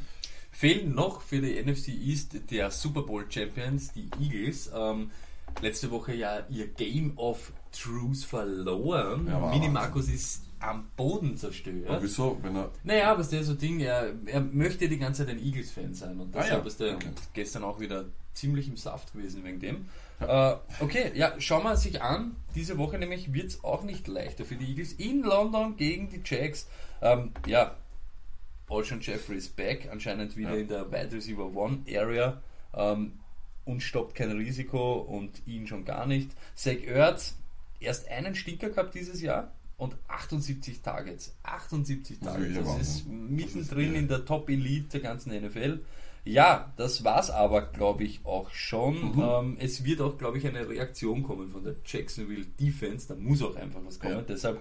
Fehlen 0.52 0.94
noch 0.94 1.20
für 1.20 1.40
die 1.40 1.60
NFC 1.60 1.88
East 1.88 2.50
der 2.50 2.70
Super 2.70 3.02
Bowl 3.02 3.26
Champions, 3.28 3.92
die 3.92 4.08
Eagles. 4.20 4.70
Ähm, 4.74 5.10
letzte 5.60 5.90
Woche 5.90 6.14
ja 6.14 6.46
ihr 6.48 6.68
Game 6.68 7.12
of 7.16 7.52
Truth 7.72 8.18
verloren. 8.18 9.26
Ja, 9.26 9.50
Mini 9.50 9.68
Markus 9.68 10.08
ist 10.08 10.45
am 10.66 10.88
Boden 10.96 11.36
zerstört. 11.36 11.88
Aber 11.88 12.02
wieso? 12.02 12.38
Wenn 12.42 12.56
er 12.56 12.70
Naja, 12.84 13.12
aber 13.12 13.20
ist 13.20 13.30
so 13.30 13.54
Ding, 13.54 13.80
er, 13.80 14.12
er 14.26 14.40
möchte 14.40 14.88
die 14.88 14.98
ganze 14.98 15.24
Zeit 15.26 15.34
ein 15.36 15.42
Eagles-Fan 15.42 15.94
sein 15.94 16.18
und 16.20 16.34
Ah, 16.36 16.40
deshalb 16.42 16.62
ja. 16.62 16.66
ist 16.68 16.80
er 16.80 16.94
Okay. 16.94 17.08
gestern 17.34 17.64
auch 17.64 17.80
wieder 17.80 18.04
ziemlich 18.34 18.68
im 18.68 18.76
Saft 18.76 19.12
gewesen 19.12 19.44
wegen 19.44 19.60
dem. 19.60 19.86
Äh, 20.20 20.54
okay, 20.80 21.12
ja, 21.14 21.34
schauen 21.38 21.62
wir 21.64 21.76
sich 21.76 22.00
an. 22.02 22.36
Diese 22.54 22.78
Woche 22.78 22.98
nämlich 22.98 23.32
wird 23.32 23.46
es 23.46 23.64
auch 23.64 23.82
nicht 23.82 24.08
leichter 24.08 24.44
für 24.44 24.56
die 24.56 24.66
Eagles 24.66 24.92
in 24.94 25.22
London 25.22 25.76
gegen 25.76 26.08
die 26.08 26.22
Jacks. 26.24 26.66
Ähm, 27.02 27.32
ja, 27.46 27.76
Alshon 28.68 29.00
Jeffrey 29.00 29.36
ist 29.36 29.56
back, 29.56 29.88
anscheinend 29.90 30.36
wieder 30.36 30.54
Ja. 30.54 30.56
in 30.60 30.68
der 30.68 30.90
Wide 30.90 31.12
Receiver 31.12 31.54
One 31.54 31.78
Area 31.94 32.40
ähm, 32.74 33.12
und 33.64 33.80
stoppt 33.82 34.14
kein 34.14 34.32
Risiko 34.32 34.94
und 35.00 35.42
ihn 35.46 35.66
schon 35.66 35.84
gar 35.84 36.06
nicht. 36.06 36.30
Zach 36.54 36.76
Ertz, 36.84 37.36
erst 37.80 38.08
einen 38.08 38.34
Stinker 38.34 38.70
gehabt 38.70 38.94
dieses 38.94 39.20
Jahr 39.22 39.52
und 39.76 39.96
78 40.08 40.82
Targets. 40.82 41.36
78 41.42 42.18
Das 42.20 42.28
ist 42.28 42.34
Targets. 42.34 42.76
Das 42.78 42.88
ist 42.88 43.06
mittendrin 43.06 43.94
in 43.94 44.08
der 44.08 44.24
Top 44.24 44.48
Elite 44.48 44.88
der 44.88 45.00
ganzen 45.00 45.32
NFL. 45.32 45.80
Ja, 46.24 46.72
das 46.76 47.04
war's 47.04 47.30
aber, 47.30 47.62
glaube 47.62 48.02
ich, 48.02 48.20
auch 48.24 48.50
schon. 48.50 49.14
Mhm. 49.14 49.22
Ähm, 49.22 49.56
es 49.60 49.84
wird 49.84 50.00
auch, 50.00 50.18
glaube 50.18 50.38
ich, 50.38 50.46
eine 50.46 50.68
Reaktion 50.68 51.22
kommen 51.22 51.52
von 51.52 51.62
der 51.62 51.76
Jacksonville 51.84 52.46
Defense. 52.58 53.06
Da 53.06 53.14
muss 53.14 53.42
auch 53.42 53.54
einfach 53.54 53.80
was 53.84 54.00
kommen. 54.00 54.14
Ja. 54.14 54.22
Deshalb 54.22 54.60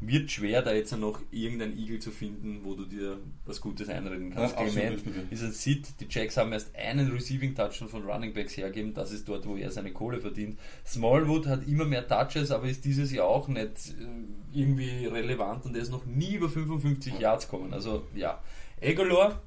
wird 0.00 0.30
schwer, 0.30 0.62
da 0.62 0.72
jetzt 0.72 0.96
noch 0.96 1.20
irgendein 1.32 1.76
Eagle 1.76 1.98
zu 1.98 2.10
finden, 2.10 2.60
wo 2.62 2.74
du 2.74 2.84
dir 2.84 3.18
was 3.44 3.60
Gutes 3.60 3.88
einreden 3.88 4.32
kannst. 4.32 4.56
Ja, 4.56 4.64
Clement 4.64 5.02
ist 5.30 5.42
ein 5.42 5.52
Sit. 5.52 6.00
Die 6.00 6.06
Jacks 6.08 6.36
haben 6.36 6.52
erst 6.52 6.74
einen 6.76 7.10
Receiving 7.10 7.54
Touch 7.54 7.82
von 7.88 8.04
Running 8.04 8.32
Backs 8.32 8.56
hergeben. 8.56 8.94
Das 8.94 9.10
ist 9.10 9.28
dort, 9.28 9.46
wo 9.46 9.56
er 9.56 9.70
seine 9.70 9.92
Kohle 9.92 10.20
verdient. 10.20 10.58
Smallwood 10.86 11.46
hat 11.46 11.66
immer 11.66 11.84
mehr 11.84 12.06
Touches, 12.06 12.50
aber 12.50 12.68
ist 12.68 12.84
dieses 12.84 13.10
Jahr 13.10 13.26
auch 13.26 13.48
nicht 13.48 13.60
äh, 13.62 14.58
irgendwie 14.58 15.06
relevant 15.06 15.64
und 15.64 15.74
er 15.74 15.82
ist 15.82 15.90
noch 15.90 16.06
nie 16.06 16.34
über 16.34 16.48
55 16.48 17.18
Yards 17.18 17.48
kommen. 17.48 17.74
Also 17.74 18.06
ja, 18.14 18.40
Egolor. 18.80 19.42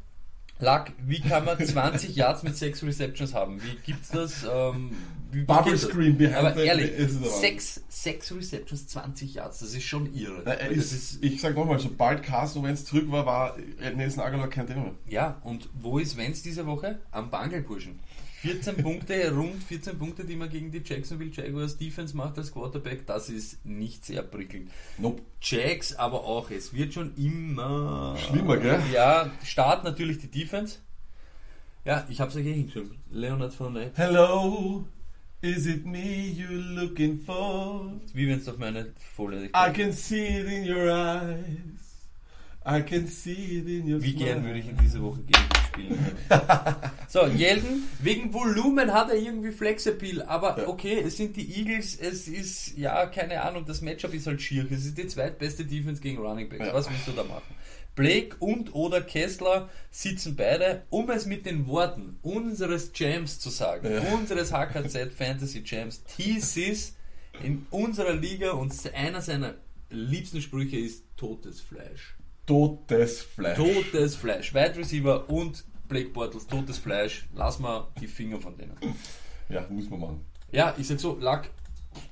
Lack, 0.59 0.93
wie 1.05 1.21
kann 1.21 1.45
man 1.45 1.57
20 1.65 2.15
Yards 2.15 2.43
mit 2.43 2.55
6 2.55 2.83
Receptions 2.83 3.33
haben? 3.33 3.61
Wie 3.63 3.77
gibt's 3.83 4.09
das? 4.09 4.45
Ähm, 4.49 4.91
wie, 5.31 5.43
Bubble? 5.43 5.77
Screen 5.77 6.17
behind 6.17 6.35
Aber 6.37 6.53
the- 6.53 6.61
ehrlich, 6.67 6.91
ist. 6.91 7.21
6, 7.41 7.83
6 7.89 8.31
Receptions, 8.35 8.87
20 8.87 9.33
Yards, 9.35 9.59
das 9.59 9.73
ist 9.73 9.83
schon 9.83 10.13
irre. 10.13 10.41
Na, 10.45 10.55
das 10.55 10.91
ist, 10.91 11.23
ich 11.23 11.39
sag 11.41 11.55
nochmal, 11.55 11.79
sobald 11.79 12.23
Carson 12.23 12.63
Wentz 12.63 12.85
zurück 12.85 13.09
war, 13.11 13.25
war 13.25 13.57
Nelson 13.95 14.23
Aguilar 14.23 14.49
kein 14.49 14.67
Thema 14.67 14.83
mehr. 14.83 14.93
Ja, 15.07 15.41
und 15.43 15.69
wo 15.81 15.99
ist 15.99 16.17
Wenz 16.17 16.41
diese 16.41 16.65
Woche? 16.65 16.99
Am 17.11 17.29
Bangelburschen. 17.29 17.99
14 18.41 18.77
Punkte, 18.83 19.31
rund 19.35 19.61
14 19.63 19.99
Punkte, 19.99 20.25
die 20.25 20.35
man 20.35 20.49
gegen 20.49 20.71
die 20.71 20.81
Jacksonville 20.83 21.29
Jaguars 21.31 21.77
Defense 21.77 22.17
macht 22.17 22.37
als 22.39 22.51
Quarterback, 22.51 23.05
das 23.05 23.29
ist 23.29 23.63
nicht 23.65 24.03
sehr 24.03 24.23
prickelnd. 24.23 24.71
Nope. 24.97 25.21
Jags 25.41 25.93
aber 25.95 26.23
auch, 26.23 26.49
es 26.49 26.73
wird 26.73 26.93
schon 26.93 27.13
immer 27.17 28.15
Schlimmer, 28.17 28.57
gell? 28.57 28.79
Ja, 28.91 29.29
Start 29.43 29.83
natürlich 29.83 30.17
die 30.17 30.27
Defense. 30.31 30.77
Ja, 31.85 32.05
ich 32.09 32.19
hab's 32.19 32.35
euch 32.35 32.45
eh 32.45 32.53
hingeschrieben. 32.53 32.95
Leonard 33.11 33.53
von 33.53 33.73
Leib. 33.75 33.91
Hello, 33.95 34.85
is 35.41 35.65
it 35.67 35.85
me 35.85 36.27
you're 36.35 36.51
looking 36.51 37.19
for? 37.19 37.91
Wie 38.13 38.27
wenn 38.27 38.39
es 38.39 38.47
auf 38.47 38.57
meine 38.57 38.93
Folie 39.15 39.45
I 39.55 39.71
can 39.73 39.91
see 39.93 40.25
it 40.39 40.47
in 40.47 40.69
your 40.69 40.89
eyes. 40.91 41.37
I 42.63 42.81
can 42.83 43.07
see 43.07 43.57
it 43.59 43.67
in 43.67 43.91
your 43.91 44.01
Wie 44.03 44.11
smile. 44.11 44.25
gern 44.25 44.43
würde 44.45 44.59
ich 44.59 44.69
in 44.69 44.77
dieser 44.77 45.01
Woche 45.01 45.21
gegen 45.21 45.49
dich 45.49 45.61
spielen? 45.67 45.97
so, 47.07 47.25
Jelden, 47.25 47.83
wegen 48.03 48.31
Volumen 48.31 48.93
hat 48.93 49.09
er 49.09 49.15
irgendwie 49.15 49.51
Flexappeal, 49.51 50.21
aber 50.21 50.59
Ja. 50.59 50.67
okay, 50.67 50.99
es 51.03 51.17
sind 51.17 51.35
die 51.35 51.57
Eagles, 51.57 51.95
es 51.99 52.27
ist, 52.27 52.77
ja, 52.77 53.07
keine 53.07 53.41
Ahnung, 53.41 53.65
das 53.65 53.81
Matchup 53.81 54.13
ist 54.13 54.27
halt 54.27 54.43
schier. 54.43 54.67
Es 54.71 54.85
ist 54.85 54.95
die 54.95 55.07
zweitbeste 55.07 55.65
Defense 55.65 55.99
gegen 56.03 56.19
Running 56.19 56.49
Backs. 56.49 56.67
Ja. 56.67 56.73
Was 56.75 56.87
willst 56.87 57.07
du 57.07 57.13
da 57.13 57.23
machen? 57.23 57.41
Blake 57.95 58.35
und 58.39 58.73
oder 58.73 59.01
Kessler 59.01 59.69
sitzen 59.89 60.35
beide, 60.35 60.83
um 60.89 61.09
es 61.09 61.25
mit 61.25 61.45
den 61.45 61.67
Worten 61.67 62.17
unseres 62.21 62.91
Jams 62.95 63.39
zu 63.39 63.49
sagen, 63.49 63.91
Ja. 63.91 64.01
unseres 64.13 64.51
HKZ 64.51 65.13
Fantasy 65.13 65.61
Jams, 65.65 66.03
Thesis 66.03 66.95
in 67.43 67.65
unserer 67.69 68.13
Liga 68.13 68.51
und 68.51 68.73
einer 68.93 69.21
seiner 69.21 69.55
liebsten 69.89 70.41
Sprüche 70.41 70.77
ist 70.77 71.03
totes 71.17 71.59
Fleisch. 71.61 72.15
Totes 72.45 73.21
Fleisch. 73.21 73.57
Totes 73.57 74.15
Fleisch. 74.15 74.53
Wide 74.53 74.77
Receiver 74.77 75.29
und 75.29 75.63
Blake 75.87 76.09
Bortles, 76.09 76.47
totes 76.47 76.77
Fleisch. 76.77 77.27
Lass 77.35 77.59
mal 77.59 77.87
die 77.99 78.07
Finger 78.07 78.39
von 78.39 78.55
denen. 78.57 78.77
Ja, 79.49 79.65
muss 79.69 79.89
man 79.89 79.99
machen. 79.99 80.25
Ja, 80.51 80.73
ich 80.77 80.87
sag 80.87 80.99
so, 80.99 81.17
Lack, 81.19 81.49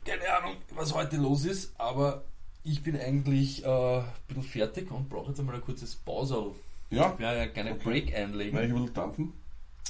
keine 0.05 0.29
Ahnung, 0.37 0.57
was 0.75 0.93
heute 0.93 1.15
los 1.17 1.45
ist, 1.45 1.73
aber 1.79 2.25
ich 2.71 2.83
bin 2.83 2.99
eigentlich 2.99 3.63
äh, 3.65 3.67
ein 3.99 4.05
bisschen 4.27 4.43
fertig 4.43 4.91
und 4.91 5.09
brauche 5.09 5.29
jetzt 5.29 5.39
einmal 5.39 5.55
ein 5.55 5.61
kurzes 5.61 5.95
Pause. 5.95 6.51
Ja, 6.91 7.13
Ich 7.13 7.19
werde 7.19 7.39
ja 7.39 7.47
keine 7.47 7.71
Okay. 7.73 7.83
Break 7.83 8.15
einlegen. 8.15 8.57
ich 8.57 8.63
ein 8.65 8.73
bisschen 8.73 8.93
dampfen. 8.93 9.33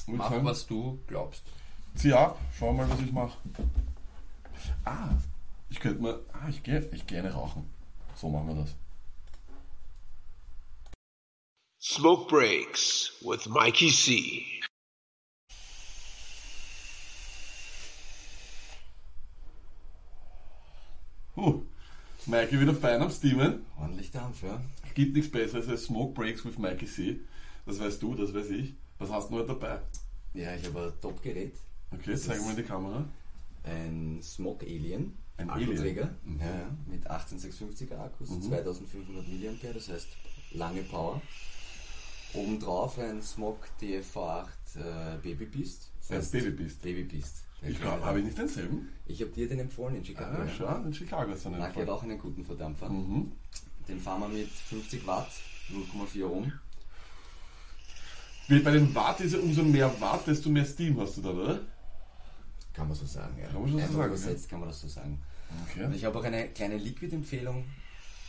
Würde 0.06 0.18
Mach, 0.18 0.30
sagen. 0.32 0.46
was 0.46 0.65
du 0.68 1.00
glaubst. 1.08 1.44
Zieh 1.96 2.13
ab, 2.13 2.39
schau 2.58 2.72
mal, 2.74 2.89
was 2.89 3.00
ich 3.02 3.12
mache. 3.12 3.38
Ah, 4.86 5.10
ich 5.70 5.80
könnte 5.80 6.02
mal. 6.02 6.20
Ah, 6.34 6.48
ich 6.50 6.63
gehe 6.63 6.88
ich 6.94 7.06
geh 7.08 7.18
eine 7.18 7.32
rauchen. 7.34 7.70
So 8.15 8.30
machen 8.30 8.48
wir 8.50 8.56
das. 8.56 8.76
Smoke 11.82 12.28
Breaks 12.30 13.12
with 13.22 13.48
Mikey 13.48 13.89
C. 13.92 14.46
Huh. 21.36 21.62
Mikey 22.30 22.60
wieder 22.60 22.76
fein 22.76 23.02
am 23.02 23.10
Steamen. 23.10 23.65
Ordentlich 23.80 24.12
Dampf, 24.12 24.44
ja. 24.44 24.62
Gibt 24.94 25.15
nichts 25.15 25.32
Besseres 25.32 25.68
als 25.68 25.86
Smoke 25.86 26.13
Breaks 26.13 26.46
with 26.46 26.58
Mikey 26.58 26.86
C. 26.86 27.20
Das 27.65 27.80
weißt 27.80 28.02
du, 28.02 28.15
das 28.15 28.34
weiß 28.34 28.50
ich. 28.52 28.76
Was 29.00 29.10
hast 29.10 29.30
du 29.30 29.36
heute 29.36 29.48
dabei? 29.48 29.80
Ja, 30.34 30.54
ich 30.56 30.65
habe 30.68 30.94
ein 30.94 31.02
Top-Gerät, 31.02 31.56
Okay, 31.92 32.12
Das 32.12 32.24
zeig 32.24 32.39
mal 32.42 32.52
in 32.52 32.58
die 32.58 32.63
Kamera. 32.63 33.04
ein 33.63 34.20
Smog 34.22 34.62
Alien, 34.63 35.18
Ein 35.38 35.50
Akkuträger? 35.50 36.13
Mhm. 36.24 36.39
ja, 36.39 36.70
mit 36.86 37.10
18650er 37.10 37.98
Akkus, 37.98 38.30
Mhm. 38.30 38.42
2500 38.44 39.28
mAh, 39.28 39.74
das 39.74 39.89
heißt 39.89 40.08
lange 40.52 40.84
Power. 40.84 41.22
Obendrauf 42.34 43.00
ein 43.00 43.24
Smog 43.24 43.58
DFV8 43.82 44.46
äh, 44.76 45.18
Baby 45.24 45.46
Beast. 45.46 45.89
Das 46.02 46.18
heißt 46.18 46.32
Baby 46.34 46.52
Beast? 46.52 46.82
Baby 46.84 47.04
Beast. 47.04 47.44
Ich 47.62 47.82
habe 47.84 48.19
ich 48.19 48.26
nicht 48.26 48.38
denselben? 48.38 48.89
ich 49.06 49.22
habe 49.22 49.32
dir 49.32 49.50
den 49.50 49.60
empfohlen 49.60 49.95
in 49.95 50.06
Chicago. 50.06 50.38
Ah, 50.38 50.45
ja. 50.45 50.52
schau, 50.58 50.76
in 50.84 50.93
Chicago 50.93 51.32
ist 51.32 51.43
er 51.45 51.52
Marc 51.52 51.76
hat 51.76 51.89
auch 51.89 52.04
einen 52.04 52.17
guten 52.17 52.45
Verdampfer. 52.45 52.89
Mhm. 52.89 53.32
Den 53.88 54.00
fahren 54.00 54.22
wir 54.22 54.28
mit 54.30 54.50
50 54.50 55.06
Watt, 55.08 55.30
0,4 55.72 56.24
Ohm. 56.26 56.52
Bei 58.48 58.72
den 58.72 58.93
Watt 58.95 59.19
ist 59.19 59.34
ja 59.34 59.39
umso 59.39 59.63
mehr 59.63 59.91
Watt, 60.00 60.26
desto 60.28 60.50
mehr 60.50 60.65
Steam 60.65 61.00
hast 61.00 61.17
du 61.17 61.22
da, 61.22 61.30
oder? 61.30 61.60
Kann 62.74 62.88
man 62.88 62.95
so 62.95 63.06
sagen, 63.06 63.36
ja. 63.39 63.48
Kann 63.48 63.62
man 63.62 63.69
schon 63.72 63.80
so 63.82 63.93
sagen, 63.93 64.08
übersetzt 64.08 64.50
kann 64.50 64.60
man 64.60 64.69
das 64.69 64.82
so 64.82 64.88
sagen. 64.88 65.19
Und 65.50 65.84
Okay. 65.86 65.95
ich 65.95 66.06
habe 66.06 66.17
auch 66.17 66.24
eine 66.24 66.48
kleine 66.50 66.78
Liquid-Empfehlung. 66.78 67.65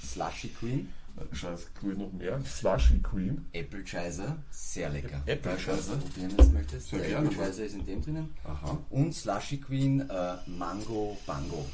Slushy 0.02 0.48
Queen, 0.48 0.88
Kriege 1.16 1.92
ich 1.92 1.98
noch 1.98 2.12
mehr. 2.12 2.40
Slushy 2.44 3.00
Cream. 3.02 3.44
Apple 3.52 3.82
Chiser, 3.84 4.36
sehr 4.50 4.88
lecker. 4.90 5.22
Apple 5.26 5.52
du 5.52 5.58
Chiser? 5.58 5.96
probieren 5.96 6.36
das 6.36 6.50
möchtest. 6.50 6.88
Sehr 6.88 6.98
Der 7.00 7.08
gerne. 7.08 7.28
Apple 7.30 7.44
Chiser 7.46 7.64
ist 7.64 7.74
in 7.74 7.84
dem 7.86 8.02
drinnen. 8.02 8.34
Aha. 8.44 8.78
Und 8.90 9.14
Slushy 9.14 9.58
Queen 9.58 10.00
äh, 10.08 10.36
Mango 10.46 11.16
Bango. 11.26 11.66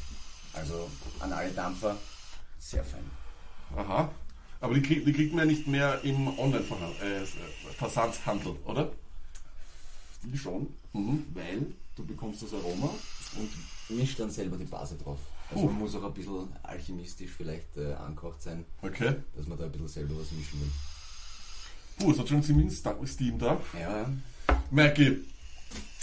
Also 0.52 0.88
an 1.20 1.32
alle 1.32 1.50
Dampfer, 1.50 1.96
sehr 2.58 2.84
fein. 2.84 3.04
Aha. 3.76 4.10
Aber 4.60 4.74
die, 4.74 4.82
krieg, 4.82 5.04
die 5.04 5.12
kriegt 5.12 5.34
man 5.34 5.46
ja 5.46 5.52
nicht 5.54 5.66
mehr 5.66 6.00
im 6.02 6.38
Online-Versandhandel, 6.38 8.52
oder? 8.64 8.90
Die 10.22 10.38
schon, 10.38 10.68
Mhm. 10.92 11.26
weil 11.34 11.66
du 11.94 12.04
bekommst 12.06 12.42
das 12.42 12.54
Aroma 12.54 12.88
und 13.36 13.50
mischst 13.96 14.18
dann 14.18 14.30
selber 14.30 14.56
die 14.56 14.64
Base 14.64 14.96
drauf. 14.96 15.18
Also 15.50 15.62
Puh. 15.62 15.70
man 15.70 15.78
muss 15.80 15.94
auch 15.94 16.04
ein 16.04 16.12
bisschen 16.14 16.48
alchemistisch 16.62 17.30
vielleicht 17.36 17.76
äh, 17.76 17.92
angekocht 17.94 18.42
sein, 18.42 18.64
Okay. 18.82 19.14
dass 19.36 19.46
man 19.46 19.58
da 19.58 19.64
ein 19.64 19.72
bisschen 19.72 19.88
selber 19.88 20.14
was 20.20 20.32
mischen 20.32 20.60
will. 20.60 20.70
Puh, 21.98 22.12
es 22.12 22.18
hat 22.18 22.28
schon 22.28 22.42
ziemlich 22.42 22.76
Steam 23.06 23.38
da. 23.38 23.60
Ja, 23.80 23.98
ja. 24.02 24.10
Mikey, 24.70 25.18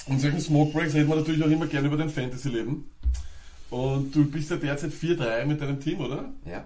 in 0.08 0.20
solchen 0.20 0.40
Smoke 0.42 0.72
Breaks 0.72 0.94
reden 0.94 1.10
wir 1.10 1.16
natürlich 1.18 1.44
auch 1.44 1.50
immer 1.50 1.68
gerne 1.68 1.88
über 1.88 1.98
dein 1.98 2.10
Fantasy-Leben. 2.10 2.90
Und 3.70 4.16
du 4.16 4.26
bist 4.30 4.50
ja 4.50 4.58
derzeit 4.58 4.92
4-3 4.92 5.46
mit 5.46 5.60
deinem 5.62 5.80
Team, 5.80 6.00
oder? 6.02 6.32
ja. 6.46 6.66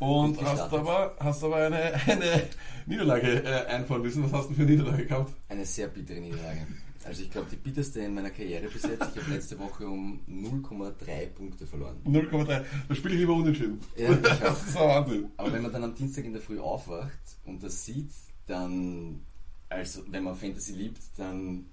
Und 0.00 0.42
hast 0.42 0.72
aber, 0.72 1.14
hast 1.20 1.44
aber 1.44 1.56
eine, 1.66 1.94
eine 2.06 2.42
Niederlage 2.86 3.44
äh, 3.44 3.66
einfahren 3.66 4.02
müssen. 4.02 4.24
Was 4.24 4.32
hast 4.32 4.50
du 4.50 4.54
für 4.54 4.62
eine 4.62 4.70
Niederlage 4.72 5.06
gehabt? 5.06 5.32
Eine 5.48 5.64
sehr 5.64 5.86
bittere 5.86 6.18
Niederlage. 6.20 6.66
Also 7.06 7.22
ich 7.22 7.30
glaube 7.30 7.46
die 7.50 7.56
bitterste 7.56 8.00
in 8.00 8.14
meiner 8.14 8.30
Karriere 8.30 8.66
bis 8.68 8.82
jetzt. 8.82 9.10
Ich 9.14 9.22
habe 9.22 9.30
letzte 9.32 9.58
Woche 9.58 9.86
um 9.86 10.20
0,3 10.28 11.26
Punkte 11.28 11.66
verloren. 11.66 11.96
0,3. 12.04 12.64
Da 12.88 12.94
spiele 12.94 13.14
ich 13.14 13.20
lieber 13.20 13.34
unentschieden. 13.34 13.80
Ja, 13.96 14.12
das 14.14 14.66
ist 14.66 14.76
ein 14.76 14.88
Wahnsinn. 14.88 15.30
Aber 15.36 15.52
wenn 15.52 15.62
man 15.62 15.72
dann 15.72 15.84
am 15.84 15.94
Dienstag 15.94 16.24
in 16.24 16.32
der 16.32 16.42
Früh 16.42 16.58
aufwacht 16.58 17.38
und 17.44 17.62
das 17.62 17.84
sieht, 17.84 18.10
dann, 18.46 19.20
also 19.68 20.02
wenn 20.10 20.24
man 20.24 20.34
Fantasy 20.34 20.72
liebt, 20.72 21.00
dann 21.16 21.66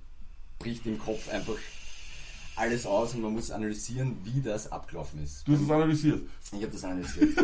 bricht 0.59 0.85
im 0.85 0.99
Kopf 0.99 1.27
einfach 1.29 1.57
alles 2.55 2.85
aus 2.85 3.15
und 3.15 3.21
man 3.21 3.33
muss 3.33 3.49
analysieren, 3.49 4.17
wie 4.23 4.39
das 4.39 4.71
abgelaufen 4.71 5.23
ist. 5.23 5.47
Du 5.47 5.53
hast 5.53 5.61
es 5.61 5.69
analysiert. 5.71 6.21
Ich 6.51 6.61
habe 6.61 6.71
das 6.71 6.83
analysiert. 6.83 7.29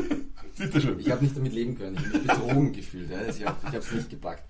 Du 0.58 0.82
schon. 0.82 1.00
Ich 1.00 1.10
habe 1.10 1.24
nicht 1.24 1.38
damit 1.38 1.54
leben 1.54 1.78
können. 1.78 1.96
Ich 1.96 2.04
habe 2.04 2.18
mich 2.18 2.28
betrogen 2.28 2.74
gefühlt. 2.74 3.14
Also 3.14 3.40
ich 3.40 3.46
habe 3.46 3.78
es 3.78 3.92
nicht 3.94 4.10
gepackt. 4.10 4.44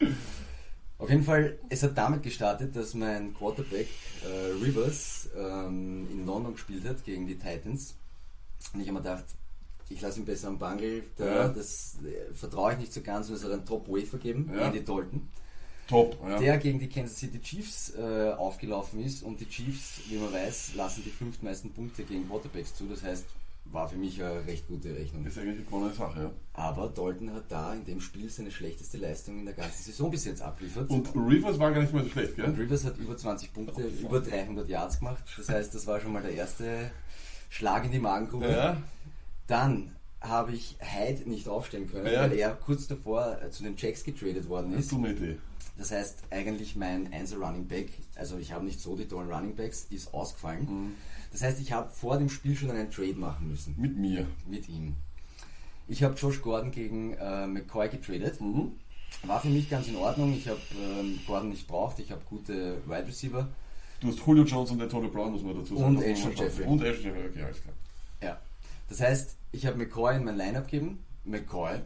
Auf 1.00 1.10
jeden 1.10 1.24
Fall, 1.24 1.58
es 1.70 1.82
hat 1.82 1.98
damit 1.98 2.24
gestartet, 2.24 2.76
dass 2.76 2.94
mein 2.94 3.34
Quarterback 3.34 3.88
äh, 4.24 4.52
Rivers 4.64 5.30
ähm, 5.36 6.08
in 6.12 6.26
London 6.26 6.54
gespielt 6.54 6.86
hat 6.86 7.04
gegen 7.06 7.26
die 7.26 7.38
Titans. 7.38 7.96
Und 8.74 8.82
ich 8.82 8.88
habe 8.88 8.98
mir 9.00 9.04
gedacht, 9.04 9.24
ich 9.88 10.02
lasse 10.02 10.20
ihn 10.20 10.26
besser 10.26 10.50
am 10.50 10.60
Bangel. 10.60 11.04
Da, 11.18 11.26
Ja. 11.26 11.48
Das 11.48 11.96
äh, 12.04 12.34
vertraue 12.36 12.74
ich 12.74 12.80
nicht 12.80 12.94
so 12.94 13.02
ganz 13.02 13.30
und 13.30 13.36
es 13.36 13.44
hat 13.46 13.52
einen 13.52 13.66
Top-Wafer 13.66 14.18
gegeben, 14.18 14.52
Ja. 14.54 14.68
Andy 14.68 14.84
Dalton, 14.84 15.28
Top. 15.88 16.18
Ja. 16.28 16.38
der 16.38 16.58
gegen 16.58 16.80
die 16.80 16.90
Kansas 16.90 17.18
City 17.18 17.40
Chiefs 17.42 17.94
äh, 17.98 18.32
aufgelaufen 18.38 19.04
ist. 19.04 19.24
Und 19.24 19.40
die 19.40 19.48
Chiefs, 19.48 20.02
wie 20.10 20.18
man 20.18 20.34
weiß, 20.34 20.76
lassen 20.76 21.02
die 21.06 21.10
fünftmeisten 21.10 21.72
Punkte 21.72 22.04
gegen 22.04 22.28
Quarterbacks 22.28 22.76
zu. 22.76 22.86
Das 22.88 23.02
heißt, 23.02 23.26
war 23.72 23.88
für 23.88 23.98
mich 23.98 24.22
eine 24.24 24.46
recht 24.48 24.68
gute 24.68 24.96
Rechnung. 24.96 25.26
Ist 25.26 25.38
eigentlich 25.38 25.58
eine 25.58 25.66
gewonnene 25.66 25.94
Sache, 25.94 26.20
ja. 26.22 26.32
Aber 26.54 26.88
Dalton 26.90 27.34
hat 27.34 27.46
da 27.50 27.74
in 27.74 27.86
dem 27.86 28.02
Spiel 28.02 28.30
seine 28.30 28.52
schlechteste 28.52 28.98
Leistung 28.98 29.40
in 29.40 29.46
der 29.46 29.54
ganzen 29.54 29.84
Saison 29.84 30.10
bis 30.10 30.26
jetzt 30.26 30.42
abliefert. 30.42 30.90
Und 30.90 31.10
Rivers 31.16 31.60
war 31.60 31.72
gar 31.72 31.82
nicht 31.82 31.94
mehr 31.94 32.04
so 32.04 32.10
schlecht, 32.10 32.38
Und 32.40 32.56
gell? 32.56 32.64
Rivers 32.66 32.84
hat 32.86 32.98
über 32.98 33.16
20 33.16 33.54
Punkte, 33.54 33.82
über 33.84 34.20
300 34.22 34.68
Yards 34.68 35.00
gemacht. 35.00 35.24
Das 35.38 35.50
heißt, 35.50 35.74
das 35.76 35.86
war 35.88 36.00
schon 36.00 36.14
mal 36.14 36.22
der 36.24 36.34
erste 36.34 36.92
Schlag 37.50 37.86
in 37.86 37.92
die 37.92 38.00
Magengrube. 38.00 38.50
Ja. 38.50 38.78
Dann 39.48 39.96
habe 40.22 40.52
ich 40.54 40.78
Hyde 40.80 41.30
nicht 41.30 41.48
aufstellen 41.48 41.90
können, 41.90 42.12
Ja. 42.12 42.22
weil 42.22 42.34
er 42.34 42.52
kurz 42.56 42.88
davor 42.88 43.40
äh, 43.42 43.52
zu 43.52 43.64
den 43.64 43.76
Jacks 43.78 44.04
getradet 44.04 44.50
worden 44.50 44.74
ist. 44.78 44.94
Das 45.78 45.92
heißt, 45.92 46.24
eigentlich 46.30 46.76
mein 46.76 47.14
Einser 47.14 47.38
Running 47.38 47.68
Back, 47.68 47.88
also 48.16 48.38
ich 48.38 48.52
habe 48.52 48.66
nicht 48.66 48.82
so 48.82 48.98
die 48.98 49.08
tollen 49.08 49.32
Running 49.32 49.56
Backs, 49.56 49.86
ist 49.90 50.14
ausgefallen. 50.14 50.66
Mhm. 50.66 50.92
Das 51.32 51.44
heißt, 51.44 51.60
ich 51.60 51.72
habe 51.72 51.90
vor 51.92 52.18
dem 52.18 52.30
Spiel 52.30 52.56
schon 52.56 52.72
einen 52.72 52.92
Trade 52.92 53.14
machen 53.16 53.50
müssen 53.50 53.76
Mit 53.78 53.98
mir. 53.98 54.28
mit 54.48 54.68
ihm. 54.68 54.96
Ich 55.88 56.04
habe 56.04 56.16
Josh 56.16 56.42
Gordon 56.42 56.72
gegen 56.72 57.14
äh, 57.14 57.48
McCoy 57.48 57.90
getradet. 57.90 58.40
Mhm. 58.42 58.74
War 59.24 59.42
für 59.42 59.50
mich 59.50 59.70
ganz 59.70 59.88
in 59.88 59.96
Ordnung. 59.96 60.34
Ich 60.34 60.48
habe 60.48 60.60
ähm, 60.80 61.20
Gordon 61.26 61.50
nicht 61.50 61.68
braucht. 61.68 62.00
Ich 62.00 62.12
habe 62.12 62.22
gute 62.30 62.78
Wide 62.88 63.08
Receiver. 63.08 63.48
Du 64.00 64.08
hast 64.08 64.20
Julio 64.26 64.44
Jones 64.44 64.72
und 64.72 64.82
Antonio 64.82 65.10
Brown, 65.10 65.32
muss 65.32 65.42
man 65.44 65.58
dazu 65.58 65.78
sagen. 65.78 65.98
Und 65.98 66.04
Ashton 66.04 66.36
Jeffrey. 66.36 66.66
Und 66.66 66.84
Ashton 66.84 67.06
Jeffrey, 67.08 67.28
okay, 67.28 67.44
alles 67.44 67.62
klar. 67.62 67.74
Ja. 68.22 68.40
Das 68.88 69.02
heißt, 69.02 69.36
ich 69.52 69.66
habe 69.66 69.78
McCoy 69.78 70.16
in 70.16 70.24
mein 70.24 70.38
Lineup 70.38 70.66
gegeben. 70.66 71.04
McCoy, 71.26 71.80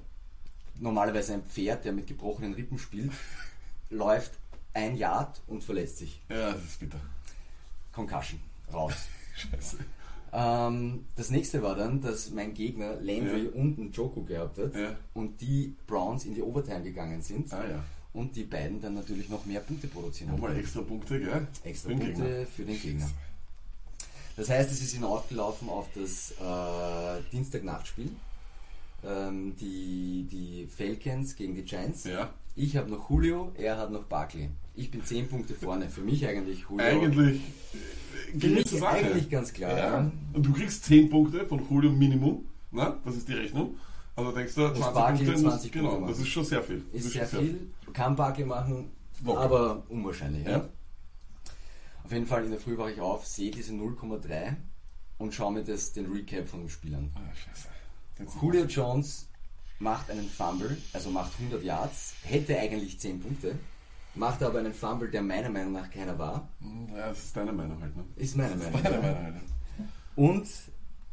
normalerweise 0.79 1.33
ein 1.33 1.43
Pferd, 1.43 1.85
der 1.85 1.93
mit 1.93 2.07
gebrochenen 2.07 2.53
Rippen 2.53 2.77
spielt, 2.77 3.11
läuft 3.89 4.33
ein 4.73 4.95
Yard 4.95 5.41
und 5.47 5.63
verletzt 5.63 5.97
sich. 5.99 6.19
Ja, 6.29 6.51
das 6.51 6.63
ist 6.63 6.79
bitter. 6.79 6.99
Concussion. 7.93 8.39
Raus. 8.71 9.07
Scheiße. 9.35 9.77
Ähm, 10.31 11.05
das 11.15 11.29
nächste 11.29 11.61
war 11.61 11.75
dann, 11.75 12.01
dass 12.01 12.31
mein 12.31 12.53
Gegner 12.53 12.95
Landry 12.95 13.45
Ja. 13.45 13.51
und 13.51 13.77
einen 13.79 13.91
Joko 13.91 14.21
gehabt 14.23 14.57
hat 14.57 14.75
Ja. 14.75 14.95
und 15.13 15.39
die 15.41 15.75
Browns 15.85 16.25
in 16.25 16.33
die 16.33 16.41
Overtime 16.41 16.81
gegangen 16.83 17.21
sind 17.21 17.53
Ah 17.53 17.67
ja. 17.69 17.83
und 18.13 18.35
die 18.35 18.43
beiden 18.43 18.81
dann 18.81 18.95
natürlich 18.95 19.29
noch 19.29 19.45
mehr 19.45 19.59
Punkte 19.59 19.87
produzieren. 19.87 20.31
haben. 20.31 20.41
Nochmal 20.41 20.57
extra 20.57 20.81
Punkte, 20.81 21.19
gell? 21.19 21.47
Extra 21.63 21.89
Für 21.89 21.95
den 21.95 22.05
Punkte 22.13 22.23
Gegner. 22.29 22.45
für 22.47 22.65
den 22.65 22.81
Gegner. 22.81 23.09
Das 24.35 24.49
heißt, 24.49 24.71
es 24.71 24.81
ist 24.81 24.93
hinausgelaufen 24.93 25.69
auf 25.69 25.87
das 25.93 26.31
äh, 26.41 27.21
Dienstagnachtspiel. 27.31 28.09
Ähm, 29.05 29.55
die, 29.59 30.27
die 30.31 30.67
Falcons 30.75 31.35
gegen 31.35 31.53
die 31.53 31.61
Giants. 31.63 32.05
Ja. 32.05 32.33
Ich 32.55 32.75
habe 32.77 32.89
noch 32.89 33.09
Julio, 33.09 33.51
er 33.55 33.77
hat 33.77 33.91
noch 33.91 34.03
Barkley. 34.05 34.49
Ich 34.75 34.89
bin 34.91 35.03
10 35.03 35.27
Punkte 35.29 35.53
vorne. 35.53 35.89
Für 35.89 36.01
mich 36.01 36.25
eigentlich 36.27 36.61
Julio. 36.69 36.85
Eigentlich 36.85 37.41
Für 38.31 38.37
geht 38.37 38.71
mich 38.71 38.83
eigentlich 38.83 39.29
ganz 39.29 39.53
klar. 39.53 39.77
Ja. 39.77 39.77
Ja. 40.01 40.11
Und 40.33 40.45
du 40.45 40.53
kriegst 40.53 40.85
10 40.85 41.09
Punkte 41.09 41.45
von 41.45 41.61
Julio 41.69 41.91
Minimum. 41.91 42.45
Na, 42.71 42.97
das 43.05 43.17
ist 43.17 43.27
die 43.27 43.33
Rechnung. 43.33 43.75
Also 44.15 44.31
denkst 44.31 44.55
du, 44.55 44.61
20 44.67 44.81
Barkley 44.93 45.25
Punkte, 45.25 45.41
20 45.43 45.71
genau, 45.71 45.89
Punkte 45.91 46.11
das 46.11 46.19
ist 46.21 46.27
schon 46.27 46.45
sehr 46.45 46.63
viel. 46.63 46.83
Das 46.91 47.05
Ist 47.05 47.13
sehr 47.13 47.27
schon 47.27 47.39
viel, 47.39 47.71
kann 47.93 48.15
Barkley 48.15 48.45
machen, 48.45 48.89
Locker. 49.23 49.39
aber 49.39 49.83
unwahrscheinlich. 49.89 50.45
Ja. 50.45 50.51
Ja. 50.51 50.69
Auf 52.03 52.11
jeden 52.11 52.25
Fall 52.27 52.43
in 52.45 52.51
der 52.51 52.59
Früh 52.59 52.77
war 52.77 52.91
ich 52.91 52.99
auf, 52.99 53.25
sehe 53.25 53.49
diese 53.49 53.73
0,3 53.73 54.55
und 55.17 55.33
schaue 55.33 55.53
mir 55.53 55.63
das, 55.63 55.93
den 55.93 56.11
Recap 56.11 56.47
von 56.47 56.59
dem 56.61 56.69
Spiel 56.69 56.93
an. 56.95 57.11
Ah, 57.15 57.21
ist- 58.21 58.35
Julio 58.41 58.65
Jones 58.65 59.27
macht 59.79 60.11
einen 60.11 60.29
Fumble, 60.29 60.77
also 60.93 61.09
macht 61.09 61.31
100 61.39 61.63
Yards, 61.63 62.13
hätte 62.23 62.57
eigentlich 62.59 62.99
10 62.99 63.19
Punkte, 63.19 63.55
macht 64.15 64.43
aber 64.43 64.59
einen 64.59 64.73
Fumble, 64.73 65.09
der 65.09 65.21
meiner 65.21 65.49
Meinung 65.49 65.73
nach 65.73 65.89
keiner 65.89 66.17
war. 66.17 66.47
Hm, 66.61 66.89
Ja, 66.95 67.09
das 67.09 67.23
ist 67.25 67.35
deine 67.37 67.51
Meinung 67.51 67.81
halt, 67.81 67.95
ne? 67.95 68.03
Ist 68.15 68.35
meine 68.37 68.55
Meinung. 68.55 68.81
Deine 68.83 68.97
Meinung 68.99 69.23
halt. 69.23 69.35
Und 70.15 70.47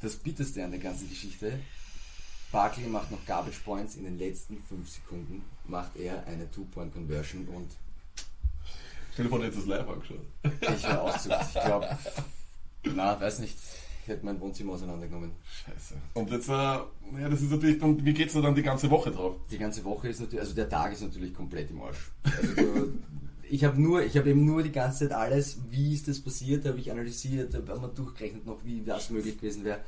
das 0.00 0.16
Bitterste 0.16 0.64
an 0.64 0.70
der 0.70 0.80
ganzen 0.80 1.08
Geschichte, 1.08 1.58
Barkley 2.52 2.86
macht 2.88 3.10
noch 3.10 3.24
Garbage 3.26 3.60
Points 3.60 3.94
in 3.96 4.04
den 4.04 4.18
letzten 4.18 4.62
5 4.62 4.88
Sekunden, 4.88 5.42
macht 5.66 5.96
er 5.96 6.26
eine 6.26 6.50
Two-Point-Conversion 6.50 7.46
und 7.48 7.70
Stell 9.12 9.24
dir 9.24 9.28
vor, 9.30 9.38
du 9.38 9.44
hättest 9.44 9.62
das 9.62 9.66
live 9.68 9.88
angeschaut. 9.88 10.20
ich 10.76 10.82
war 10.84 11.02
auszucht. 11.02 11.36
Ich 11.54 11.60
glaube, 11.64 11.98
na, 12.84 13.20
weiß 13.20 13.40
nicht, 13.40 13.56
ich 13.56 13.89
hätte 14.06 14.24
mein 14.24 14.40
Wohnzimmer 14.40 14.74
auseinandergenommen. 14.74 15.32
Scheiße. 15.64 15.94
Und 16.14 16.30
jetzt, 16.30 16.48
äh, 16.48 16.52
ja, 16.52 17.28
das 17.28 17.42
ist 17.42 17.50
natürlich 17.50 17.78
dann, 17.78 18.04
wie 18.04 18.12
geht's 18.12 18.34
da 18.34 18.40
dann 18.40 18.54
die 18.54 18.62
ganze 18.62 18.90
Woche 18.90 19.10
drauf? 19.10 19.36
Die 19.50 19.58
ganze 19.58 19.84
Woche 19.84 20.08
ist 20.08 20.20
natürlich, 20.20 20.40
also 20.40 20.54
der 20.54 20.68
Tag 20.68 20.92
ist 20.92 21.02
natürlich 21.02 21.34
komplett 21.34 21.70
im 21.70 21.82
Arsch. 21.82 22.10
Also 22.24 22.54
du, 22.54 22.92
ich 23.50 23.64
habe 23.64 23.80
nur, 23.80 24.02
ich 24.02 24.16
habe 24.16 24.30
eben 24.30 24.44
nur 24.44 24.62
die 24.62 24.72
ganze 24.72 25.08
Zeit 25.08 25.12
alles, 25.12 25.58
wie 25.70 25.94
ist 25.94 26.08
das 26.08 26.20
passiert, 26.20 26.64
habe 26.66 26.78
ich 26.78 26.90
analysiert, 26.90 27.54
habe 27.54 27.80
mal 27.80 27.88
durchgerechnet 27.88 28.46
noch, 28.46 28.64
wie 28.64 28.82
das 28.82 29.10
möglich 29.10 29.36
gewesen 29.38 29.64
wäre. 29.64 29.80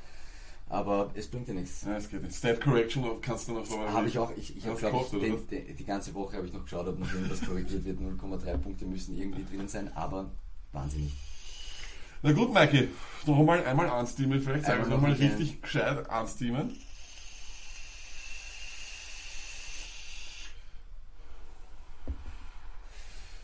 Aber 0.69 1.11
es 1.15 1.27
bringt 1.29 1.49
ja 1.49 1.55
nichts. 1.55 1.83
Ja, 1.85 1.99
es 1.99 2.09
geht 2.09 2.23
nicht. 2.23 2.35
Stat 2.35 2.61
Correction 2.61 3.05
kannst 3.21 3.47
du 3.47 3.53
noch 3.53 3.67
so 3.67 3.79
Habe 3.79 4.09
ich 4.09 4.19
auch, 4.19 4.33
ich, 4.37 4.57
ich 4.57 4.67
habe 4.67 4.81
den, 5.21 5.77
die 5.77 5.85
ganze 5.85 6.15
Woche 6.15 6.39
habe 6.39 6.47
ich 6.47 6.53
noch 6.55 6.63
geschaut, 6.63 6.89
ob 6.89 6.99
noch 6.99 7.13
irgendwas 7.13 7.45
korrigiert 7.45 7.85
wird. 7.85 8.01
0,3 8.01 8.57
Punkte 8.57 8.87
müssen 8.87 9.19
irgendwie 9.19 9.45
drin 9.45 9.69
sein, 9.69 9.95
aber 9.95 10.31
wahnsinnig. 10.73 11.13
Na 12.23 12.33
gut, 12.33 12.53
Mikey, 12.53 12.89
noch 13.27 13.39
einmal, 13.39 13.65
einmal 13.65 13.89
ansteamen, 13.91 14.41
vielleicht 14.41 14.63
ich 14.65 14.69
Einmal 14.71 14.89
noch 14.89 15.01
mal 15.01 15.11
noch 15.11 15.21
ein 15.21 15.27
richtig 15.29 15.61
gescheit 15.61 16.09
ansteamen. 16.09 16.77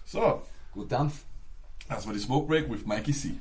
So, 0.05 0.43
Gut 0.73 0.93
Dampf. 0.93 1.25
das 1.89 2.07
war 2.07 2.13
die 2.13 2.21
Smoke 2.21 2.47
Break 2.47 2.71
with 2.71 2.87
Mikey 2.87 3.13
C. 3.13 3.35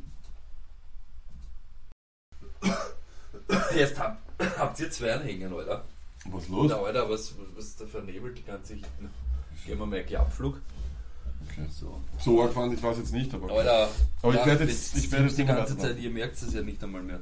Jetzt 3.76 4.00
hab, 4.00 4.20
habt 4.58 4.80
ihr 4.80 4.90
zwei 4.90 5.14
anhängen, 5.14 5.54
Alter. 5.54 5.86
Was 6.26 6.44
ist 6.44 6.50
los? 6.50 6.68
Na, 6.70 6.78
Alter, 6.78 7.10
was, 7.10 7.36
was 7.56 7.66
ist 7.66 7.80
da 7.82 7.86
vernebelt 7.86 8.38
die 8.40 8.44
ganze? 8.44 8.76
Gehen 8.76 9.80
wir 9.80 9.86
mal 9.86 10.04
gleich 10.04 10.20
Abflug. 10.20 10.60
So. 11.72 12.00
So 12.20 12.42
arg 12.44 12.54
fand 12.54 12.74
ich 12.74 12.82
weiß 12.84 12.98
jetzt 12.98 13.14
nicht, 13.14 13.34
aber. 13.34 13.52
Alter, 13.52 13.90
Aber 14.22 14.34
ich 14.34 14.40
ja, 14.40 14.46
werd 14.46 14.62
jetzt- 14.62 14.96
ich 14.98 15.12
werd 15.12 15.24
jetzt 15.24 15.38
die 15.38 15.46
ganze. 15.46 15.78
Zeit, 15.78 16.00
ihr 16.00 16.10
merkt 16.10 16.36
es 16.42 16.54
ja 16.54 16.62
nicht 16.62 16.84
einmal 16.84 17.02
mehr. 17.04 17.20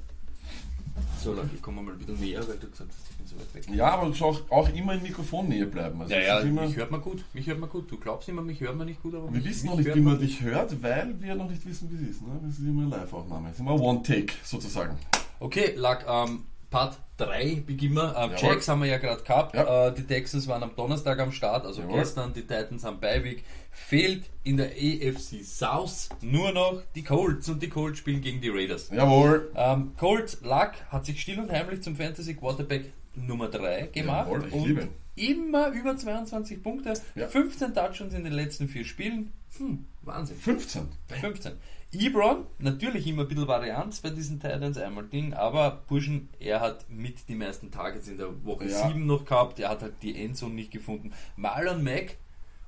So, 1.24 1.34
Leute, 1.34 1.50
ich 1.56 1.62
komme 1.62 1.82
mal 1.82 1.92
ein 1.92 1.98
bisschen 1.98 2.20
näher, 2.20 2.40
weil 2.48 2.58
du 2.58 2.70
gesagt 2.70 2.90
hast, 2.90 3.10
ich 3.12 3.18
bin 3.18 3.28
so 3.28 3.36
weit 3.38 3.54
weg. 3.54 3.76
Ja, 3.76 3.88
aber 3.96 4.08
du 4.08 4.14
sollst 4.14 4.44
auch 4.50 4.70
immer 4.70 4.94
in 4.94 5.02
Mikrofonnähe 5.04 5.66
bleiben. 5.66 6.00
Also 6.02 6.14
Ja, 6.14 6.40
es 6.40 6.46
ja, 6.46 6.52
mich 6.52 6.76
hört 6.78 6.92
man 6.92 7.02
gut. 7.02 7.26
Mich 7.34 7.48
hört 7.48 7.60
man 7.60 7.70
gut. 7.70 7.92
Du 7.92 7.98
glaubst 7.98 8.30
immer, 8.30 8.42
mich 8.42 8.62
hört 8.62 8.78
man 8.78 8.88
nicht 8.88 9.02
gut, 9.02 9.14
aber 9.16 9.26
wir 9.26 9.32
mich, 9.40 9.46
wissen 9.46 9.68
noch 9.68 9.78
nicht, 9.78 9.94
wie 9.94 10.00
man 10.00 10.20
dich 10.20 10.42
hört, 10.42 10.82
weil 10.84 11.16
wir 11.20 11.36
noch 11.36 11.50
nicht 11.50 11.66
wissen, 11.66 11.90
wie 11.92 12.04
es 12.04 12.12
ist. 12.18 12.22
Ne? 12.22 12.40
Das 12.46 12.54
ist 12.60 12.60
immer 12.60 12.84
eine 12.84 12.92
Live-Aufnahme. 12.92 13.48
Das 13.48 13.56
ist 13.56 13.62
immer 13.62 13.80
One-Take 13.80 14.34
sozusagen. 14.44 14.98
Okay, 15.40 15.74
Lack, 15.76 16.06
ähm, 16.08 16.44
Part 16.76 17.00
3 17.16 17.64
beginnen 17.66 17.96
wir. 17.96 18.14
Ähm. 18.18 18.32
Jacks 18.36 18.68
haben 18.68 18.82
wir 18.82 18.90
ja 18.90 18.98
gerade 18.98 19.24
gehabt. 19.24 19.56
Ja. 19.56 19.88
Äh, 19.88 19.94
die 19.94 20.04
Texans 20.04 20.46
waren 20.50 20.62
am 20.62 20.76
Donnerstag 20.76 21.18
am 21.20 21.32
Start, 21.32 21.66
also 21.66 21.82
Jawohl. 21.84 22.00
gestern. 22.00 22.34
Die 22.34 22.42
Titans 22.42 22.84
haben 22.84 23.00
Beiweg. 23.00 23.46
Fehlt 23.72 24.26
in 24.44 24.58
der 24.58 24.72
AFC 24.72 25.42
South 25.42 26.10
nur 26.20 26.52
noch 26.52 26.82
die 26.94 27.04
Colts 27.04 27.48
und 27.48 27.64
die 27.64 27.70
Colts 27.70 28.00
spielen 28.00 28.20
gegen 28.20 28.42
die 28.42 28.50
Raiders. 28.50 28.90
Jawohl. 28.90 29.54
Ähm, 29.56 29.94
Colt 29.98 30.40
Luck 30.42 30.74
hat 30.90 31.06
sich 31.06 31.22
still 31.22 31.40
und 31.40 31.50
heimlich 31.50 31.82
zum 31.82 31.96
Fantasy 31.96 32.34
Quarterback 32.34 32.92
Nummer 33.16 33.48
3 33.48 33.88
gemacht 33.94 34.28
Jawohl, 34.28 34.50
und 34.52 34.68
liebe 34.68 34.90
immer 35.16 35.70
über 35.70 35.96
22 35.96 36.62
Punkte, 36.62 36.94
Ja. 37.16 37.30
15 37.30 37.74
Touchdowns 37.74 38.14
in 38.14 38.26
den 38.26 38.34
letzten 38.34 38.68
vier 38.68 38.84
Spielen. 38.84 39.32
Hm, 39.58 39.86
Wahnsinn. 40.02 40.36
15. 40.36 40.90
15. 41.22 41.54
Ebron, 42.00 42.46
natürlich 42.60 43.06
immer 43.08 43.24
ein 43.24 43.28
bisschen 43.28 43.48
Varianz 43.48 44.00
bei 44.02 44.10
diesen 44.10 44.40
Titans, 44.40 44.78
einmal 44.78 45.06
Ding, 45.06 45.34
aber 45.34 45.84
Burschen, 45.88 46.30
er 46.40 46.60
hat 46.62 46.90
mit 46.90 47.28
die 47.28 47.36
meisten 47.36 47.72
Targets 47.72 48.08
in 48.08 48.18
der 48.18 48.46
Woche 48.46 48.66
Ja. 48.68 48.88
7 48.88 49.06
noch 49.06 49.26
gehabt, 49.26 49.60
er 49.60 49.70
hat 49.70 49.82
halt 49.82 49.96
die 50.02 50.22
Endzone 50.24 50.54
nicht 50.56 50.72
gefunden. 50.72 51.12
Marlon 51.36 51.84
Mack, 51.84 52.18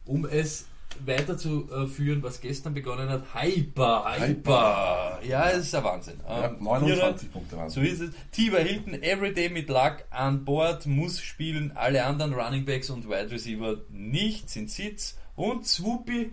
um 0.06 0.26
es 0.26 0.68
weiterzuführen, 1.06 2.24
was 2.24 2.42
gestern 2.42 2.74
begonnen 2.74 3.10
hat, 3.10 3.24
Hyper, 3.34 4.06
Hyper. 4.18 5.20
Ja, 5.28 5.50
es 5.50 5.68
ist 5.68 5.76
ein 5.76 5.84
Wahnsinn. 5.84 6.20
Ja, 6.28 6.46
Ähm, 6.48 6.58
29 6.62 7.32
Punkte 7.32 7.58
waren 7.58 7.70
so 7.70 7.82
ist 7.82 8.00
es. 8.02 8.12
Tiber 8.32 8.60
Hilton, 8.60 9.02
everyday 9.04 9.50
mit 9.50 9.70
Luck 9.70 10.06
an 10.10 10.46
Bord, 10.46 10.86
muss 10.86 11.22
spielen. 11.22 11.72
Alle 11.76 12.06
anderen 12.06 12.34
Running 12.34 12.66
Backs 12.66 12.90
und 12.90 13.08
Wide 13.08 13.32
Receiver 13.32 13.78
nicht, 13.90 14.50
sind 14.50 14.70
Sitz. 14.70 15.18
Und 15.38 15.68
Swoopy, 15.68 16.32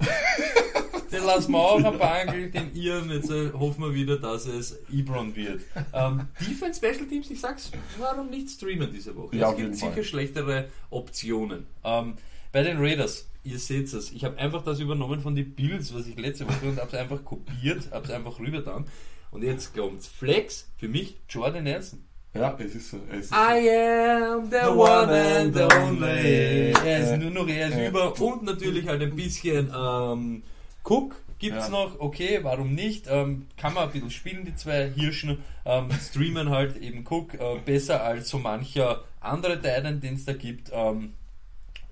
den 1.13 1.25
lassen 1.25 1.53
wir 1.53 1.59
auch 1.59 1.85
am 1.85 1.99
Bangel, 1.99 2.51
den 2.51 2.75
Iren. 2.75 3.11
Jetzt 3.11 3.31
äh, 3.31 3.53
hoffen 3.53 3.83
wir 3.83 3.95
wieder, 3.95 4.17
dass 4.17 4.47
es 4.47 4.79
Ebron 4.91 5.37
wird. 5.37 5.61
Ähm, 5.93 6.27
Defense 6.41 6.79
Special 6.79 7.07
Teams, 7.07 7.31
ich 7.31 7.39
sag's, 7.39 7.71
warum 7.99 8.31
nicht 8.31 8.49
streamen 8.49 8.91
diese 8.91 9.15
Woche? 9.15 9.37
Ja, 9.37 9.51
es 9.51 9.57
gibt 9.57 9.69
jeden 9.69 9.79
Fall. 9.79 9.91
sicher 9.91 10.05
schlechtere 10.05 10.69
Optionen. 10.89 11.67
Ähm, 11.85 12.15
bei 12.51 12.63
den 12.63 12.79
Raiders, 12.79 13.29
ihr 13.43 13.59
seht 13.59 13.93
es, 13.93 14.11
ich 14.11 14.25
habe 14.25 14.39
einfach 14.39 14.65
das 14.65 14.81
übernommen 14.81 15.21
von 15.21 15.35
den 15.35 15.55
Bills, 15.55 15.93
was 15.93 16.07
ich 16.07 16.17
letzte 16.17 16.49
Woche 16.49 16.67
und 16.67 16.79
habe 16.79 16.89
es 16.89 16.95
einfach 16.95 17.23
kopiert, 17.23 17.91
habe 17.91 18.07
es 18.07 18.11
einfach 18.11 18.39
rübergetan. 18.39 18.87
Und 19.31 19.43
jetzt 19.43 19.75
kommt's. 19.77 20.07
Flex, 20.07 20.73
für 20.79 20.89
mich 20.89 21.19
Jordan 21.29 21.65
Nelson. 21.65 22.03
Ja, 22.35 22.57
es 22.59 22.75
ist 22.75 22.91
so. 22.91 22.99
Es 23.13 23.27
ist 23.27 23.33
I 23.33 23.71
am 23.71 24.51
the 24.51 24.67
one 24.69 25.39
and 25.39 25.57
only. 25.57 26.73
Er 26.73 26.99
ist 27.15 27.23
nur 27.23 27.31
noch, 27.31 27.49
er 27.49 27.69
ist 27.69 27.77
Ja. 27.79 27.89
über. 27.89 28.21
Und 28.21 28.43
natürlich 28.43 28.87
halt 28.89 29.03
ein 29.03 29.15
bisschen 29.15 29.71
ähm, 29.77 30.43
Cook 30.83 31.15
gibt's 31.39 31.67
Ja. 31.67 31.71
noch. 31.71 32.01
Okay, 32.01 32.41
warum 32.43 32.75
nicht? 32.75 33.07
Ähm, 33.09 33.47
kann 33.57 33.73
man 33.75 33.85
ein 33.85 33.93
bisschen 33.93 34.11
spielen, 34.11 34.45
die 34.45 34.55
zwei 34.57 34.91
Hirschen. 34.91 35.39
Ähm, 35.65 35.89
streamen 35.93 36.51
halt 36.51 36.77
eben 36.77 37.05
Cook 37.09 37.35
äh, 37.35 37.59
besser 37.65 38.03
als 38.03 38.29
so 38.31 38.39
mancher 38.39 39.05
andere 39.21 39.57
Titan, 39.61 40.01
den 40.01 40.15
es 40.15 40.25
da 40.25 40.33
gibt. 40.33 40.71
Ähm, 40.73 41.13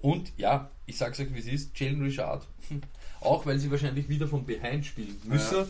und 0.01 0.33
ja, 0.37 0.71
ich 0.87 0.99
sag's 0.99 1.21
euch 1.21 1.33
wie 1.33 1.39
es 1.39 1.47
ist, 1.47 1.79
Jalen 1.79 2.03
Richard. 2.03 2.47
Auch 3.21 3.47
weil 3.47 3.59
sie 3.61 3.71
wahrscheinlich 3.71 4.09
wieder 4.09 4.27
von 4.27 4.45
Behind 4.45 4.85
spielen 4.85 5.17
müssen. 5.25 5.59
Ja. 5.59 5.67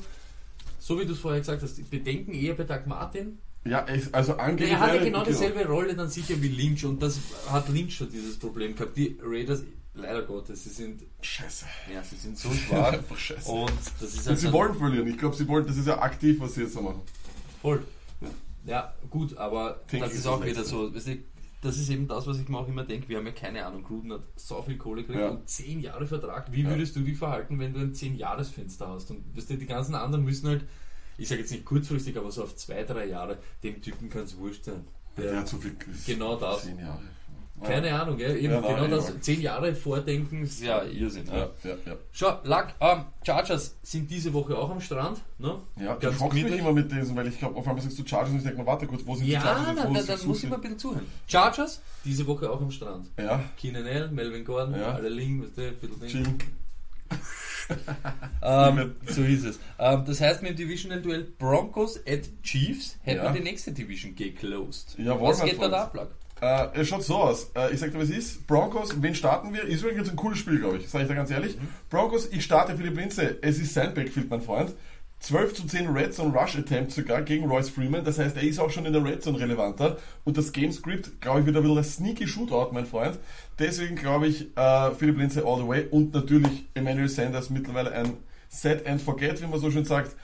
So 0.81 0.99
wie 0.99 1.05
du 1.05 1.13
es 1.13 1.19
vorher 1.19 1.41
gesagt 1.41 1.63
hast, 1.63 1.91
Bedenken 1.91 2.33
eher 2.33 2.55
bei 2.55 2.65
Doug 2.65 2.87
Martin. 2.87 3.39
Ja, 3.65 3.85
also 4.13 4.37
angeblich. 4.37 4.71
Er 4.73 4.81
hat 4.81 4.89
ja 4.89 4.95
wäre- 4.95 5.05
genau 5.05 5.25
dieselbe 5.25 5.67
Rolle 5.67 5.95
dann 5.95 6.09
sicher 6.09 6.41
wie 6.43 6.49
Lynch 6.49 6.85
und 6.85 7.01
das 7.03 7.19
hat 7.49 7.69
Lynch 7.69 7.95
schon 7.95 8.11
dieses 8.11 8.39
Problem 8.39 8.75
gehabt. 8.75 8.97
Die 8.97 9.19
Raiders, 9.23 9.63
leider 9.95 10.23
Gottes, 10.23 10.65
sie 10.65 10.71
sind, 10.71 11.03
Scheiße. 11.21 11.67
ja, 11.93 12.03
sie 12.03 12.17
sind 12.17 12.37
so 12.39 12.51
schwach 12.53 12.93
Einfach 12.93 13.17
scheiße. 13.19 13.51
und 13.51 13.71
das 14.01 14.15
ist 14.15 14.21
Und 14.21 14.27
halt 14.27 14.39
sie 14.39 14.45
dann 14.47 14.53
wollen 14.55 14.75
verlieren. 14.75 15.07
Ich 15.09 15.19
glaube, 15.19 15.37
sie 15.37 15.47
wollen, 15.47 15.67
das 15.67 15.77
ist 15.77 15.87
ja 15.87 16.01
aktiv, 16.01 16.41
was 16.41 16.55
sie 16.55 16.63
jetzt 16.63 16.73
so 16.75 16.83
machen. 16.83 17.01
voll. 17.61 17.83
Ja, 18.65 18.95
gut, 19.11 19.37
aber 19.37 19.81
Think 19.89 20.05
das 20.05 20.15
ist 20.15 20.27
auch 20.27 20.45
wieder 20.45 20.63
so. 20.65 20.95
Weißt 20.95 21.09
du, 21.09 21.17
das 21.63 21.79
ist 21.79 21.89
eben 21.91 22.07
das, 22.07 22.27
was 22.29 22.39
ich 22.39 22.49
mir 22.49 22.59
auch 22.59 22.69
immer 22.69 22.85
denke. 22.85 23.09
Wir 23.09 23.19
haben 23.19 23.27
ja 23.27 23.33
keine 23.33 23.65
Ahnung, 23.67 23.83
Gruden 23.83 24.13
hat 24.13 24.23
so 24.37 24.63
viel 24.63 24.77
Kohle 24.77 25.03
gekriegt 25.03 25.21
Ja. 25.21 25.31
und 25.31 25.49
10 25.49 25.81
Jahre 25.81 26.07
Vertrag. 26.07 26.51
Wie 26.53 26.63
Ja. 26.63 26.71
würdest 26.71 26.95
du 26.97 27.01
dich 27.01 27.19
verhalten, 27.19 27.59
wenn 27.59 27.73
du 27.75 27.81
ein 27.81 27.93
10-Jahres-Fenster 27.93 28.89
hast? 28.89 29.11
Und 29.11 29.37
weißt 29.37 29.51
du, 29.51 29.57
die 29.57 29.67
ganzen 29.67 29.95
anderen 29.97 30.25
müssen 30.25 30.49
halt, 30.49 30.65
ich 31.23 31.29
sage 31.29 31.41
jetzt 31.41 31.51
nicht 31.53 31.65
kurzfristig, 31.65 32.17
aber 32.19 32.31
so 32.31 32.43
auf 32.45 32.55
zwei, 32.57 32.83
drei 32.83 33.07
Jahre, 33.07 33.39
dem 33.63 33.81
Typen 33.81 34.11
kann 34.11 34.23
es 34.25 34.37
wurscht 34.37 34.65
sein. 34.65 34.85
Der, 35.17 35.31
Der 35.31 35.41
hat 35.41 35.49
so 35.49 35.57
viel. 35.59 35.77
Genau 36.07 36.37
das. 36.37 36.63
Zehn 36.65 36.79
Jahre. 36.79 37.01
Keine 37.63 37.95
Ahnung, 37.95 38.17
gell? 38.17 38.37
Eben, 38.39 38.55
Ja, 38.55 38.61
nein, 38.61 38.75
genau 38.75 38.85
ich 38.87 38.91
das. 39.05 39.11
mag. 39.15 39.23
Zehn 39.25 39.41
Jahre 39.41 39.73
vordenken 39.75 40.43
ist 40.43 40.61
ja 40.63 40.83
Irrsinn. 40.83 41.27
Ja, 41.29 41.49
ja, 41.63 41.75
ja. 41.87 41.95
Schau, 42.11 42.39
Luck, 42.43 42.69
ähm, 42.81 43.05
Chargers 43.25 43.77
sind 43.85 44.11
diese 44.11 44.33
Woche 44.33 44.59
auch 44.59 44.69
am 44.71 44.81
Strand. 44.81 45.21
Ne? 45.39 45.59
Ja, 45.77 45.95
Ganz 45.95 46.19
schockst 46.19 46.35
mich 46.35 46.43
gemütlich. 46.43 46.61
immer 46.61 46.73
mit 46.73 46.91
diesem, 46.91 47.15
weil 47.15 47.29
ich 47.29 47.39
glaube, 47.39 47.55
auf 47.57 47.69
einmal 47.69 47.81
sagst 47.83 47.97
du 48.01 48.05
Chargers 48.05 48.31
und 48.31 48.39
ich 48.39 48.43
denke 48.43 48.59
mir, 48.59 48.67
warte 48.67 48.87
kurz, 48.89 49.03
wo 49.07 49.15
sind 49.15 49.27
die 49.27 49.33
Ja, 49.33 49.43
Chargers? 49.43 49.67
dann, 49.67 49.77
jetzt? 49.95 50.09
Wo 50.09 50.13
dann, 50.13 50.21
die 50.23 50.27
muss 50.27 50.43
ich 50.43 50.49
mal 50.51 50.57
ein 50.57 50.63
bisschen 50.63 50.79
zuhören. 50.81 51.07
Chargers, 51.29 51.81
diese 52.05 52.27
Woche 52.27 52.51
auch 52.51 52.61
am 52.61 52.71
Strand. 52.73 53.09
Ja, 53.17 53.45
Keenan 53.57 53.87
Allen, 53.87 54.13
Melvin 54.13 54.45
Gordon, 54.45 54.75
Ja. 54.75 54.95
alle 54.95 55.09
liegen, 55.09 55.45
weißt 55.45 55.57
du, 55.57 55.63
ein 55.69 55.77
bisschen 56.01 56.25
Ding. 56.25 56.39
Ähm, 58.45 58.97
so 59.07 59.23
ist 59.23 59.45
es. 59.45 59.61
Ähm, 59.79 60.03
das 60.05 60.21
heißt, 60.21 60.43
mit 60.43 60.51
dem 60.53 60.57
Divisional-Duell 60.57 61.29
Broncos 61.39 61.97
at 62.09 62.23
Chiefs 62.43 62.99
hätten 63.03 63.25
Ja. 63.25 63.33
wir 63.33 63.41
die 63.41 63.45
nächste 63.49 63.71
Division 63.71 64.17
geclosed. 64.17 64.97
Jawohl, 64.99 65.29
Was 65.29 65.45
geht 65.45 65.61
dort 65.63 65.93
Freund. 65.93 66.11
ab? 66.41 66.73
Äh, 66.75 66.81
es 66.81 66.89
schaut 66.89 67.05
so 67.05 67.15
aus. 67.19 67.53
Äh, 67.55 67.73
ich 67.73 67.79
sag 67.79 67.93
dir, 67.93 68.01
was 68.01 68.11
ist. 68.11 68.45
Broncos, 68.49 69.01
wen 69.01 69.15
starten 69.15 69.55
wir? 69.55 69.63
Ist 69.63 69.83
übrigens 69.83 70.11
ein 70.11 70.17
cooles 70.17 70.39
Spiel, 70.41 70.59
glaube 70.59 70.79
ich. 70.79 70.89
Sag 70.89 71.03
ich 71.03 71.07
dir 71.09 71.15
ganz 71.15 71.31
ehrlich. 71.31 71.55
Mhm. 71.57 71.69
Broncos, 71.89 72.29
ich 72.33 72.43
starte 72.43 72.77
Philipp 72.77 72.97
Linze. 72.97 73.39
Es 73.43 73.61
ist 73.61 73.75
sein 73.75 73.95
Backfield, 73.95 74.29
mein 74.29 74.43
Freund. 74.43 74.75
12 75.23 75.55
zu 75.55 75.67
10 75.69 75.89
Red 75.89 76.15
Zone 76.15 76.37
Rush 76.37 76.57
Attempts 76.57 76.97
sogar 76.97 77.23
gegen 77.23 77.49
Royce 77.49 77.71
Freeman. 77.71 78.05
Das 78.05 78.19
heißt, 78.19 78.37
er 78.37 78.43
ist 78.43 78.59
auch 78.59 78.71
schon 78.71 78.87
in 78.87 78.93
der 78.93 79.05
Red 79.05 79.23
Zone 79.23 79.39
relevanter. 79.39 79.99
Und 80.25 80.37
das 80.37 80.51
Game 80.51 80.73
Script, 80.73 81.21
glaube 81.21 81.41
ich, 81.41 81.47
wird 81.47 81.57
ein 81.57 81.63
bisschen 81.63 81.79
ein 81.79 81.85
sneaky 81.85 82.27
Shootout, 82.27 82.73
mein 82.73 82.87
Freund. 82.87 83.21
Deswegen 83.57 83.95
glaube 83.95 84.27
ich, 84.27 84.57
äh, 84.57 84.91
Philipp 84.91 85.19
Linze 85.19 85.45
all 85.47 85.59
the 85.59 85.69
way. 85.69 85.87
Und 85.89 86.13
natürlich 86.13 86.67
Emmanuel 86.75 87.09
Sanders 87.09 87.51
mittlerweile 87.51 87.93
ein 87.93 88.17
Set 88.49 88.85
and 88.85 89.01
Forget, 89.01 89.41
wie 89.41 89.47
man 89.47 89.61
so 89.61 89.71
schön 89.71 89.85
sagt. 89.85 90.17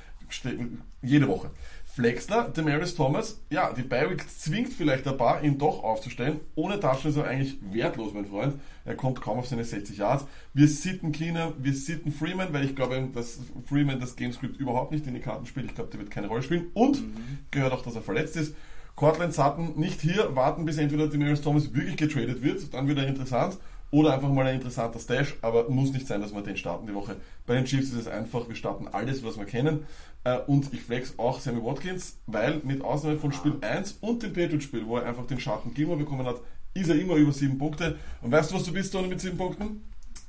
Jede 1.01 1.29
Woche. 1.29 1.51
Flexler, 1.99 2.49
Demaris 2.57 2.95
Thomas, 2.95 3.41
ja, 3.51 3.73
die 3.73 3.83
Bi-Week 3.83 4.25
zwingt 4.31 4.73
vielleicht 4.73 5.09
ein 5.09 5.17
paar, 5.17 5.43
ihn 5.43 5.59
doch 5.59 5.83
aufzustellen. 5.83 6.39
Ohne 6.55 6.79
Taschen 6.79 7.11
ist 7.11 7.17
er 7.17 7.25
eigentlich 7.25 7.59
wertlos, 7.73 8.15
mein 8.15 8.27
Freund. 8.27 8.55
Er 8.85 8.95
kommt 8.95 9.21
kaum 9.21 9.41
auf 9.41 9.49
seine 9.49 9.65
60 9.65 9.99
Yards. 9.99 10.25
Wir 10.55 10.69
sitten 10.69 11.11
Keener, 11.11 11.55
wir 11.59 11.75
sitten 11.75 12.13
Freeman, 12.13 12.53
weil 12.53 12.67
ich 12.67 12.77
glaube, 12.77 13.09
dass 13.13 13.41
Freeman 13.67 13.99
das 13.99 14.15
Gamescript 14.15 14.61
überhaupt 14.61 14.93
nicht 14.93 15.09
in 15.09 15.15
die 15.15 15.21
Karten 15.21 15.45
spielt. 15.45 15.67
Ich 15.67 15.75
glaube, 15.75 15.91
der 15.91 15.99
wird 15.99 16.13
keine 16.13 16.29
Rolle 16.29 16.45
spielen. 16.45 16.69
Und 16.73 17.03
gehört 17.51 17.73
auch, 17.73 17.83
dass 17.83 17.97
er 17.97 18.03
verletzt 18.03 18.37
ist. 18.37 18.55
Cortland 18.95 19.35
Sutton 19.35 19.73
nicht 19.75 20.01
hier, 20.01 20.37
warten 20.37 20.67
bis 20.67 20.79
entweder 20.79 21.09
Demaris 21.09 21.41
Thomas 21.41 21.75
wirklich 21.75 21.97
getradet 21.97 22.43
wird, 22.43 22.73
dann 22.75 22.87
wird 22.87 22.99
er 22.99 23.09
interessant. 23.09 23.59
Oder 23.91 24.12
einfach 24.14 24.28
mal 24.28 24.47
ein 24.47 24.57
interessanter 24.57 24.99
Stash, 24.99 25.36
aber 25.41 25.68
muss 25.70 25.93
nicht 25.93 26.07
sein, 26.07 26.20
dass 26.20 26.34
wir 26.34 26.43
den 26.43 26.57
starten 26.57 26.86
die 26.86 26.95
Woche. 26.95 27.16
Bei 27.47 27.55
den 27.55 27.64
Chiefs 27.64 27.89
ist 27.89 27.95
es 28.01 28.07
einfach, 28.07 28.47
wir 28.47 28.55
starten 28.55 28.86
alles, 28.89 29.24
was 29.24 29.39
wir 29.39 29.47
kennen. 29.47 29.86
Äh, 30.24 30.39
Und 30.47 30.72
ich 30.74 30.82
flex 30.82 31.14
auch 31.18 31.41
Sammy 31.41 31.64
Watkins, 31.64 32.18
weil 32.26 32.61
mit 32.64 32.82
Ausnahme 32.82 33.16
von 33.18 33.32
Spiel 33.32 33.57
1 33.62 33.99
und 34.03 34.22
dem 34.22 34.34
Patriot-Spiel, 34.34 34.86
wo 34.86 34.99
er 34.99 35.07
einfach 35.07 35.26
den 35.26 35.41
Schatten 35.41 35.72
Gilmore 35.72 35.99
bekommen 36.01 36.26
hat, 36.26 36.36
ist 36.74 36.91
er 36.91 36.97
immer 36.97 37.14
über 37.14 37.32
7 37.32 37.57
Punkte. 37.57 37.97
Und 38.20 38.30
weißt 38.30 38.51
du, 38.51 38.57
was 38.57 38.64
du 38.64 38.72
bist, 38.72 38.93
Tony, 38.93 39.09
mit 39.09 39.20
7 39.20 39.39
Punkten? 39.39 39.82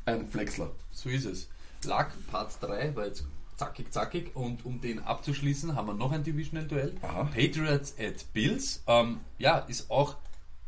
Ein 0.06 0.26
Flexler. 0.26 0.72
So 0.92 1.10
ist 1.10 1.26
es. 1.26 1.50
Luck, 1.86 2.08
Part 2.32 2.58
3, 2.62 2.96
war 2.96 3.08
jetzt 3.08 3.26
zackig, 3.58 3.92
zackig. 3.92 4.36
Und 4.36 4.66
um 4.66 4.80
den 4.80 5.00
abzuschließen, 5.00 5.76
haben 5.76 5.88
wir 5.88 5.94
noch 5.94 6.14
ein 6.14 6.24
Divisional-Duell. 6.24 6.94
Patriots 7.02 7.94
at 8.00 8.26
Bills. 8.34 8.84
Ähm, 8.88 9.20
ja, 9.38 9.58
ist 9.60 9.92
auch 9.92 10.16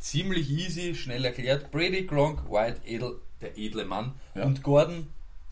ziemlich 0.01 0.49
easy, 0.49 0.95
schnell 0.95 1.23
erklärt. 1.23 1.71
Brady, 1.71 2.05
Gronk, 2.05 2.49
White, 2.51 2.81
Edel, 2.85 3.19
der 3.39 3.57
edle 3.57 3.85
Mann. 3.85 4.13
Ja. 4.35 4.45
Und 4.45 4.61
Gordon, 4.63 5.07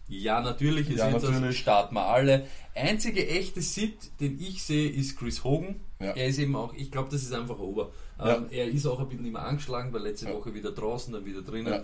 ja, 0.10 0.42
natürlich, 0.42 0.90
Ja, 0.90 1.10
das, 1.12 1.24
natürlich. 1.24 1.60
starten 1.60 1.96
wir 1.96 2.06
alle. 2.06 2.48
Einzige 2.76 3.28
echte 3.28 3.62
Sit, 3.62 4.20
den 4.20 4.40
ich 4.42 4.64
sehe, 4.64 4.90
ist 4.90 5.18
Chris 5.18 5.44
Hogan. 5.44 5.76
Ja. 6.00 6.12
Er 6.12 6.28
ist 6.28 6.40
eben 6.40 6.56
auch, 6.56 6.74
ich 6.74 6.92
glaube, 6.92 7.10
das 7.12 7.22
ist 7.22 7.34
einfach 7.34 7.60
over. 7.60 7.92
Ja. 8.18 8.38
Ähm, 8.38 8.48
er 8.50 8.68
ist 8.68 8.86
auch 8.86 9.00
ein 9.00 9.08
bisschen 9.08 9.26
immer 9.26 9.44
angeschlagen, 9.44 9.94
weil 9.94 10.02
letzte. 10.02 10.34
Woche 10.34 10.54
wieder 10.54 10.72
draußen, 10.72 11.14
dann 11.14 11.26
wieder 11.26 11.42
drinnen. 11.42 11.84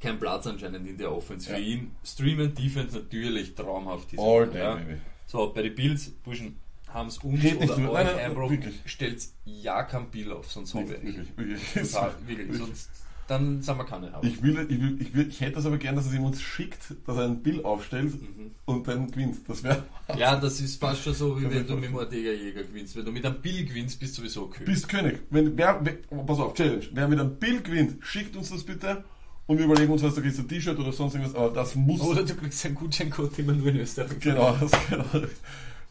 Kein 0.00 0.18
Platz 0.18 0.46
anscheinend 0.46 0.88
in 0.88 0.96
der 0.96 1.12
Offense 1.14 1.50
Ja. 1.50 1.56
für 1.56 1.62
ihn. 1.62 1.90
Streamen, 2.02 2.54
Defense 2.54 2.96
natürlich 2.96 3.54
traumhaft. 3.54 4.08
All 4.12 4.46
Woche, 4.46 4.46
day, 4.52 4.58
ja. 4.62 4.78
So, 5.26 5.52
bei 5.52 5.62
den 5.62 5.74
Bills, 5.74 6.10
Burschen, 6.24 6.56
haben 6.92 7.08
es 7.08 7.18
uns 7.18 7.42
Red 7.42 7.60
nicht 7.60 7.70
oder 7.70 7.92
Nein, 7.92 8.06
nein, 8.16 8.36
wirklich. 8.50 8.74
stellt 8.86 9.22
ja 9.44 9.82
kein 9.84 10.10
Bill 10.10 10.32
auf, 10.32 10.50
sonst 10.50 10.74
haben 10.74 10.88
wir 10.88 11.02
Wirklich, 11.02 11.28
wirklich. 11.36 11.72
Total, 11.92 12.12
wirklich. 12.26 12.56
Sonst, 12.58 12.90
dann 13.28 13.62
sind 13.62 13.78
wir 13.78 13.84
keine. 13.84 14.12
Ich, 14.22 14.42
will, 14.42 14.66
ich, 14.68 14.80
will, 14.80 14.96
ich, 15.00 15.14
will, 15.14 15.28
ich 15.28 15.40
hätte 15.40 15.52
das 15.52 15.66
aber 15.66 15.78
gern, 15.78 15.94
dass 15.94 16.06
es 16.06 16.14
ihm 16.14 16.24
uns 16.24 16.42
schickt, 16.42 16.94
dass 17.06 17.16
er 17.16 17.26
ein 17.26 17.42
Bild 17.42 17.64
aufstellt 17.64 18.12
Mhm. 18.20 18.50
und 18.64 18.88
dann 18.88 19.08
gewinnt. 19.10 19.36
Das 19.48 19.62
wäre. 19.62 19.84
ja, 20.18 20.34
das 20.34 20.60
ist 20.60 20.80
fast 20.80 21.02
schon 21.04 21.14
so, 21.14 21.36
wie 21.40 21.48
wenn 21.48 21.64
du 21.66 21.74
mit 21.76 21.84
dem. 21.84 21.94
Ortega 21.94 22.32
Jäger 22.32 22.64
gewinnst. 22.64 22.96
Wenn 22.96 23.04
du 23.04 23.12
mit 23.12 23.24
einem 23.24 23.40
Bill 23.40 23.64
gewinnst, 23.64 24.00
bist 24.00 24.18
du 24.18 24.22
sowieso 24.22 24.46
König. 24.48 24.66
Bist 24.66 24.88
König. 24.88 25.20
Wenn, 25.30 25.56
wer, 25.56 25.78
wer, 25.82 25.94
oh, 26.10 26.24
pass 26.24 26.40
auf, 26.40 26.54
Challenge. 26.54 26.82
Wer 26.92 27.06
mit 27.06 27.20
einem 27.20 27.36
Bild 27.36 27.62
gewinnt, 27.62 28.04
schickt 28.04 28.34
uns 28.34 28.50
das 28.50 28.64
bitte 28.64 29.04
und 29.46 29.58
wir 29.58 29.64
überlegen 29.64 29.92
uns, 29.92 30.02
was 30.02 30.14
du 30.16 30.22
kriegst, 30.22 30.40
ein 30.40 30.48
T-Shirt 30.48 30.78
oder 30.78 30.92
sonst 30.92 31.14
irgendwas, 31.14 31.36
aber 31.36 31.50
das 31.54 31.76
muss. 31.76 32.00
Oder 32.00 32.24
du 32.24 32.34
kriegst 32.34 32.66
einen 32.66 32.74
Gutscheincode, 32.74 33.38
den 33.38 33.46
man 33.46 33.58
nur 33.58 33.68
in 33.68 33.76
Österreich 33.78 34.18
Genau, 34.18 34.56
das 34.60 34.72
genau. 34.88 35.04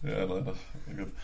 Ja, 0.02 0.26
nein, 0.26 0.56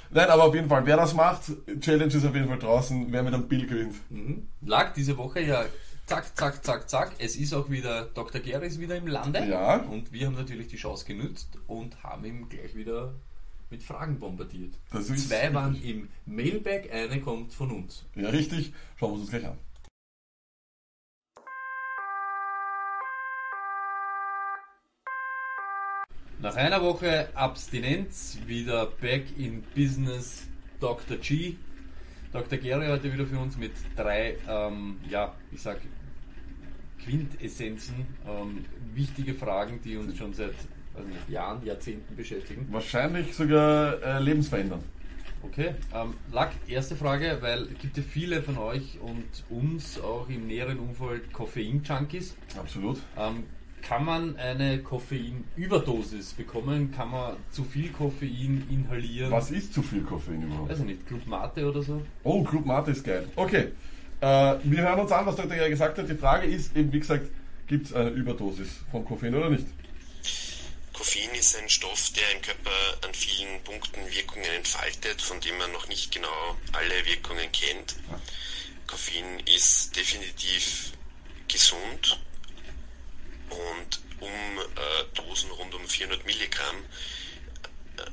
nein, 0.10 0.30
aber 0.30 0.44
auf 0.44 0.54
jeden 0.54 0.68
Fall, 0.68 0.86
wer 0.86 0.98
das 0.98 1.14
macht, 1.14 1.44
Challenge 1.80 2.14
ist 2.14 2.26
auf 2.26 2.36
jeden 2.36 2.50
Fall 2.50 2.60
draußen, 2.60 3.08
wer 3.10 3.24
mit 3.24 3.34
einem 3.34 3.48
Bill 3.48 3.66
gewinnt. 3.66 3.96
Mhm. 4.10 4.48
Lag 4.62 4.94
diese 4.94 5.18
Woche 5.18 5.42
ja 5.42 5.66
zack, 6.06 6.38
zack, 6.38 6.64
zack, 6.64 6.90
zack. 6.90 7.12
Es 7.20 7.36
ist 7.36 7.54
auch 7.54 7.70
wieder, 7.70 8.06
Dr. 8.06 8.42
Gary 8.42 8.68
ist 8.68 8.80
wieder 8.80 8.96
im 8.96 9.08
Lande. 9.08 9.46
Ja. 9.46 9.78
Und 9.78 10.12
wir 10.12 10.28
haben 10.28 10.36
natürlich 10.36 10.68
die 10.68 10.78
Chance 10.78 11.06
genützt 11.06 11.58
und 11.68 12.04
haben 12.04 12.26
ihn 12.26 12.50
gleich 12.50 12.76
wieder 12.76 13.14
mit 13.70 13.84
Fragen 13.84 14.20
bombardiert. 14.20 14.76
Das 14.92 15.10
ist 15.10 15.30
Zwei 15.30 15.54
waren 15.54 15.74
richtig. 15.74 15.92
im 15.92 16.10
Mailbag, 16.26 16.92
eine 16.92 17.20
kommt 17.22 17.54
von 17.54 17.72
uns. 17.72 18.06
Ja, 18.16 18.30
richtig. 18.30 18.74
Schauen 18.98 19.12
wir 19.12 19.14
uns 19.16 19.32
das 19.32 19.40
gleich 19.40 19.52
an. 19.52 19.58
Nach 26.42 26.56
einer 26.56 26.82
Woche 26.82 27.30
Abstinenz 27.34 28.38
wieder 28.46 28.88
back 28.88 29.24
in 29.38 29.64
Business 29.74 30.48
Dr. 30.82 31.18
G. 31.18 31.56
Dr. 32.34 32.58
Gary 32.58 32.88
heute 32.88 33.12
wieder 33.14 33.26
für 33.26 33.40
uns 33.40 33.58
mit 33.58 33.72
drei, 33.96 34.36
ähm, 34.48 34.98
ja, 35.10 35.34
ich 35.54 35.62
sag 35.62 35.80
Quintessenzen, 37.02 38.06
ähm, 38.28 38.66
wichtige 38.94 39.34
Fragen, 39.34 39.80
die 39.82 39.96
uns 39.96 40.18
schon 40.18 40.34
seit 40.34 40.56
nicht, 41.08 41.30
Jahren, 41.30 41.66
Jahrzehnten 41.66 42.16
beschäftigen. 42.16 42.68
Wahrscheinlich 42.70 43.34
sogar 43.34 44.02
äh, 44.04 44.20
lebensverändernd. 44.20 44.84
Okay, 45.42 45.76
ähm, 45.94 46.16
Lack, 46.34 46.52
erste 46.68 46.98
Frage, 46.98 47.38
weil 47.40 47.64
es 47.64 47.80
gibt 47.80 47.96
ja 47.96 48.04
viele 48.04 48.42
von 48.42 48.58
euch 48.58 49.00
und 49.00 49.26
uns 49.50 50.00
auch 50.02 50.28
im 50.28 50.48
näheren 50.48 50.80
Umfeld 50.80 51.32
Koffein-Junkies. 51.32 52.36
Absolut. 52.58 53.00
Ähm, 53.18 53.44
kann 53.88 54.04
man 54.04 54.36
eine 54.38 54.80
Koffeinüberdosis 54.82 56.34
bekommen? 56.34 56.92
Kann 56.92 57.12
man 57.12 57.38
zu 57.52 57.64
viel 57.64 57.92
Koffein 57.92 58.66
inhalieren? 58.70 59.32
Was 59.32 59.52
ist 59.52 59.74
zu 59.74 59.84
viel 59.84 60.02
Koffein 60.02 60.42
überhaupt? 60.42 60.72
Weiß 60.72 60.80
ich 60.80 60.86
nicht, 60.86 61.08
Club 61.08 61.26
Mate 61.28 61.70
oder 61.70 61.84
so? 61.84 62.02
Oh, 62.24 62.44
Club 62.44 62.66
Mate 62.66 62.92
ist 62.92 63.04
geil. 63.04 63.28
Okay. 63.36 63.72
Äh, 64.22 64.56
wir 64.64 64.82
hören 64.82 65.00
uns 65.00 65.12
an, 65.12 65.26
was 65.26 65.36
Dr. 65.36 65.56
Gere 65.56 65.70
gesagt 65.70 66.00
hat. 66.00 66.10
Die 66.10 66.16
Frage 66.16 66.48
ist 66.48 66.76
eben, 66.76 66.92
wie 66.92 67.00
gesagt, 67.00 67.30
gibt 67.68 67.86
es 67.86 67.94
eine 67.94 68.10
Überdosis 68.10 68.70
von 68.90 69.06
Koffein 69.06 69.36
oder 69.36 69.52
nicht? 69.52 69.68
Koffein 70.94 71.36
ist 71.38 71.56
ein 71.56 71.70
Stoff, 71.70 72.12
der 72.14 72.24
im 72.36 72.42
Körper 72.42 73.06
an 73.08 73.14
vielen 73.14 73.62
Punkten 73.64 74.00
Wirkungen 74.10 74.50
entfaltet, 74.56 75.22
von 75.22 75.40
dem 75.42 75.58
man 75.60 75.72
noch 75.74 75.88
nicht 75.90 76.12
genau 76.12 76.58
alle 76.72 77.06
Wirkungen 77.06 77.52
kennt. 77.52 77.98
Koffein 78.88 79.42
ist 79.46 79.96
definitiv 79.96 80.94
gesund 81.48 82.20
und 83.50 84.00
um 84.20 84.60
äh, 84.60 85.04
Dosen 85.14 85.52
rund 85.52 85.74
um 85.76 85.88
400 85.88 86.26
Milligramm 86.26 86.86
äh, 87.98 88.04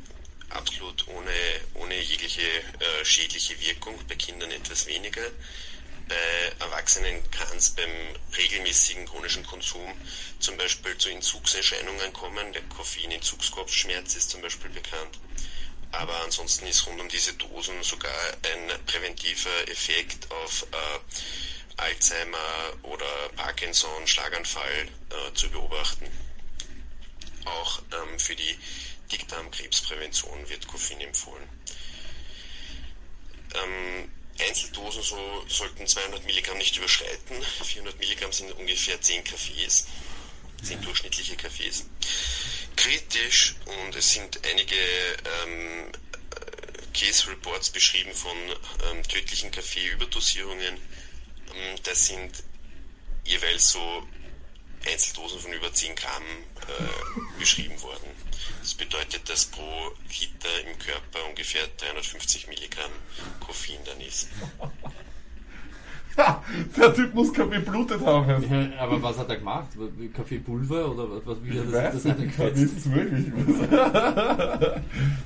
absolut 0.50 1.06
ohne, 1.08 1.32
ohne 1.74 2.00
jegliche 2.00 2.42
äh, 2.42 3.04
schädliche 3.04 3.58
Wirkung, 3.60 3.98
bei 4.08 4.14
Kindern 4.16 4.50
etwas 4.50 4.86
weniger. 4.86 5.22
Bei 6.08 6.52
Erwachsenen 6.58 7.30
kann 7.30 7.56
es 7.56 7.70
beim 7.70 7.90
regelmäßigen 8.36 9.06
chronischen 9.06 9.46
Konsum 9.46 9.94
zum 10.40 10.56
Beispiel 10.56 10.96
zu 10.98 11.08
Entzugserscheinungen 11.08 12.12
kommen. 12.12 12.52
Der 12.52 12.62
Koffeinentzugskopfschmerz 12.62 14.16
ist 14.16 14.30
zum 14.30 14.42
Beispiel 14.42 14.70
bekannt. 14.70 15.18
Aber 15.92 16.14
ansonsten 16.22 16.66
ist 16.66 16.86
rund 16.86 17.00
um 17.00 17.08
diese 17.08 17.34
Dosen 17.34 17.82
sogar 17.82 18.12
ein 18.42 18.72
präventiver 18.86 19.68
Effekt 19.68 20.30
auf 20.30 20.66
äh, 20.72 20.98
Alzheimer 21.76 22.72
oder 22.82 23.28
Parkinson, 23.36 24.06
Schlaganfall 24.06 24.88
äh, 25.10 25.34
zu 25.34 25.50
beobachten. 25.50 26.06
Auch 27.44 27.82
ähm, 27.92 28.18
für 28.18 28.36
die 28.36 28.58
Dickdarmkrebsprävention 29.10 30.48
wird 30.48 30.66
Koffein 30.66 31.00
empfohlen. 31.00 31.48
Ähm, 33.54 34.10
Einzeldosen 34.40 35.02
so 35.02 35.44
sollten 35.48 35.86
200 35.86 36.24
Milligramm 36.24 36.58
nicht 36.58 36.76
überschreiten. 36.76 37.42
400 37.64 37.98
Milligramm 37.98 38.32
sind 38.32 38.52
ungefähr 38.52 39.00
10 39.00 39.24
Kaffees, 39.24 39.86
10 40.62 40.82
durchschnittliche 40.82 41.36
Kaffees. 41.36 41.84
Kritisch 42.76 43.54
und 43.66 43.94
es 43.94 44.12
sind 44.12 44.40
einige 44.46 44.76
ähm, 45.44 45.92
äh, 45.92 46.98
Case 46.98 47.28
Reports 47.28 47.70
beschrieben 47.70 48.14
von 48.14 48.36
ähm, 48.90 49.02
tödlichen 49.06 49.50
Kaffeeüberdosierungen. 49.50 50.80
Ähm, 51.54 51.76
das 51.84 52.06
sind 52.06 52.42
jeweils 53.24 53.70
so 53.70 54.02
Einzeldosen 54.90 55.38
von 55.38 55.52
über 55.52 55.72
10 55.72 55.94
Gramm 55.94 56.22
äh, 56.68 57.38
beschrieben 57.38 57.80
worden. 57.82 58.06
Das 58.60 58.74
bedeutet, 58.74 59.28
dass 59.28 59.46
pro 59.46 59.90
Liter 60.08 60.68
im 60.68 60.78
Körper 60.78 61.28
ungefähr 61.28 61.62
350 61.78 62.48
Milligramm 62.48 62.90
Koffein 63.40 63.78
dann 63.84 64.00
ist. 64.00 64.28
Ha, 66.14 66.44
der 66.76 66.92
Typ 66.94 67.14
muss 67.14 67.32
Kaffee 67.32 67.58
blutet 67.60 68.04
haben. 68.04 68.28
Ja, 68.50 68.82
aber 68.82 69.02
was 69.02 69.16
hat 69.16 69.30
er 69.30 69.36
gemacht? 69.38 69.68
Kaffeepulver 70.14 70.90
oder 70.90 71.10
was, 71.10 71.24
was 71.24 71.38
wie 71.42 71.58
hat 71.58 71.64
Ich 71.66 71.72
er 71.72 71.72
weiß 71.72 71.94
sich 71.94 72.02
das 72.02 72.18
nicht, 72.18 72.38
eingefetzt? 72.38 72.62
ist 72.62 72.76
es 72.76 72.84
möglich? 72.86 73.26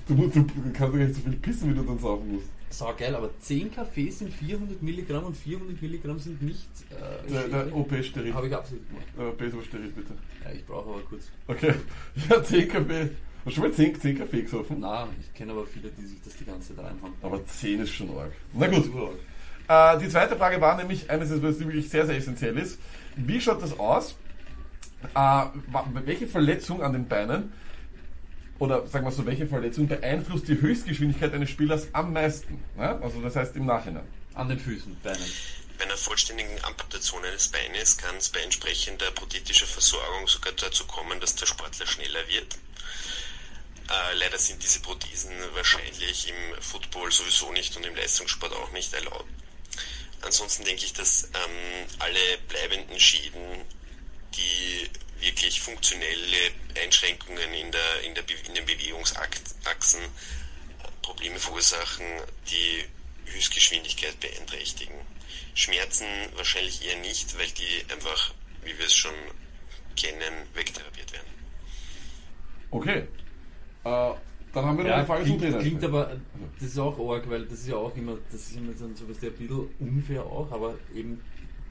du, 0.07 0.15
musst, 0.15 0.37
du 0.37 0.47
kannst 0.47 0.81
ja 0.81 0.87
gar 0.87 0.97
nicht 0.99 1.15
so 1.17 1.21
viel 1.23 1.37
pissen, 1.39 1.71
wie 1.71 1.75
du 1.75 1.83
dann 1.83 1.99
saufen 1.99 2.35
musst. 2.35 2.47
So 2.71 2.93
geil, 2.99 3.15
aber 3.15 3.31
10 3.41 3.73
Kaffee 3.73 4.11
sind 4.11 4.33
400 4.33 4.83
Milligramm 4.83 5.25
und 5.25 5.37
400 5.37 5.81
Milligramm 5.81 6.19
sind 6.19 6.43
nicht 6.43 6.67
äh, 6.91 7.31
Der, 7.31 7.49
der 7.49 7.59
schädlich. 7.65 7.75
OP-Sterit. 7.75 8.35
Habe 8.35 8.49
ich 8.49 8.55
absolut 8.55 8.83
gemacht. 8.89 9.39
Beso-Sterit, 9.39 9.95
bitte. 9.95 10.15
Ja, 10.45 10.51
ich 10.53 10.67
brauche 10.67 10.91
aber 10.91 11.01
kurz. 11.09 11.25
Okay. 11.47 11.75
Ja, 12.29 12.43
10 12.43 12.69
Kaffee. 12.69 13.11
Hast 13.45 13.47
du 13.47 13.51
schon 13.61 13.63
mal 13.65 13.73
10, 13.73 14.01
10 14.01 14.19
Kaffee 14.19 14.43
gesoffen? 14.43 14.77
Na, 14.81 15.09
ich 15.21 15.33
kenne 15.35 15.53
aber 15.53 15.65
viele, 15.67 15.89
die 15.91 16.05
sich 16.05 16.21
das 16.23 16.37
die 16.37 16.45
ganze 16.45 16.75
Zeit 16.75 16.85
reinhauen. 16.85 17.13
Aber 17.23 17.47
10 17.47 17.81
ist 17.81 17.91
schon 17.95 18.11
arg. 18.19 18.33
Na 18.53 18.67
gut. 18.67 18.91
Äh, 19.69 19.99
die 19.99 20.09
zweite 20.09 20.37
Frage 20.37 20.61
war 20.61 20.77
nämlich 20.77 21.09
eines, 21.11 21.31
was 21.43 21.59
wirklich 21.61 21.89
sehr, 21.89 22.07
sehr 22.07 22.17
essentiell 22.17 22.57
ist. 22.59 22.79
Wie 23.17 23.41
schaut 23.41 23.63
das 23.63 23.79
aus? 23.79 24.17
Äh, 25.15 25.45
welche 26.05 26.27
Verletzung 26.27 26.83
an 26.83 26.93
den 26.93 27.07
Beinen 27.07 27.53
oder 28.59 28.87
sagen 28.87 29.05
wir 29.05 29.13
so, 29.13 29.27
welche 29.27 29.47
Verletzung 29.47 29.87
beeinflusst 29.87 30.49
die 30.49 30.61
Höchstgeschwindigkeit 30.61 31.33
eines 31.35 31.51
Spielers 31.51 31.89
am 31.93 32.13
meisten? 32.13 32.63
Ja? 32.79 32.99
Also 33.01 33.21
das 33.21 33.37
heißt 33.37 33.57
im 33.57 33.67
Nachhinein. 33.67 34.07
An 34.35 34.49
den 34.49 34.59
Füßen, 34.59 34.97
Beinen. 35.03 35.31
Bei 35.79 35.85
einer 35.85 35.97
vollständigen 35.97 36.65
Amputation 36.65 37.23
eines 37.25 37.49
Beines 37.49 37.99
kann 37.99 38.17
es 38.17 38.31
bei 38.31 38.41
entsprechender 38.41 39.11
prothetischer 39.11 39.67
Versorgung 39.67 40.27
sogar 40.27 40.53
dazu 40.53 40.87
kommen, 40.87 41.21
dass 41.21 41.35
der 41.37 41.47
Sportler 41.47 41.87
schneller 41.87 42.27
wird. 42.29 42.55
Äh, 43.89 44.15
leider 44.17 44.39
sind 44.39 44.63
diese 44.63 44.81
Prothesen 44.81 45.33
wahrscheinlich 45.55 46.29
im 46.29 46.63
Football 46.63 47.13
sowieso 47.13 47.53
nicht 47.53 47.77
und 47.77 47.85
im 47.85 47.95
Leistungssport 47.95 48.53
auch 48.53 48.73
nicht 48.73 48.93
erlaubt. 48.95 49.29
Ansonsten 50.23 50.65
denke 50.65 50.85
ich, 50.85 50.93
dass 50.95 51.25
ähm, 51.25 51.87
alle 51.99 52.39
bleibenden 52.49 52.99
Schäden, 52.99 53.65
die 54.35 54.89
wirklich 55.21 55.61
funktionelle 55.61 56.51
Einschränkungen 56.83 57.53
in, 57.55 57.73
der, 57.73 58.01
in, 58.05 58.15
der, 58.15 58.23
Be- 58.23 58.35
in 58.47 58.55
den 58.55 58.65
Bewegungsachsen 58.67 60.01
äh, 60.03 60.09
Probleme 61.03 61.39
verursachen, 61.39 62.05
die 62.51 62.85
Höchstgeschwindigkeit 63.33 64.19
beeinträchtigen. 64.21 64.95
Schmerzen 65.55 66.07
wahrscheinlich 66.37 66.85
eher 66.87 66.99
nicht, 67.01 67.37
weil 67.39 67.49
die 67.49 67.91
einfach, 67.93 68.35
wie 68.63 68.79
wir 68.79 68.87
es 68.87 68.95
schon 68.95 69.15
kennen, 69.97 70.47
wegtherapiert 70.55 71.13
werden. 71.13 71.27
Okay. 72.71 72.99
Äh, 73.85 74.15
dann 74.53 74.65
haben 74.65 74.77
wir 74.79 74.85
noch 74.85 74.91
Ja, 74.91 74.97
eine 74.97 75.07
Frage 75.07 75.25
zum 75.27 75.39
klingt, 75.39 75.53
Trainer. 75.55 75.63
klingt 75.63 75.85
aber, 75.85 76.21
das 76.61 76.69
ist 76.69 76.79
auch 76.79 76.99
arg, 77.11 77.29
weil 77.29 77.45
das 77.47 77.59
ist 77.61 77.69
ja 77.69 77.77
auch 77.77 77.95
immer, 77.97 78.17
das 78.31 78.41
ist 78.43 78.57
immer 78.57 78.73
so 78.75 78.89
so 78.95 79.09
was 79.09 79.19
der 79.19 79.31
ein 79.31 79.37
bisschen 79.37 79.71
unfair 79.81 80.23
auch, 80.25 80.51
aber 80.51 80.79
eben, 80.95 81.23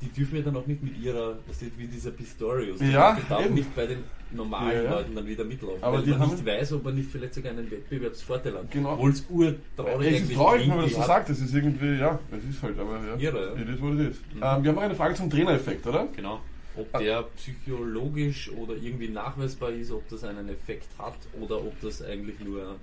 die 0.02 0.10
dürfen 0.10 0.36
ja 0.38 0.42
dann 0.44 0.56
auch 0.58 0.66
nicht 0.68 0.84
mit 0.84 0.98
ihrer, 0.98 1.38
das 1.48 1.62
ist 1.62 1.78
wie 1.78 1.88
dieser 1.88 2.12
Pistorius, 2.12 2.80
Ja, 2.82 3.14
die 3.16 3.28
darf 3.30 3.50
nicht 3.50 3.74
bei 3.76 3.86
den 3.88 4.04
normalen 4.32 4.84
Ja. 4.86 4.92
Leuten 4.92 5.16
dann 5.16 5.26
wieder 5.26 5.44
mitlaufen, 5.46 5.82
Aber 5.84 5.98
weil 5.98 6.04
die 6.04 6.10
man 6.12 6.20
haben- 6.20 6.32
nicht 6.32 6.46
weiß, 6.46 6.74
ob 6.74 6.86
er 6.86 6.92
nicht 6.92 7.10
vielleicht 7.12 7.34
sogar 7.34 7.52
einen 7.52 7.70
Wettbewerbsvorteil 7.72 8.54
hat. 8.56 8.72
Genau. 8.72 8.94
Obwohl 8.94 9.12
es 9.12 9.26
urtraurig 9.30 10.14
es 10.16 10.22
ist 10.30 10.34
traurig, 10.34 10.62
wenn 10.64 10.76
man 10.76 10.82
das 10.86 10.94
so 10.94 11.02
sagt. 11.04 11.30
Das 11.30 11.40
ist 11.40 11.54
irgendwie, 11.54 11.96
ja, 12.00 12.20
es 12.32 12.44
ist 12.56 12.62
halt, 12.62 12.78
aber 12.78 13.00
ja. 13.06 13.16
Irre, 13.18 13.56
ja. 13.56 13.62
It 13.62 13.70
is 13.70 13.82
what 13.82 13.94
it 13.94 14.12
is. 14.12 14.18
Ähm, 14.18 14.40
wir 14.40 14.48
haben 14.48 14.64
noch 14.76 14.82
eine 14.82 14.96
Frage 14.96 15.16
zum 15.16 15.30
Trainereffekt, 15.30 15.88
oder? 15.88 16.08
Genau. 16.16 16.42
Ob 16.78 16.88
Ah. 16.94 17.00
der 17.00 17.24
psychologisch 17.38 18.52
oder 18.52 18.76
irgendwie 18.76 19.08
nachweisbar 19.08 19.70
ist, 19.72 19.92
ob 19.92 20.08
das 20.10 20.24
einen 20.26 20.50
Effekt 20.50 20.90
hat 20.98 21.16
oder 21.40 21.58
ob 21.60 21.80
das 21.82 22.02
eigentlich 22.02 22.38
nur 22.42 22.76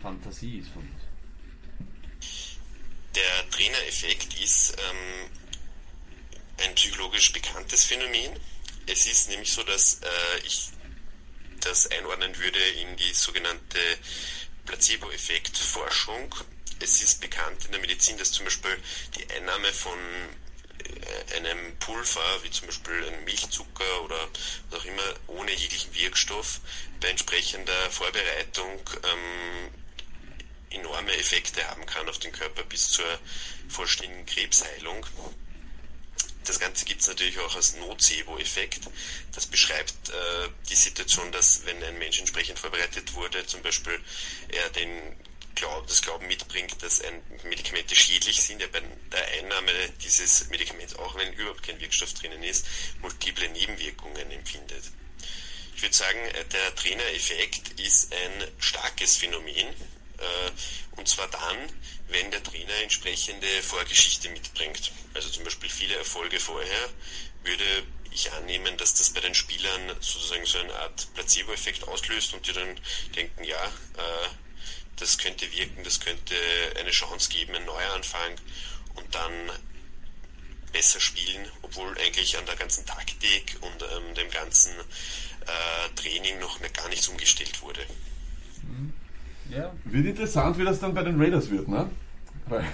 Fantasie 0.00 0.58
ist 0.58 0.70
von 0.70 0.82
uns. 0.82 1.02
Der 3.14 3.50
Trainereffekt 3.50 4.42
ist 4.42 4.74
ähm, 4.78 5.28
ein 6.58 6.74
psychologisch 6.74 7.32
bekanntes 7.32 7.84
Phänomen. 7.84 8.38
Es 8.86 9.06
ist 9.06 9.28
nämlich 9.28 9.52
so, 9.52 9.62
dass 9.62 9.94
äh, 10.02 10.38
ich 10.44 10.70
das 11.60 11.86
einordnen 11.90 12.36
würde 12.38 12.58
in 12.58 12.96
die 12.96 13.12
sogenannte 13.12 13.78
Placebo-Effekt-Forschung. 14.66 16.34
Es 16.80 17.00
ist 17.00 17.20
bekannt 17.20 17.64
in 17.66 17.72
der 17.72 17.80
Medizin, 17.80 18.18
dass 18.18 18.32
zum 18.32 18.44
Beispiel 18.44 18.76
die 19.16 19.30
Einnahme 19.34 19.72
von 19.72 19.98
äh, 20.78 21.36
einem 21.36 21.76
Pulver, 21.78 22.42
wie 22.42 22.50
zum 22.50 22.66
Beispiel 22.66 23.04
ein 23.04 23.24
Milchzucker 23.24 24.02
oder 24.02 24.28
was 24.70 24.80
auch 24.80 24.84
immer, 24.84 25.14
ohne 25.28 25.52
jeglichen 25.52 25.94
Wirkstoff, 25.94 26.60
bei 27.00 27.08
entsprechender 27.08 27.90
Vorbereitung 27.90 28.80
ähm, 29.04 29.70
enorme 30.70 31.16
Effekte 31.16 31.66
haben 31.68 31.86
kann 31.86 32.08
auf 32.08 32.18
den 32.18 32.32
Körper 32.32 32.64
bis 32.64 32.90
zur 32.90 33.06
vollständigen 33.68 34.26
Krebsheilung. 34.26 35.06
Das 36.44 36.58
Ganze 36.58 36.84
gibt 36.84 37.00
es 37.02 37.08
natürlich 37.08 37.38
auch 37.38 37.54
als 37.54 37.74
Nocebo-Effekt. 37.76 38.88
Das 39.32 39.46
beschreibt 39.46 40.08
äh, 40.08 40.48
die 40.68 40.74
Situation, 40.74 41.30
dass 41.32 41.64
wenn 41.66 41.82
ein 41.82 41.98
Mensch 41.98 42.18
entsprechend 42.18 42.58
vorbereitet 42.58 43.14
wurde, 43.14 43.46
zum 43.46 43.62
Beispiel 43.62 44.00
er 44.48 44.68
den 44.70 45.16
Glaub, 45.54 45.86
das 45.86 46.00
Glauben 46.00 46.26
mitbringt, 46.26 46.82
dass 46.82 47.02
ein 47.02 47.22
Medikamente 47.44 47.94
schädlich 47.94 48.40
sind, 48.40 48.62
er 48.62 48.68
bei 48.68 48.80
der 48.80 49.26
Einnahme 49.38 49.72
dieses 50.02 50.48
Medikaments, 50.48 50.96
auch 50.96 51.14
wenn 51.16 51.32
überhaupt 51.34 51.62
kein 51.62 51.78
Wirkstoff 51.78 52.14
drinnen 52.14 52.42
ist, 52.42 52.66
multiple 53.00 53.48
Nebenwirkungen 53.50 54.30
empfindet. 54.30 54.84
Ich 55.76 55.82
würde 55.82 55.94
sagen, 55.94 56.18
äh, 56.18 56.44
der 56.46 56.74
Trainereffekt 56.74 57.80
ist 57.80 58.12
ein 58.12 58.48
starkes 58.58 59.16
Phänomen. 59.16 59.66
Äh, 59.66 60.50
und 60.96 61.08
zwar 61.08 61.28
dann, 61.28 61.58
wenn 62.12 62.30
der 62.30 62.42
Trainer 62.42 62.74
entsprechende 62.82 63.46
Vorgeschichte 63.62 64.28
mitbringt. 64.28 64.92
Also 65.14 65.28
zum 65.30 65.44
Beispiel 65.44 65.70
viele 65.70 65.96
Erfolge 65.96 66.38
vorher, 66.38 66.88
würde 67.42 67.64
ich 68.10 68.30
annehmen, 68.32 68.76
dass 68.76 68.94
das 68.94 69.10
bei 69.10 69.20
den 69.20 69.34
Spielern 69.34 69.88
sozusagen 70.00 70.44
so 70.44 70.58
eine 70.58 70.74
Art 70.74 71.08
Placebo-Effekt 71.14 71.88
auslöst 71.88 72.34
und 72.34 72.46
die 72.46 72.52
dann 72.52 72.78
denken, 73.16 73.44
ja, 73.44 73.64
äh, 73.64 74.28
das 74.96 75.18
könnte 75.18 75.50
wirken, 75.52 75.82
das 75.82 76.00
könnte 76.00 76.34
eine 76.78 76.90
Chance 76.90 77.30
geben, 77.30 77.54
ein 77.54 77.64
Neuanfang 77.64 78.36
und 78.94 79.14
dann 79.14 79.50
besser 80.72 81.00
spielen, 81.00 81.50
obwohl 81.62 81.96
eigentlich 81.98 82.36
an 82.36 82.46
der 82.46 82.56
ganzen 82.56 82.86
Taktik 82.86 83.56
und 83.60 83.82
ähm, 83.82 84.14
dem 84.14 84.30
ganzen 84.30 84.72
äh, 84.78 85.88
Training 85.96 86.38
noch 86.38 86.60
gar 86.72 86.88
nichts 86.88 87.08
umgestellt 87.08 87.60
wurde. 87.62 87.86
Ja, 89.54 89.72
Wird 89.84 90.06
interessant, 90.06 90.58
wie 90.58 90.64
das 90.64 90.80
dann 90.80 90.94
bei 90.94 91.02
den 91.02 91.20
Raiders 91.20 91.50
wird, 91.50 91.68
ne? 91.68 91.90
Weil, 92.48 92.64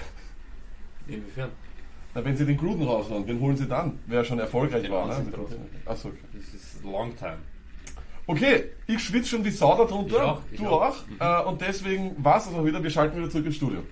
inwiefern? 1.07 1.49
na, 2.13 2.23
wenn 2.23 2.37
sie 2.37 2.45
den 2.45 2.57
Gruden 2.57 2.83
raushauen, 2.83 3.27
wen 3.27 3.39
holen 3.39 3.57
sie 3.57 3.67
dann? 3.67 3.99
Wer 4.07 4.23
schon 4.23 4.39
erfolgreich 4.39 4.83
Den 4.83 4.91
war, 4.91 5.07
ne? 5.07 5.25
Achso, 5.85 6.09
okay. 6.09 6.17
Das 6.33 6.53
ist 6.53 6.83
long 6.83 7.15
time. 7.17 7.39
Okay, 8.27 8.65
ich 8.87 9.03
schwitze 9.03 9.29
schon 9.29 9.43
wie 9.43 9.51
Sau 9.51 9.75
da 9.75 9.85
drunter. 9.85 10.15
Ich 10.15 10.21
auch, 10.21 10.41
ich 10.51 10.59
du 10.59 10.67
auch. 10.67 10.95
auch. 11.19 11.45
Äh, 11.45 11.49
und 11.49 11.61
deswegen 11.61 12.23
war 12.23 12.37
es 12.37 12.45
das 12.45 12.53
auch 12.53 12.63
wieder. 12.63 12.81
Wir 12.81 12.89
schalten 12.91 13.17
wieder 13.17 13.29
zurück 13.29 13.47
ins 13.47 13.55
Studio. 13.55 13.83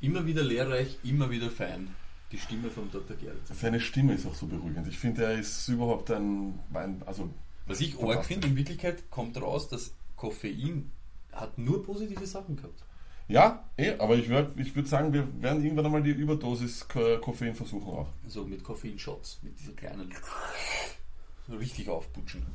Immer 0.00 0.26
wieder 0.26 0.42
lehrreich, 0.42 0.98
immer 1.04 1.30
wieder 1.30 1.50
fein. 1.50 1.94
Die 2.32 2.38
Stimme 2.38 2.70
von 2.70 2.90
Dr. 2.90 3.16
Gerrit. 3.16 3.46
Seine 3.46 3.80
Stimme 3.80 4.14
ist 4.14 4.26
auch 4.26 4.34
so 4.34 4.46
beruhigend. 4.46 4.88
Ich 4.88 4.98
finde, 4.98 5.24
er 5.24 5.38
ist 5.38 5.68
überhaupt 5.68 6.10
ein, 6.10 6.58
ein 6.74 7.02
also 7.06 7.30
Was 7.66 7.80
ich 7.80 7.98
arg 8.02 8.24
finde, 8.24 8.48
in 8.48 8.56
Wirklichkeit 8.56 9.10
kommt 9.10 9.40
raus, 9.40 9.68
dass 9.68 9.92
Koffein 10.16 10.90
hat 11.32 11.58
nur 11.58 11.82
positive 11.84 12.26
Sachen 12.26 12.56
gehabt. 12.56 12.82
ja, 13.28 13.64
eh, 13.76 13.98
aber 13.98 14.14
ich 14.16 14.28
würde 14.28 14.52
ich 14.62 14.74
würd 14.74 14.88
sagen, 14.88 15.12
wir 15.12 15.26
werden 15.42 15.62
irgendwann 15.62 15.86
einmal 15.86 16.02
die 16.02 16.10
Überdosis 16.12 16.86
Ko- 16.88 17.18
Koffein 17.20 17.54
versuchen 17.54 17.88
auch. 17.88 18.08
So 18.26 18.44
mit 18.44 18.62
Koffeinshots, 18.64 19.40
mit 19.42 19.58
dieser 19.58 19.72
kleinen. 19.72 20.14
So 21.48 21.56
richtig 21.56 21.88
aufputschen. 21.88 22.46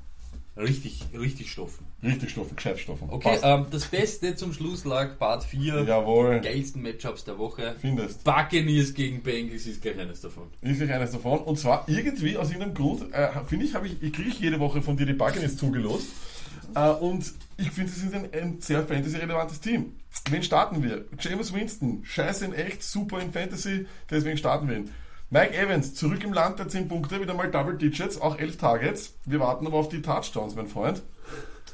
Richtig, 0.57 1.05
richtig 1.17 1.49
stoffen. 1.49 1.85
Richtig 2.03 2.31
Stoffen, 2.31 2.55
Gescheitstoffen. 2.57 3.09
Okay, 3.09 3.29
Passt. 3.29 3.43
ähm, 3.45 3.67
das 3.71 3.85
Beste 3.85 4.35
zum 4.35 4.53
Schluss 4.53 4.83
lag 4.83 5.17
Part 5.17 5.43
4. 5.45 5.83
Jawohl, 5.83 6.41
Geilsten 6.41 6.81
Matchups 6.81 7.23
der 7.23 7.37
Woche. 7.37 7.75
findest. 7.79 8.23
Buccaneers 8.25 8.93
gegen 8.93 9.21
Bengals 9.23 9.65
ist 9.65 9.81
gleich 9.81 9.97
eines 9.97 10.19
davon. 10.21 10.43
Ist 10.61 10.79
gleich 10.79 10.91
eines 10.91 11.11
davon. 11.11 11.39
Und 11.39 11.57
zwar 11.57 11.87
irgendwie 11.87 12.37
aus 12.37 12.49
irgendeinem 12.49 12.73
Grund, 12.73 13.13
äh, 13.13 13.29
finde 13.47 13.65
ich, 13.65 13.75
habe 13.75 13.87
ich, 13.87 14.01
ich 14.03 14.11
kriege 14.11 14.35
jede 14.39 14.59
Woche 14.59 14.81
von 14.81 14.97
dir 14.97 15.05
die 15.05 15.13
Buccaneers 15.13 15.55
zugelost. 15.55 16.07
Äh, 16.75 16.89
und 16.89 17.31
ich 17.57 17.71
finde, 17.71 17.91
sie 17.91 17.99
sind 18.01 18.15
ein, 18.15 18.29
ein 18.33 18.61
sehr 18.61 18.85
Fantasy-relevantes 18.85 19.61
Team. 19.61 19.93
Wen 20.29 20.43
starten 20.43 20.83
wir? 20.83 21.05
James 21.19 21.53
Winston, 21.53 22.01
scheiße 22.03 22.43
in 22.45 22.53
echt, 22.53 22.83
super 22.83 23.21
in 23.21 23.31
Fantasy, 23.31 23.85
deswegen 24.09 24.37
starten 24.37 24.67
wir 24.67 24.77
ihn. 24.77 24.91
Mike 25.33 25.57
Evans, 25.57 25.93
zurück 25.93 26.25
im 26.25 26.33
Land 26.33 26.59
der 26.59 26.67
10 26.67 26.89
Punkte, 26.89 27.21
wieder 27.21 27.33
mal 27.33 27.49
Double 27.49 27.77
Digits, 27.77 28.19
auch 28.19 28.37
11 28.37 28.57
Targets. 28.57 29.13
Wir 29.23 29.39
warten 29.39 29.65
aber 29.65 29.77
auf 29.77 29.87
die 29.87 30.01
Touchdowns, 30.01 30.55
mein 30.55 30.67
Freund. 30.67 31.03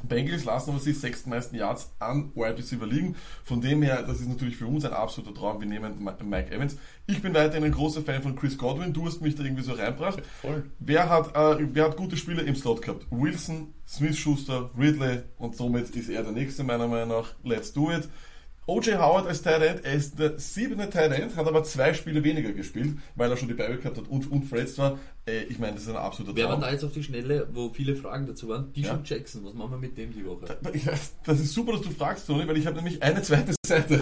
Bengals 0.03 0.45
lassen 0.45 0.70
aber 0.70 0.80
die 0.80 0.91
sechstmeisten 0.91 1.58
Yards 1.58 1.91
an 1.97 2.32
Wide 2.36 2.60
Receiver 2.60 2.86
liegen. 2.86 3.16
Von 3.43 3.60
dem 3.60 3.82
her, 3.82 4.03
das 4.03 4.22
ist 4.22 4.30
natürlich 4.30 4.58
für 4.58 4.68
uns 4.68 4.86
ein 4.86 4.93
absoluter 4.93 5.34
Traum. 5.34 5.60
Wir 5.60 5.68
nehmen 5.68 6.08
Mike 6.24 6.53
Evans. 6.53 6.78
Ich 7.08 7.24
bin 7.24 7.34
weiterhin 7.34 7.64
ein 7.64 7.72
großer 7.72 8.03
Fan 8.03 8.22
von 8.22 8.36
Chris 8.36 8.60
Godwin. 8.60 8.93
Du 8.93 9.08
hast 9.08 9.22
mich 9.22 9.34
da 9.34 9.43
irgendwie 9.43 9.64
so 9.64 9.74
reinbracht. 9.74 10.22
Voll. 10.39 10.70
Wer 10.78 11.10
hat, 11.10 11.36
äh, 11.36 11.66
wer 11.74 11.86
hat 11.86 11.97
gute 11.97 12.16
Spieler 12.16 12.43
im 12.43 12.55
Slot 12.55 12.84
gehabt? 12.84 13.08
Wilson, 13.10 13.74
Smith-Schuster, 13.88 14.70
Ridley 14.78 15.24
und 15.39 15.55
somit 15.55 15.89
ist 15.95 16.10
er 16.10 16.22
der 16.22 16.32
Nächste 16.32 16.64
meiner 16.64 16.88
Meinung 16.88 17.10
nach. 17.10 17.34
Let's 17.43 17.74
do 17.74 17.91
it. 17.91 18.08
O.J. 18.70 18.97
Howard 18.99 19.28
als 19.28 19.41
End, 19.43 19.86
er 19.86 19.93
ist 19.93 20.20
der 20.20 20.38
siebente 20.38 20.89
Tight 20.89 21.13
End, 21.13 21.38
hat 21.38 21.47
aber 21.47 21.63
zwei 21.63 21.93
Spiele 21.93 22.22
weniger 22.24 22.51
gespielt, 22.51 22.97
weil 23.15 23.32
er 23.32 23.38
schon 23.38 23.47
die 23.47 23.53
Beibe 23.53 23.78
gehabt 23.78 23.97
hat 23.97 24.07
und, 24.09 24.30
und 24.30 24.43
verletzt 24.43 24.78
war. 24.78 24.99
Äh, 25.26 25.43
ich 25.43 25.57
meine, 25.57 25.74
das 25.76 25.84
ist 25.84 25.89
ein 25.89 25.95
absoluter 25.95 26.36
Wer 26.36 26.45
war 26.45 26.51
Traum. 26.51 26.61
da 26.63 26.72
jetzt 26.72 26.84
auf 26.84 26.91
die 26.91 27.01
Schnelle, 27.01 27.47
wo 27.53 27.70
viele 27.70 27.95
Fragen 27.95 28.28
dazu 28.28 28.49
waren? 28.49 28.74
Dishon 28.74 28.97
Ja. 29.05 29.15
Jackson, 29.15 29.45
was 29.45 29.53
machen 29.53 29.72
wir 29.72 29.78
mit 29.78 29.97
dem 29.97 30.11
die 30.11 30.26
Woche? 30.26 30.45
Das 31.26 31.39
ist 31.39 31.53
super, 31.53 31.72
dass 31.72 31.82
du 31.82 31.91
fragst, 31.91 32.28
Toni, 32.28 32.45
weil 32.45 32.57
ich 32.57 32.68
habe 32.68 32.76
nämlich 32.76 33.01
eine 33.01 33.22
zweite 33.22 33.53
Seite. 33.65 34.01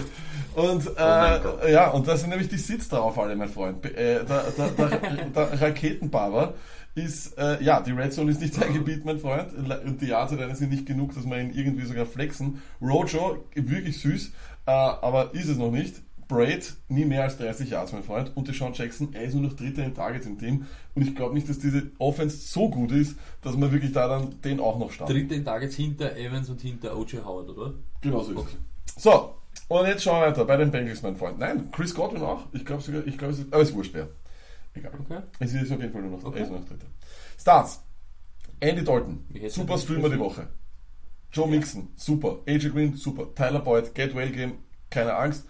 Und, 0.56 0.84
äh, 0.96 1.40
Oh 1.64 1.68
ja, 1.68 1.90
und 1.90 2.08
da 2.08 2.16
sind 2.16 2.30
nämlich 2.30 2.48
die 2.48 2.58
Sits 2.58 2.88
drauf 2.88 3.16
alle, 3.20 3.36
mein 3.36 3.48
Freund. 3.48 3.84
Äh, 3.84 4.24
der, 4.24 4.50
der, 4.50 4.70
der, 4.70 4.88
der 5.34 5.60
Raketenbauer 5.62 6.54
ist, 6.96 7.36
äh, 7.38 7.62
ja, 7.62 7.80
die 7.82 7.92
Red 7.92 8.12
Zone 8.14 8.30
ist 8.32 8.40
nicht 8.40 8.54
sein 8.54 8.72
Gebiet, 8.72 9.04
mein 9.04 9.18
Freund. 9.20 9.52
Und 9.52 10.00
die 10.00 10.06
Yards 10.06 10.32
alleine 10.32 10.56
sind 10.56 10.70
nicht 10.70 10.86
genug, 10.86 11.14
dass 11.14 11.24
wir 11.24 11.38
ihn 11.38 11.52
irgendwie 11.54 11.84
sogar 11.84 12.06
flexen. 12.06 12.62
Rojo, 12.80 13.44
wirklich 13.54 14.00
süß, 14.00 14.32
äh, 14.66 14.70
aber 14.70 15.34
ist 15.34 15.48
es 15.48 15.56
noch 15.56 15.70
nicht. 15.70 16.02
Braid, 16.28 16.74
nie 16.88 17.04
mehr 17.04 17.22
als 17.22 17.38
30 17.38 17.70
Yards, 17.70 17.92
mein 17.92 18.02
Freund. 18.02 18.32
Und 18.36 18.48
Deshaun 18.48 18.72
Jackson, 18.72 19.14
er 19.14 19.22
ist 19.22 19.34
nur 19.34 19.44
noch 19.44 19.52
Dritter 19.52 19.84
in 19.84 19.94
Targets 19.94 20.26
im 20.26 20.36
Team. 20.38 20.66
Und 20.96 21.02
ich 21.06 21.14
glaube 21.14 21.34
nicht, 21.34 21.48
dass 21.48 21.60
diese 21.60 21.84
Offense 21.98 22.36
so 22.38 22.68
gut 22.68 22.90
ist, 22.90 23.16
dass 23.42 23.56
man 23.56 23.70
wirklich 23.70 23.92
da 23.92 24.08
dann 24.08 24.40
den 24.42 24.58
auch 24.58 24.76
noch 24.76 24.90
startet. 24.90 25.16
Dritte 25.16 25.36
in 25.36 25.44
Targets 25.44 25.76
hinter 25.76 26.16
Evans 26.16 26.50
und 26.50 26.60
hinter 26.60 26.96
O.J. 26.98 27.24
Howard, 27.24 27.50
oder? 27.50 27.74
Genau 28.00 28.22
so 28.24 28.32
ist 28.32 28.48
es. 28.96 29.02
So, 29.04 29.34
und 29.68 29.86
jetzt 29.86 30.02
schauen 30.02 30.20
wir 30.20 30.26
weiter 30.28 30.44
bei 30.44 30.56
den 30.56 30.72
Bengals, 30.72 31.00
mein 31.02 31.14
Freund. 31.16 31.38
Nein, 31.38 31.70
Chris 31.70 31.94
Godwin 31.94 32.22
auch. 32.22 32.46
Ich 32.52 32.64
glaube 32.64 32.82
sogar, 32.82 33.06
ich 33.06 33.16
glaube, 33.16 33.32
es 33.32 33.38
ist, 33.40 33.52
aber 33.52 33.62
es 33.62 33.68
ist 33.70 33.74
wurscht 33.76 33.94
wer. 33.94 34.08
Egal. 34.74 34.92
Okay. 35.00 35.20
Es 35.38 35.54
ist 35.54 35.70
auf 35.70 35.80
jeden 35.80 35.92
Fall 35.92 36.02
nur 36.02 36.10
noch, 36.18 36.24
Okay. 36.24 36.38
er 36.38 36.44
ist 36.44 36.50
nur 36.50 36.58
noch 36.58 36.66
Dritter. 36.68 36.86
Starts. 37.38 37.82
Andy 38.58 38.82
Dalton, 38.82 39.24
super? 39.48 39.78
Streamer 39.78 40.08
die 40.08 40.18
Woche. 40.18 40.48
Joe 41.32 41.48
Mixon, 41.48 41.88
super. 41.96 42.38
AJ 42.46 42.70
Green, 42.70 42.96
super. 42.96 43.34
Tyler 43.34 43.60
Boyd, 43.60 43.94
Get 43.94 44.14
Well 44.14 44.30
Game, 44.30 44.54
keine 44.90 45.14
Angst. 45.14 45.44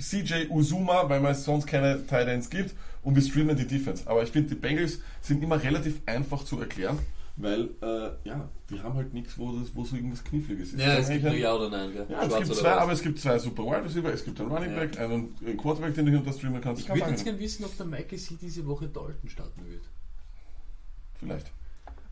CJ 0.00 0.48
Uzuma, 0.50 1.08
weil 1.08 1.20
man 1.20 1.32
es 1.32 1.44
sonst 1.44 1.66
keine 1.66 2.04
Tight 2.06 2.26
Ends 2.28 2.50
gibt. 2.50 2.74
Und 3.02 3.14
wir 3.14 3.22
streamen 3.22 3.56
die 3.56 3.66
Defense. 3.66 4.04
Aber 4.08 4.22
ich 4.22 4.30
finde, 4.30 4.50
die 4.50 4.54
Bengals 4.54 4.98
sind 5.20 5.42
immer 5.42 5.60
relativ 5.62 6.00
einfach 6.06 6.44
zu 6.44 6.60
erklären, 6.60 6.98
weil, 7.36 7.70
äh, 7.82 8.10
ja, 8.28 8.48
die 8.70 8.80
haben 8.80 8.94
halt 8.94 9.12
nichts, 9.12 9.36
wo, 9.36 9.50
das, 9.58 9.74
wo 9.74 9.84
so 9.84 9.96
irgendwas 9.96 10.22
Kniffliges 10.22 10.72
ist. 10.72 10.80
Ja, 10.80 10.94
es 10.98 11.08
gibt 11.08 11.24
ein- 11.26 11.36
Ja 11.38 11.54
oder 11.54 11.68
Nein, 11.68 11.92
gell? 11.92 12.06
ja, 12.08 12.22
es 12.24 12.34
gibt 12.36 12.54
zwei, 12.54 12.70
aber 12.72 12.92
es 12.92 13.02
gibt 13.02 13.18
zwei 13.18 13.38
super 13.38 13.64
Wide 13.64 13.84
Receiver, 13.84 14.12
es 14.12 14.24
gibt 14.24 14.40
einen 14.40 14.50
Running. 14.52 14.74
Back, 14.74 14.98
einen, 15.00 15.34
einen 15.44 15.56
Quarterback, 15.56 15.94
den 15.94 16.06
du 16.06 16.12
hier 16.22 16.32
streamen 16.32 16.60
kannst. 16.60 16.82
Ich 16.82 16.88
würde 16.88 17.10
jetzt 17.10 17.24
gerne 17.24 17.38
wissen, 17.40 17.64
ob 17.64 17.76
der 17.76 17.86
Mikey 17.86 18.16
C 18.16 18.36
diese 18.40 18.64
Woche 18.66 18.86
Dalton 18.88 19.28
starten 19.28 19.66
wird. 19.68 19.82
Vielleicht. 21.14 21.50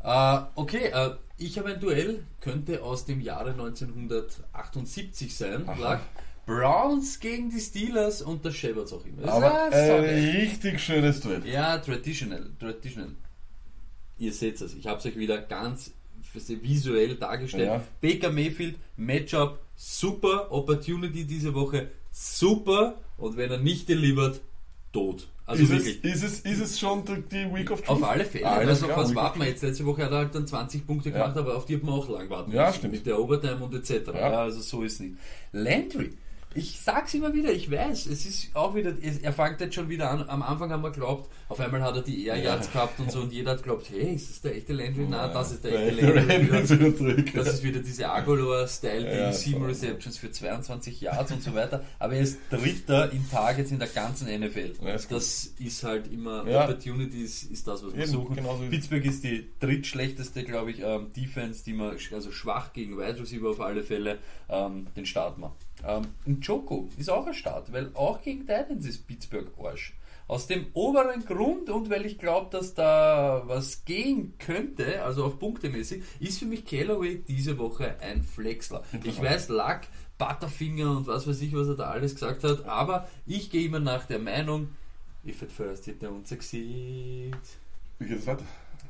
Äh, 0.03 0.39
okay, 0.55 0.91
äh, 0.93 1.11
ich 1.39 1.59
habe 1.59 1.71
ein 1.71 1.81
Duell, 1.81 2.25
könnte 2.41 2.83
aus 2.83 3.05
dem 3.05 3.21
Jahre 3.21 3.51
1978 3.51 5.37
sein. 5.37 5.65
Browns 6.47 7.21
gegen 7.21 7.51
die 7.51 7.61
Steelers 7.61 8.23
und 8.23 8.45
der 8.45 8.51
Shepherds 8.51 8.93
auch 8.93 9.05
immer. 9.05 9.23
Das 9.23 9.31
Aber 9.31 9.69
ist, 9.69 9.75
äh, 9.75 9.95
ein 9.95 10.37
richtig 10.37 10.81
schönes 10.81 11.21
Duell. 11.21 11.47
Ja, 11.47 11.79
traditional, 11.79 12.51
traditional. 12.59 13.11
Ihr 14.19 14.33
seht 14.33 14.61
es, 14.61 14.75
ich 14.75 14.87
habe 14.87 14.99
es 14.99 15.07
euch 15.07 15.17
wieder 15.17 15.39
ganz 15.39 15.93
visuell 16.35 17.17
dargestellt. 17.17 17.67
Ja. 17.67 17.83
Baker 18.01 18.31
Mayfield, 18.31 18.77
Matchup, 18.97 19.61
super, 19.77 20.51
Opportunity 20.51 21.25
diese 21.25 21.55
Woche, 21.55 21.91
super. 22.11 22.97
Und 23.17 23.37
wenn 23.37 23.51
er 23.51 23.59
nicht 23.59 23.89
delivert, 23.89 24.41
tot. 24.93 25.29
Also 25.51 25.63
ist, 25.65 25.71
es, 25.71 25.87
wirklich. 25.87 26.05
ist, 26.15 26.23
es, 26.23 26.41
ist 26.41 26.61
es 26.61 26.79
schon 26.79 27.05
die, 27.05 27.53
Week 27.55 27.71
of 27.71 27.83
Truth? 27.83 27.89
Auf 28.03 28.09
alle 28.09 28.25
Fälle. 28.25 28.47
Alles 28.47 28.69
also 28.69 28.87
klar, 28.87 28.99
was 28.99 29.15
warten 29.15 29.41
wir 29.41 29.49
jetzt? 29.49 29.63
Letzte 29.63 29.85
Woche 29.85 30.05
hat 30.05 30.13
er 30.13 30.19
halt 30.19 30.35
dann 30.35 30.47
20 30.47 30.87
Punkte 30.87 31.11
gemacht, 31.11 31.37
aber 31.37 31.57
auf 31.57 31.67
die 31.67 31.75
hat 31.77 31.83
man 31.83 31.95
auch 31.95 32.09
lang 32.09 32.31
warten 32.31 32.53
Ja, 32.53 32.67
müssen. 32.67 32.79
stimmt. 32.79 32.95
Mit 32.95 33.07
der 33.07 33.19
Overtime 33.19 33.57
und 33.57 33.75
etc. 33.75 34.09
Ja. 34.15 34.15
Ja. 34.15 34.41
also 34.43 34.61
so 34.61 34.83
ist 34.83 35.01
nicht. 35.01 35.15
Landry, 35.53 36.11
Ich 36.53 36.81
sag's 36.81 37.15
immer 37.15 37.33
wieder, 37.33 37.53
ich 37.53 37.71
weiß, 37.71 38.07
es 38.07 38.27
ist 38.27 38.49
auch 38.57 38.75
wieder, 38.75 38.93
er 39.23 39.33
fängt 39.33 39.61
jetzt 39.61 39.77
schon 39.77 39.89
wieder 39.89 40.11
an. 40.11 40.29
Am 40.29 40.43
Anfang 40.43 40.71
haben 40.73 40.83
wir 40.83 40.91
geglaubt, 40.91 41.31
auf 41.49 41.61
einmal 41.61 41.81
hat 41.83 41.95
er 41.95 42.03
die 42.03 42.27
Air 42.27 42.39
Yards 42.39 42.73
gehabt 42.73 42.99
und 42.99 43.13
so 43.13 43.21
und 43.21 43.33
jeder 43.33 43.53
hat 43.53 43.59
geglaubt, 43.59 43.89
hey, 43.89 44.15
ist 44.17 44.31
das 44.31 44.41
der 44.41 44.57
echte 44.57 44.73
Landry? 44.73 45.07
Nein, 45.09 45.31
das 45.33 45.53
ist 45.53 45.63
der 45.63 45.71
Der 45.71 45.87
echte 45.93 46.11
Landry. 46.75 47.25
Das 47.33 47.49
ist 47.55 47.63
wieder 47.63 47.79
diese 47.79 48.09
Agolor-Style-Ding, 48.11 49.19
Ja, 49.19 49.33
sieben. 49.33 49.65
Receptions 49.65 50.17
für 50.19 50.33
22 50.33 51.01
Yards 51.01 51.31
und 51.31 51.41
so 51.43 51.55
weiter. 51.55 51.85
Aber 52.01 52.15
er 52.15 52.23
ist 52.23 52.39
Dritter 52.51 53.13
in 53.13 53.31
Targets 53.31 53.71
in 53.71 53.79
der 53.79 53.89
ganzen 53.89 54.27
NFL. 54.27 54.73
Ja, 54.85 54.97
das 55.09 55.53
ist 55.59 55.85
halt 55.85 56.13
immer, 56.13 56.49
Ja. 56.49 56.65
Opportunities 56.65 57.45
ist 57.45 57.67
das, 57.69 57.85
was 57.85 57.95
wir 57.95 58.03
Eben, 58.03 58.11
suchen. 58.13 58.35
genauso. 58.35 58.65
Pittsburgh 58.65 59.05
ist 59.05 59.23
die 59.23 59.49
drittschlechteste, 59.61 60.43
glaube 60.43 60.73
ich, 60.73 60.81
ähm, 60.81 61.13
Defense, 61.17 61.63
die 61.65 61.75
man, 61.75 61.97
also 62.13 62.33
schwach 62.33 62.73
gegen 62.73 62.99
Wide 62.99 63.21
Receiver 63.21 63.51
auf 63.51 63.61
alle 63.61 63.85
Fälle, 63.85 64.19
ähm, 64.49 64.89
den 64.97 65.07
starten 65.07 65.43
wir. 65.43 65.55
Ähm, 65.87 66.07
Joko 66.41 66.89
ist 66.97 67.11
auch 67.11 67.27
ein 67.27 67.35
Start, 67.35 67.73
weil 67.73 67.91
auch 67.95 68.23
gegen 68.23 68.41
Titans 68.41 68.87
ist 68.87 69.07
Pittsburgh 69.07 69.51
Arsch. 69.63 69.95
Aus 70.27 70.47
dem 70.47 70.67
oberen 70.75 71.25
Grund 71.25 71.71
und 71.71 71.91
weil 71.91 72.07
ich 72.07 72.19
glaube, 72.19 72.51
dass 72.51 72.75
da 72.75 73.43
was 73.47 73.85
gehen 73.85 74.35
könnte, 74.39 75.03
also 75.03 75.25
auch 75.25 75.39
punktemäßig, 75.39 76.05
ist 76.21 76.39
für 76.39 76.45
mich 76.45 76.65
Callaway 76.65 77.21
diese 77.27 77.59
Woche 77.59 77.97
ein 78.01 78.23
Flexler. 78.23 78.85
Ich 79.03 79.21
weiß, 79.21 79.49
Luck, 79.49 79.81
Butterfinger 80.19 80.99
und 80.99 81.07
was 81.09 81.27
weiß 81.27 81.41
ich, 81.41 81.53
was 81.53 81.67
er 81.67 81.75
da 81.75 81.91
alles 81.91 82.15
gesagt 82.15 82.45
hat, 82.45 82.65
aber 82.67 83.09
ich 83.27 83.51
gehe 83.51 83.67
immer 83.67 83.81
nach 83.81 84.07
der 84.07 84.21
Meinung, 84.21 84.69
if 85.27 85.43
at 85.43 85.51
first 85.51 85.89
it 85.89 86.01
don't 86.01 86.27
succeed, 86.27 87.35
Wie 87.99 88.07
geht 88.07 88.19
es 88.19 88.27
weiter? 88.27 88.45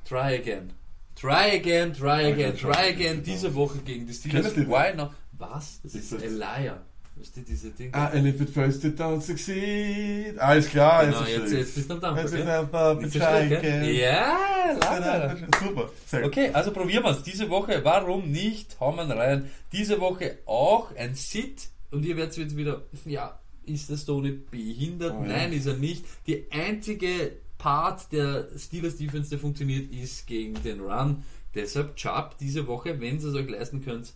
Try 0.05 0.37
again. 0.37 0.73
Try 1.17 1.57
again, 1.57 1.93
try 1.93 2.33
again, 2.33 2.57
try 2.57 2.89
again. 2.91 3.23
Diese 3.23 3.55
Woche 3.55 3.79
gegen 3.79 4.07
die 4.07 4.13
Steelers. 4.15 4.55
Du? 4.55 4.67
Why 4.69 4.95
not? 4.97 5.11
Was? 5.33 5.81
Das 5.83 5.95
Ist 5.95 6.13
Elia. 6.13 6.81
Weißt 7.17 7.37
du, 7.37 7.41
diese 7.43 7.71
Dinge? 7.71 7.93
Ah, 7.93 8.07
and 8.07 8.27
if 8.27 8.41
it 8.41 8.49
first 8.49 8.83
it 8.85 8.99
don't 8.99 9.21
succeed. 9.21 10.39
Alles 10.39 10.69
klar, 10.71 11.05
Genau, 11.05 11.21
jetzt, 11.21 11.31
jetzt- 11.31 11.53
jetzt 11.53 11.75
bist 11.75 11.91
du 11.91 11.95
am 11.95 12.01
Dampf, 12.01 12.21
Jetzt 12.23 12.33
okay? 12.33 12.43
ist 12.43 12.49
einfach 12.49 13.01
Ist 13.01 13.13
try 13.13 13.19
das 13.19 13.41
gut, 13.43 13.49
gell? 13.49 13.59
again. 13.59 13.95
Ja, 13.95 14.39
leider. 14.81 15.37
Super, 15.63 15.91
sehr. 16.07 16.25
Okay, 16.25 16.51
also 16.55 16.71
probieren 16.73 17.05
wir 17.05 17.11
es. 17.11 17.23
Diese 17.23 17.51
Woche, 17.51 17.81
warum 17.85 18.31
nicht? 18.31 18.79
Hauen 18.81 18.97
wir 18.97 19.15
rein. 19.15 19.51
Diese 19.73 20.01
Woche 20.01 20.39
auch 20.47 20.95
ein 20.97 21.15
Sit. 21.15 21.69
Und 21.91 22.07
ihr 22.07 22.17
werdet 22.17 22.37
jetzt 22.39 22.57
wieder, 22.57 22.83
ja, 23.05 23.39
ist 23.67 23.91
der 23.91 23.97
Stoney 23.99 24.31
behindert? 24.51 25.13
Oh 25.19 25.23
ja. 25.23 25.29
Nein, 25.29 25.53
ist 25.53 25.67
er 25.67 25.75
nicht. 25.77 26.05
Die 26.27 26.47
einzige 26.51 27.33
Part 27.61 28.11
der 28.11 28.49
Steelers 28.59 28.97
Defense, 28.97 29.29
der 29.29 29.39
funktioniert, 29.39 29.93
ist 29.93 30.27
gegen 30.27 30.55
den 30.63 30.81
Run. 30.81 31.23
Deshalb 31.55 31.95
Chubb 31.95 32.39
diese 32.39 32.67
Woche, 32.67 32.99
wenn 33.01 33.21
ihr 33.21 33.29
es 33.29 33.35
euch 33.35 33.51
leisten 33.51 33.85
könnt, 33.85 34.15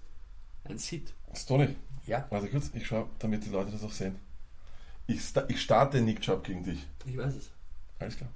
ein 0.65 0.79
Sit. 0.79 1.13
Stony, 1.35 1.77
Ja, 2.07 2.27
warte 2.31 2.49
kurz, 2.49 2.71
ich 2.73 2.87
schaue, 2.87 3.07
damit 3.19 3.45
die 3.45 3.51
Leute 3.51 3.71
das 3.71 3.85
auch 3.85 3.93
sehen. 3.93 4.17
Ich, 5.07 5.21
sta 5.21 5.45
ich 5.49 5.61
starte 5.61 6.01
Nick 6.01 6.23
Chubb 6.23 6.45
gegen 6.45 6.65
dich. 6.65 6.79
ich 7.05 7.19
weiß 7.19 7.35
es. 7.35 7.51
Alles 7.99 8.17
klar. 8.17 8.31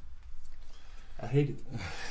I 1.23 1.27
hate 1.27 1.53
it. 1.53 1.59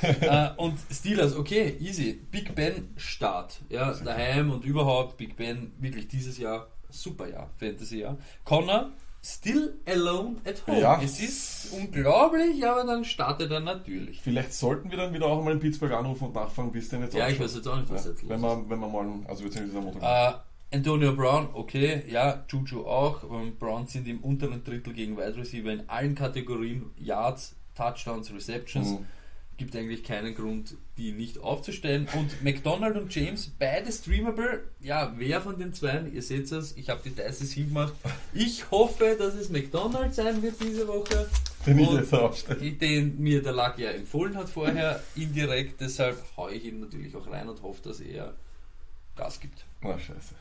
äh, 0.22 0.50
und 0.56 0.76
Steelers, 0.90 1.36
okay, 1.36 1.76
easy. 1.78 2.14
Big 2.14 2.52
Ben 2.56 2.88
Start. 2.96 3.60
Ja, 3.68 3.94
daheim 3.94 4.50
und 4.50 4.64
überhaupt. 4.64 5.16
Big 5.16 5.36
Ben 5.36 5.72
wirklich 5.78 6.08
dieses 6.08 6.36
Jahr 6.36 6.66
super 6.90 7.28
Jahr, 7.28 7.48
Fantasy 7.58 8.00
Jahr. 8.00 8.18
Connor 8.44 8.90
still 9.22 9.74
alone 9.86 10.36
at 10.44 10.66
home. 10.66 10.80
Ja. 10.80 11.00
Es 11.02 11.20
ist 11.20 11.72
unglaublich, 11.72 12.66
aber 12.66 12.84
dann 12.84 13.04
startet 13.04 13.50
er 13.50 13.60
natürlich. 13.60 14.20
Vielleicht 14.20 14.52
sollten 14.52 14.90
wir 14.90 14.98
dann 14.98 15.12
wieder 15.12 15.26
auch 15.26 15.42
mal 15.42 15.52
in 15.52 15.60
Pittsburgh 15.60 15.92
anrufen 15.92 16.28
und 16.28 16.34
nachfragen, 16.34 16.72
wie 16.74 16.78
es 16.78 16.88
denn 16.88 17.02
jetzt 17.02 17.14
Ja, 17.14 17.28
ich 17.28 17.38
weiß 17.40 17.54
jetzt 17.56 17.66
auch 17.68 17.76
nicht, 17.76 17.90
was 17.90 18.04
Ja, 18.04 18.10
jetzt 18.10 18.22
los 18.22 18.30
wenn 18.30 18.36
ist. 18.38 18.42
wir, 18.42 18.70
wenn 18.70 18.80
wir 18.80 18.88
morgen, 18.88 19.26
also 19.28 19.44
wir 19.44 19.50
sind 19.52 19.66
dieser 19.68 19.80
Montag. 19.80 20.02
Äh, 20.72 20.76
Antonio 20.76 21.14
Brown, 21.14 21.48
okay, 21.54 22.02
ja, 22.08 22.44
Juju 22.48 22.86
auch. 22.86 23.24
Ähm, 23.24 23.56
Browns 23.58 23.92
sind 23.92 24.06
im 24.06 24.20
unteren 24.20 24.62
Drittel 24.62 24.92
gegen 24.92 25.16
Wide 25.16 25.36
Receiver 25.36 25.72
in 25.72 25.88
allen 25.88 26.14
Kategorien, 26.14 26.90
Yards, 26.96 27.56
Touchdowns, 27.74 28.32
Receptions. 28.32 28.90
Mhm. 28.90 29.06
Gibt 29.58 29.74
eigentlich 29.74 30.04
keinen 30.04 30.36
Grund, 30.36 30.76
die 30.96 31.10
nicht 31.10 31.38
aufzustellen. 31.38 32.08
Und 32.14 32.44
McDonald 32.44 32.96
und 32.96 33.12
James, 33.12 33.50
beide 33.58 33.90
streamable. 33.90 34.62
Ja, 34.80 35.12
wer 35.16 35.40
von 35.40 35.58
den 35.58 35.74
zwei, 35.74 36.00
ihr 36.14 36.22
seht 36.22 36.50
es, 36.52 36.76
ich 36.76 36.88
habe 36.88 37.02
die 37.04 37.10
Dices 37.10 37.52
hingemacht. 37.52 37.92
Ich 38.32 38.70
hoffe, 38.70 39.16
dass 39.18 39.34
es 39.34 39.48
McDonald 39.48 40.14
sein 40.14 40.40
wird 40.42 40.54
diese 40.62 40.86
Woche. 40.86 41.28
Den 41.66 41.80
ich 41.80 41.90
jetzt 41.90 42.14
aufstelle. 42.14 42.70
Den 42.70 43.20
mir 43.20 43.42
der 43.42 43.52
Luck 43.52 43.74
ja 43.78 43.90
empfohlen 43.90 44.36
hat 44.36 44.48
vorher, 44.48 45.02
indirekt. 45.16 45.80
Deshalb 45.80 46.22
haue 46.36 46.52
ich 46.52 46.64
ihn 46.64 46.78
natürlich 46.78 47.16
auch 47.16 47.26
rein 47.26 47.48
und 47.48 47.60
hoffe, 47.60 47.82
dass 47.82 47.98
er 47.98 48.34
Gas 49.16 49.40
gibt. 49.40 49.64
Na, 49.82 49.98
scheiße. 49.98 50.36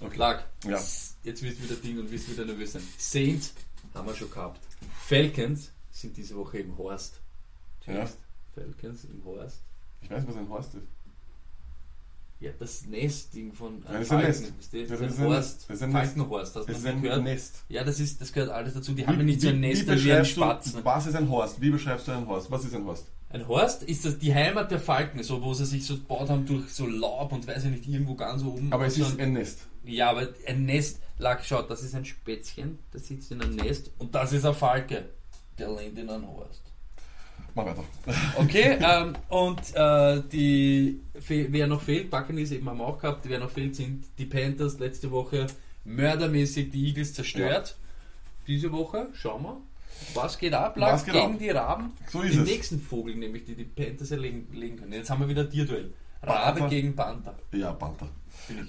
Okay. 0.00 0.16
Lag. 0.16 0.42
Ja. 0.64 0.80
Jetzt 1.24 1.42
wirst 1.42 1.58
du 1.58 1.64
wieder 1.64 1.76
Ding 1.76 1.98
und 1.98 2.10
wirst 2.10 2.30
wieder 2.30 2.46
nervös 2.46 2.72
sein. 2.72 2.82
Saints 2.96 3.52
haben 3.92 4.06
wir 4.08 4.14
schon 4.14 4.30
gehabt. 4.30 4.60
Falcons 5.06 5.72
sind 5.90 6.16
diese 6.16 6.34
Woche 6.36 6.58
im 6.58 6.78
Horst. 6.78 7.20
Ja. 7.86 8.08
Falcons 8.60 9.04
im 9.04 9.22
Horst. 9.24 9.60
Ich 10.02 10.10
weiß, 10.10 10.26
was 10.26 10.36
ein 10.36 10.48
Horst 10.48 10.74
ist. 10.74 10.82
Ja, 12.38 12.50
das 12.58 12.84
Nestding 12.86 13.52
von 13.52 13.82
Ja, 13.84 13.92
das 13.92 14.02
ist 14.02 14.12
ein 14.12 14.20
Falken, 14.22 14.42
Nest. 14.42 14.52
Das 14.58 14.70
Das 14.70 15.00
ist 15.00 15.18
ein- 15.18 15.24
ein 15.24 15.30
Horst. 15.30 15.64
das 15.70 15.76
ist 15.76 15.82
ein 15.82 15.92
Falkenhorst, 15.92 16.56
Das 16.56 16.68
ist 16.68 16.86
ein 16.86 17.02
gehört? 17.02 17.22
Nest. 17.24 17.54
Ja, 17.68 17.82
das, 17.84 17.98
ist, 18.00 18.20
das 18.20 18.32
gehört 18.32 18.50
alles 18.50 18.74
dazu. 18.74 18.92
Die 18.92 19.06
haben 19.06 19.16
ja 19.18 19.24
nicht 19.24 19.40
so 19.40 19.48
ein 19.48 19.60
Nest 19.60 19.86
wie 19.86 19.90
ein 19.90 19.96
beschreibst 19.96 20.32
Spatz. 20.32 20.72
du, 20.72 20.78
ne? 20.78 20.84
was 20.84 21.06
ist 21.06 21.14
ein 21.14 21.28
Horst? 21.30 21.60
Wie 21.62 21.70
beschreibst 21.70 22.06
du 22.08 22.12
einen 22.12 22.26
Horst? 22.26 22.50
Was 22.50 22.64
ist 22.64 22.74
ein 22.74 22.84
Horst? 22.84 23.06
Ein 23.30 23.48
Horst 23.48 23.82
ist 23.84 24.04
das 24.04 24.18
die 24.18 24.34
Heimat 24.34 24.70
der 24.70 24.80
Falken, 24.80 25.22
so 25.22 25.42
wo 25.42 25.54
sie 25.54 25.64
sich 25.64 25.84
so 25.86 25.94
gebaut 25.96 26.28
haben 26.28 26.44
durch 26.46 26.68
so 26.72 26.86
Laub 26.86 27.32
und 27.32 27.46
weiß 27.46 27.64
ich 27.64 27.70
nicht, 27.70 27.88
irgendwo 27.88 28.14
ganz 28.14 28.42
oben. 28.42 28.70
Aber 28.72 28.86
es 28.86 28.98
ist 28.98 29.18
ein 29.18 29.32
Nest. 29.32 29.60
Ja, 29.84 30.10
aber 30.10 30.28
ein 30.46 30.66
Nest, 30.66 31.00
lag, 31.18 31.42
schaut, 31.42 31.70
das 31.70 31.82
ist 31.82 31.94
ein 31.94 32.04
Spätzchen, 32.04 32.78
das 32.92 33.06
sitzt 33.06 33.30
in 33.32 33.40
einem 33.40 33.56
Nest 33.56 33.90
und 33.98 34.14
das 34.14 34.32
ist 34.32 34.44
ein 34.44 34.54
Falke. 34.54 35.08
Der 35.58 35.70
lehnt 35.74 35.98
in 35.98 36.10
einen 36.10 36.26
Horst. 36.26 36.62
Mach 37.56 37.64
weiter. 37.64 37.84
Okay, 38.36 38.78
ähm, 38.82 39.16
und 39.30 39.74
äh, 39.74 40.22
die, 40.30 41.00
wer 41.26 41.66
noch 41.66 41.80
fehlt, 41.80 42.10
Buccaneers 42.10 42.50
eben 42.50 42.68
haben 42.68 42.76
wir 42.76 42.86
auch 42.86 43.00
gehabt, 43.00 43.26
wer 43.26 43.38
noch 43.38 43.50
fehlt, 43.50 43.74
sind 43.74 44.04
die 44.18 44.26
Panthers 44.26 44.78
letzte 44.78 45.10
Woche 45.10 45.46
mördermäßig 45.84 46.70
die 46.70 46.88
Eagles 46.88 47.14
zerstört. 47.14 47.78
Diese 48.46 48.70
Woche, 48.72 49.08
schauen 49.14 49.42
wir. 49.44 49.56
Was 50.12 50.36
geht 50.38 50.52
ab? 50.52 50.74
Was 50.76 51.06
geht 51.06 51.14
gegen 51.14 51.32
ab? 51.32 51.38
die 51.38 51.48
Raben. 51.48 51.92
So 52.10 52.20
ist 52.20 52.34
die 52.34 52.40
es. 52.40 52.44
nächsten 52.44 52.78
Vogel, 52.78 53.16
nämlich 53.16 53.44
die 53.44 53.54
die 53.54 53.64
Panthers 53.64 54.10
erlegen 54.10 54.46
legen 54.52 54.76
können. 54.76 54.92
Jetzt 54.92 55.08
haben 55.08 55.20
wir 55.20 55.28
wieder 55.28 55.48
Tierduell. 55.48 55.94
Rabe 56.22 56.60
Panther. 56.60 56.68
gegen 56.68 56.94
Panther. 56.94 57.38
Ja, 57.52 57.72
Panther. 57.72 58.08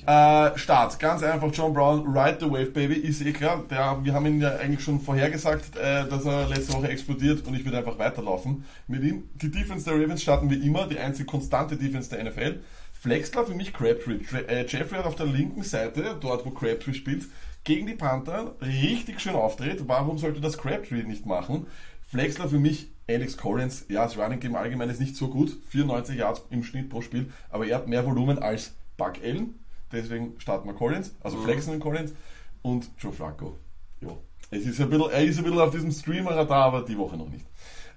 Äh, 0.05 0.57
Start, 0.57 0.99
ganz 0.99 1.23
einfach, 1.23 1.51
John 1.53 1.73
Brown, 1.73 2.05
Ride 2.07 2.37
the 2.39 2.49
Wave 2.49 2.71
Baby, 2.71 2.95
ist 2.95 3.21
eh 3.21 3.33
klar. 3.33 3.63
Der, 3.69 3.99
wir 4.03 4.13
haben 4.13 4.25
ihn 4.25 4.41
ja 4.41 4.55
eigentlich 4.55 4.81
schon 4.83 4.99
vorhergesagt, 4.99 5.75
äh, 5.75 6.07
dass 6.07 6.25
er 6.25 6.47
letzte 6.47 6.73
Woche 6.73 6.89
explodiert 6.89 7.45
und 7.47 7.53
ich 7.53 7.65
würde 7.65 7.77
einfach 7.77 7.99
weiterlaufen 7.99 8.65
mit 8.87 9.03
ihm. 9.03 9.29
Die 9.35 9.51
Defense 9.51 9.85
der 9.85 10.01
Ravens 10.01 10.21
starten 10.21 10.49
wie 10.49 10.65
immer, 10.65 10.87
die 10.87 10.99
einzige 10.99 11.25
konstante 11.25 11.77
Defense 11.77 12.09
der 12.09 12.23
NFL. 12.23 12.59
Flexler 12.93 13.45
für 13.45 13.53
mich 13.53 13.73
Crabtree. 13.73 14.19
Tre 14.19 14.47
äh, 14.47 14.65
Jeffrey 14.67 14.97
hat 14.97 15.05
auf 15.05 15.15
der 15.15 15.27
linken 15.27 15.63
Seite, 15.63 16.17
dort 16.19 16.45
wo 16.45 16.49
Crabtree 16.49 16.93
spielt, 16.93 17.25
gegen 17.63 17.85
die 17.85 17.93
Panther 17.93 18.55
richtig 18.61 19.19
schön 19.21 19.35
auftritt. 19.35 19.87
Warum 19.87 20.17
sollte 20.17 20.41
das 20.41 20.57
Crabtree 20.57 21.03
nicht 21.03 21.25
machen? 21.25 21.67
Flexler 22.09 22.47
für 22.49 22.59
mich 22.59 22.89
Alex 23.09 23.37
Collins. 23.37 23.85
Ja, 23.89 24.03
das 24.03 24.17
Running 24.17 24.39
Game 24.39 24.55
allgemein 24.55 24.89
ist 24.89 24.99
nicht 24.99 25.15
so 25.15 25.27
gut. 25.27 25.57
94 25.69 26.17
Yards 26.17 26.43
im 26.49 26.63
Schnitt 26.63 26.89
pro 26.89 27.01
Spiel, 27.01 27.31
aber 27.49 27.67
er 27.67 27.77
hat 27.77 27.87
mehr 27.87 28.05
Volumen 28.05 28.39
als 28.39 28.75
Buck 28.97 29.15
Allen. 29.23 29.55
Deswegen 29.91 30.39
starten 30.39 30.67
wir 30.67 30.73
Collins, 30.73 31.15
also 31.21 31.37
flexen 31.37 31.71
den 31.71 31.79
Collins 31.79 32.13
und 32.61 32.89
Joe 32.97 33.11
Flacco. 33.11 33.57
Ja, 34.01 34.09
es 34.51 34.65
ist 34.65 34.79
ein 34.81 34.89
bisschen, 34.89 35.09
er 35.09 35.23
ist 35.23 35.37
ein 35.37 35.43
bisschen 35.43 35.59
auf 35.59 35.71
diesem 35.71 35.91
Streamer-Radar, 35.91 36.65
aber 36.65 36.81
die 36.83 36.97
Woche 36.97 37.17
noch 37.17 37.29
nicht. 37.29 37.45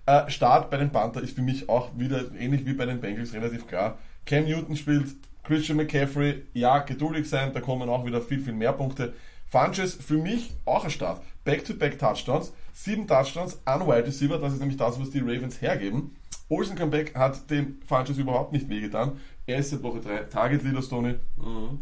Äh, 0.06 0.30
Start 0.30 0.70
bei 0.70 0.76
den 0.76 0.90
Panther 0.90 1.20
ist 1.20 1.34
für 1.34 1.42
mich 1.42 1.68
auch 1.68 1.90
wieder 1.96 2.32
ähnlich 2.38 2.64
wie 2.64 2.72
bei 2.72 2.86
den 2.86 3.00
Bengals 3.00 3.32
relativ 3.32 3.66
klar. 3.66 3.98
Cam 4.24 4.44
Newton 4.44 4.76
spielt, 4.76 5.08
Christian 5.42 5.76
McCaffrey, 5.76 6.42
ja, 6.52 6.78
geduldig 6.78 7.28
sein, 7.28 7.52
da 7.52 7.60
kommen 7.60 7.88
auch 7.88 8.04
wieder 8.04 8.20
viel, 8.20 8.40
viel 8.40 8.52
mehr 8.52 8.72
Punkte. 8.72 9.14
Funches 9.48 9.94
für 9.94 10.18
mich 10.18 10.52
auch 10.64 10.84
ein 10.84 10.90
Start. 10.90 11.22
Back-to-back 11.44 11.98
Touchdowns, 11.98 12.52
sieben 12.72 13.06
Touchdowns 13.08 13.60
an 13.64 13.86
Wide 13.86 14.06
Receiver, 14.06 14.38
das 14.38 14.52
ist 14.52 14.60
nämlich 14.60 14.76
das, 14.78 15.00
was 15.00 15.10
die 15.10 15.18
Ravens 15.18 15.60
hergeben. 15.60 16.16
Olsen 16.48 16.76
Comeback 16.76 17.14
hat 17.14 17.50
dem 17.50 17.80
Funches 17.86 18.18
überhaupt 18.18 18.52
nicht 18.52 18.68
wehgetan. 18.68 19.18
Er 19.50 19.58
ist 19.58 19.70
seit 19.70 19.82
Woche 19.82 20.00
3 20.00 20.24
Target 20.24 20.62
Leader 20.62 20.80
Stoney 20.80 21.16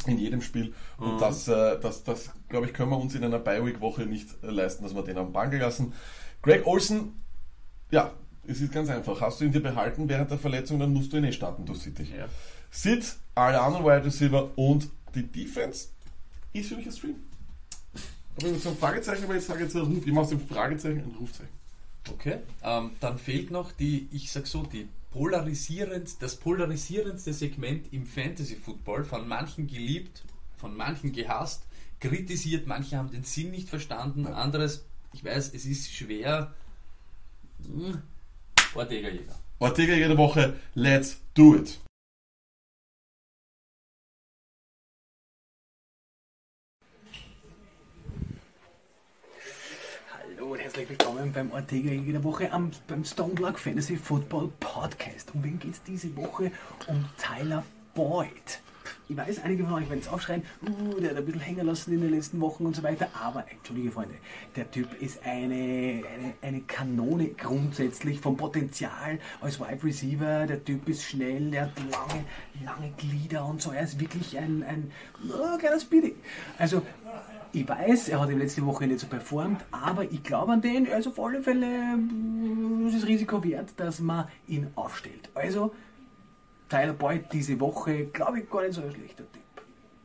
in 0.07 0.19
jedem 0.19 0.41
Spiel. 0.41 0.73
Und 0.97 1.21
das, 1.21 1.49
äh, 1.49 1.79
das, 1.79 2.03
das 2.03 2.31
glaube 2.49 2.67
ich, 2.67 2.73
können 2.73 2.91
wir 2.91 2.99
uns 2.99 3.15
in 3.15 3.23
einer 3.23 3.39
Bi-Week-Woche 3.39 4.07
nicht 4.07 4.29
äh, 4.43 4.47
leisten, 4.47 4.85
dass 4.85 4.95
wir 4.95 5.03
den 5.03 5.19
am 5.19 5.33
Bank 5.33 5.53
lassen. 5.53 5.93
Greg 6.41 6.67
Olsen, 6.67 7.21
ja, 7.91 8.13
es 8.47 8.63
ist 8.63 8.73
ganz 8.73 8.89
einfach. 8.89 9.21
Hast 9.21 9.41
du 9.41 9.45
ihn 9.45 9.53
dir 9.53 9.61
behalten 9.61 10.09
während 10.09 10.31
der 10.31 10.39
Verletzung, 10.39 10.81
dann 10.81 10.95
musst 10.95 11.13
du 11.13 11.19
ihn 11.19 11.25
eh 11.25 11.33
starten, 11.33 11.67
du 11.67 11.75
City. 11.75 12.05
Ja. 12.05 12.27
Sit, 12.71 13.17
alle 13.35 13.61
anderen 13.61 13.85
Wide 13.85 14.05
Receiver 14.07 14.51
und 14.57 14.89
die 15.15 15.27
Defense 15.27 15.89
ist 16.55 16.71
für 16.71 16.77
mich 16.77 16.87
ein 16.87 16.93
Stream. 16.93 17.17
Aber 18.39 18.49
mit 18.49 18.63
so 18.63 18.71
einem 18.71 18.79
Fragezeichen, 18.79 19.25
aber 19.25 19.35
jetzt 19.35 19.47
sage 19.47 19.59
ich 19.59 19.65
jetzt 19.67 19.77
ein 19.77 19.83
Ruf. 19.83 20.07
Ich 20.07 20.13
mache 20.13 20.25
aus 20.25 20.31
dem 20.31 20.41
Fragezeichen 20.41 21.01
ein 21.01 21.17
Rufzeichen. 21.21 21.53
Okay. 22.11 22.39
Ähm, 22.63 22.93
dann 23.01 23.19
fehlt 23.19 23.51
noch 23.51 23.73
die, 23.73 24.09
ich 24.11 24.33
sag 24.33 24.47
so, 24.47 24.63
die 24.63 24.89
polarisierend, 25.19 26.23
das 26.23 26.37
polarisierendste 26.37 27.33
Segment 27.33 27.93
im 27.93 28.07
Fantasy 28.07 28.55
Football, 28.55 29.03
von 29.03 29.27
manchen 29.27 29.67
geliebt, 29.67 30.23
von 30.57 30.77
manchen 30.77 31.13
gehasst, 31.13 31.65
kritisiert, 31.99 32.69
manche 32.69 32.97
haben 32.97 33.11
den 33.11 33.25
Sinn 33.25 33.51
nicht 33.51 33.69
verstanden, 33.69 34.29
anderes, 34.29 34.87
ich 35.13 35.25
weiß, 35.25 35.55
es 35.55 35.67
ist 35.67 35.93
schwer. 35.93 36.55
Hm. 37.67 38.01
Ortega 38.77 39.09
Jäger. 39.09 39.35
Ortega 39.59 39.95
jede 39.95 40.17
Woche, 40.17 40.55
let's 40.75 41.21
do 41.35 41.57
it. 41.57 41.81
Hallo 50.13 50.53
und 50.53 50.61
herzlich 50.79 51.01
willkommen 51.01 51.33
beim 51.33 51.51
Ortega 51.51 51.91
jede 51.91 52.23
Woche 52.23 52.53
am, 52.53 52.71
beim 52.87 53.05
Stone 53.05 53.35
Block 53.35 53.59
Fantasy 53.59 53.97
Football 53.97 54.53
Podcast. 54.61 55.35
Um 55.35 55.43
wen 55.43 55.59
geht 55.59 55.73
es 55.73 55.83
diese 55.83 56.15
Woche? 56.17 56.53
Um 56.87 57.05
Tyler 57.19 57.65
Boyd. 57.95 58.61
Ich 59.09 59.17
weiß, 59.17 59.43
einige 59.43 59.65
von 59.65 59.75
euch 59.75 59.89
werden 59.89 59.99
jetzt 59.99 60.13
aufschreien, 60.13 60.43
uh, 60.63 61.01
der 61.01 61.11
hat 61.11 61.17
ein 61.17 61.25
bisschen 61.25 61.41
hängen 61.41 61.67
lassen 61.67 61.95
in 61.95 62.01
den 62.01 62.11
letzten 62.11 62.41
Wochen 62.41 62.65
und 62.65 62.77
so 62.77 62.83
weiter, 62.83 63.09
aber 63.21 63.45
entschuldige 63.51 63.91
Freunde, 63.91 64.15
der 64.55 64.71
Typ 64.71 65.03
ist 65.03 65.25
eine, 65.25 66.05
eine, 66.05 66.35
eine 66.43 66.61
Kanone 66.61 67.29
grundsätzlich 67.31 68.21
vom 68.21 68.37
Potenzial 68.37 69.19
als 69.41 69.59
Wide 69.59 69.83
Receiver, 69.83 70.47
der 70.47 70.65
Typ 70.65 70.89
ist 70.89 71.03
schnell, 71.03 71.51
der 71.51 71.63
hat 71.63 71.73
lange, 71.91 72.25
lange 72.65 72.93
Glieder 72.99 73.47
und 73.47 73.61
so, 73.61 73.73
er 73.73 73.83
ist 73.83 73.99
wirklich 73.99 74.39
ein, 74.39 74.63
ein 74.63 74.93
oh, 75.29 75.59
kleiner 75.59 75.81
Speedy. 75.81 76.15
Also 76.59 76.83
ich 77.53 77.69
weiß, 77.69 78.09
er 78.09 78.21
hat 78.21 78.31
in 78.31 78.39
letzte 78.39 78.65
Woche 78.65 78.87
nicht 78.87 79.01
so 79.01 79.07
performt, 79.07 79.65
aber 79.71 80.05
ich 80.05 80.23
glaube 80.23 80.53
an 80.53 80.61
den. 80.61 80.91
Also 80.93 81.11
auf 81.11 81.21
alle 81.21 81.43
Fälle 81.43 81.97
mm, 81.97 82.87
ist 82.89 82.97
das 82.97 83.07
Risiko 83.07 83.43
wert, 83.43 83.73
dass 83.77 84.01
man 84.01 84.29
ihn 84.47 84.69
aufstellt. 84.75 85.31
Also 85.35 85.73
Tyler 86.69 86.93
Boyd 86.93 87.33
diese 87.33 87.59
Woche, 87.61 88.07
glaube 88.07 88.41
ich, 88.41 88.51
gar 88.51 88.63
nicht 88.63 88.75
so 88.75 88.83
ein 88.83 88.93
schlechter 88.93 89.25
Tipp. 89.33 89.43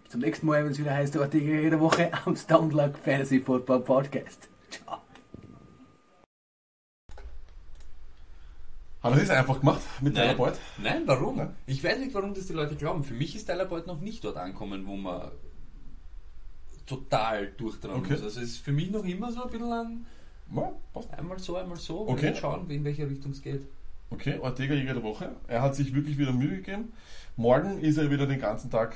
Bis 0.03 0.11
zum 0.11 0.21
nächsten 0.21 0.47
Mal, 0.47 0.63
wenn 0.63 0.71
es 0.71 0.79
wieder 0.79 0.93
heißt, 0.93 1.17
Ortega 1.17 1.53
jede 1.53 1.79
Woche 1.79 2.11
am 2.25 2.35
Stoneluck 2.35 2.97
Fantasy 2.97 3.41
Football 3.41 3.81
Podcast. 3.81 4.49
Ciao. 4.69 5.01
Hat 9.01 9.11
er 9.11 9.19
das 9.19 9.29
einfach 9.29 9.59
gemacht 9.59 9.81
mit 9.99 10.15
Tyler 10.15 10.27
Nein. 10.27 10.37
Boyd? 10.37 10.53
Nein, 10.81 11.01
warum? 11.05 11.49
Ich 11.65 11.83
weiß 11.83 11.99
nicht, 11.99 12.13
warum 12.13 12.33
das 12.33 12.47
die 12.47 12.53
Leute 12.53 12.75
glauben. 12.75 13.03
Für 13.03 13.13
mich 13.13 13.35
ist 13.35 13.45
Tyler 13.45 13.65
Boyd 13.65 13.85
noch 13.85 13.99
nicht 13.99 14.23
dort 14.23 14.37
angekommen, 14.37 14.87
wo 14.87 14.95
man 14.95 15.31
total 16.85 17.47
durchdrehen 17.57 17.93
Okay. 17.95 18.13
muss. 18.13 18.23
Also 18.23 18.39
es 18.41 18.49
ist 18.49 18.57
für 18.59 18.71
mich 18.71 18.91
noch 18.91 19.03
immer 19.05 19.31
so 19.31 19.43
ein 19.43 19.49
bisschen 19.49 19.71
ein 19.71 20.05
Ja, 20.55 20.71
passt. 20.93 21.11
einmal 21.13 21.39
so, 21.39 21.55
einmal 21.57 21.77
so. 21.77 22.01
Okay. 22.07 22.29
Okay. 22.29 22.35
Schauen, 22.39 22.69
in 22.69 22.83
welche 22.83 23.09
Richtung 23.09 23.31
es 23.31 23.41
geht. 23.41 23.65
Okay, 24.09 24.37
Ortega 24.39 24.75
Jäger 24.75 24.93
der 24.93 25.03
Woche. 25.03 25.35
Er 25.47 25.61
hat 25.63 25.75
sich 25.75 25.93
wirklich 25.95 26.17
wieder 26.17 26.31
Mühe 26.33 26.57
gegeben. 26.57 26.93
Morgen 27.35 27.79
ist 27.79 27.97
er 27.97 28.11
wieder 28.11 28.27
den 28.27 28.39
ganzen 28.39 28.69
Tag 28.69 28.95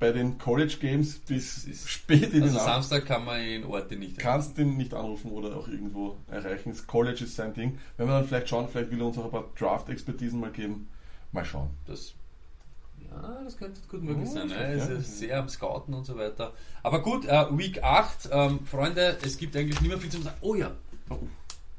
bei 0.00 0.10
den 0.12 0.38
College 0.38 0.76
Games 0.80 1.18
bis 1.18 1.68
spät 1.88 2.32
in 2.32 2.42
Also 2.42 2.54
Nacht. 2.56 2.64
Samstag 2.64 3.04
kann 3.06 3.24
man 3.24 3.40
in 3.40 3.64
Orte 3.64 3.94
nicht 3.96 4.18
Kannst 4.18 4.58
ihn 4.58 4.76
nicht 4.76 4.92
anrufen 4.94 5.30
oder 5.30 5.54
auch 5.56 5.68
irgendwo 5.68 6.16
erreichen. 6.28 6.70
Das 6.70 6.86
College 6.86 7.24
ist 7.24 7.36
sein 7.36 7.52
Ding. 7.54 7.78
Wenn 7.96 8.08
wir 8.08 8.14
dann 8.14 8.26
vielleicht 8.26 8.48
schauen, 8.48 8.66
vielleicht 8.68 8.90
will 8.90 8.98
er 9.00 9.06
uns 9.06 9.18
auch 9.18 9.26
ein 9.26 9.30
paar 9.30 9.44
Draft-Expertisen 9.58 10.40
mal 10.40 10.50
geben. 10.50 10.88
Mal 11.32 11.44
schauen. 11.44 11.68
Das, 11.86 12.14
ja, 13.10 13.40
das 13.44 13.56
könnte 13.56 13.80
gut 13.88 14.02
möglich 14.02 14.28
Oh, 14.30 14.34
sein. 14.34 14.48
Ne? 14.48 14.54
ja. 14.54 14.68
Es 14.70 14.88
ist 14.88 15.18
sehr 15.18 15.38
am 15.38 15.48
Scouten 15.48 15.94
und 15.94 16.04
so 16.04 16.16
weiter. 16.16 16.52
Aber 16.82 17.02
gut, 17.02 17.26
äh, 17.26 17.46
Week 17.56 17.82
8, 17.82 18.28
ähm, 18.32 18.60
Freunde, 18.66 19.16
es 19.24 19.36
gibt 19.38 19.56
eigentlich 19.56 19.80
nicht 19.80 19.88
mehr 19.90 19.98
viel 19.98 20.10
zu 20.10 20.20
sagen. 20.22 20.36
Oh 20.40 20.54
ja, 20.54 20.70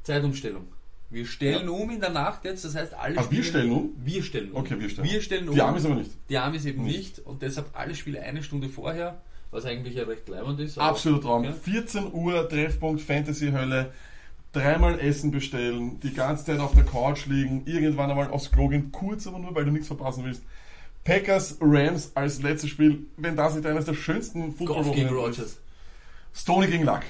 Zeitumstellung. 0.04 0.68
Wir 1.10 1.26
stellen 1.26 1.68
um 1.68 1.90
in 1.90 2.00
der 2.00 2.10
Nacht 2.10 2.46
jetzt, 2.46 2.64
das 2.64 2.74
heißt 2.74 2.94
alle 2.94 3.18
Ah, 3.20 3.26
wir 3.30 3.44
stellen 3.44 3.72
um? 3.72 3.90
Wir 3.98 4.24
stellen 4.24 4.52
um. 4.52 4.62
Okay, 4.62 4.80
wir 4.80 4.90
stellen 4.90 5.10
Wir 5.10 5.22
stellen 5.22 5.50
um. 5.50 5.56
Die 5.56 5.62
Amis 5.62 5.86
aber 5.86 5.96
nicht. 5.96 6.12
Die 6.30 6.38
Amis 6.38 6.64
eben 6.66 6.84
Nicht. 6.84 7.18
nicht. 7.18 7.20
und 7.28 7.42
deshalb 7.42 7.70
alle 7.74 7.96
Spiele 7.96 8.22
eine 8.22 8.42
Stunde 8.42 8.70
vorher, 8.70 9.22
was 9.52 9.66
eigentlich 9.66 9.96
ja 9.96 10.04
recht 10.06 10.30
leibend 10.30 10.60
ist. 10.62 10.78
Absolut 10.78 11.24
Traum. 11.24 11.44
Ja. 11.44 11.52
14 11.52 12.14
Uhr, 12.14 12.48
Treffpunkt 12.48 13.02
Fantasy 13.02 13.52
Hölle. 13.52 13.92
Dreimal 14.54 15.00
Essen 15.00 15.32
bestellen, 15.32 16.00
die 16.02 16.14
ganze 16.14 16.46
Zeit 16.46 16.60
auf 16.60 16.76
der 16.76 16.84
Couch 16.84 17.26
liegen, 17.26 17.64
irgendwann 17.66 18.10
einmal 18.10 18.30
aufs 18.32 18.52
Klo 18.52 18.68
gehen, 18.68 18.92
kurz 18.92 19.26
aber 19.26 19.40
nur, 19.40 19.56
weil 19.56 19.64
du 19.64 19.72
nichts 19.72 19.88
verpassen 19.88 20.26
willst. 20.26 20.44
Packers 21.04 21.58
Rams 21.60 22.12
als 22.16 22.42
letztes 22.42 22.70
Spiel, 22.70 23.08
wenn 23.18 23.36
das 23.36 23.56
nicht 23.56 23.66
eines 23.66 23.86
der 23.86 23.96
schönsten 23.96 24.56
Goff 24.58 24.92
gegen 24.92 25.08
Football 25.10 25.26
Rogers. 25.26 25.58
Stoney 26.34 26.68
gegen 26.68 26.84
Luck. 26.86 27.02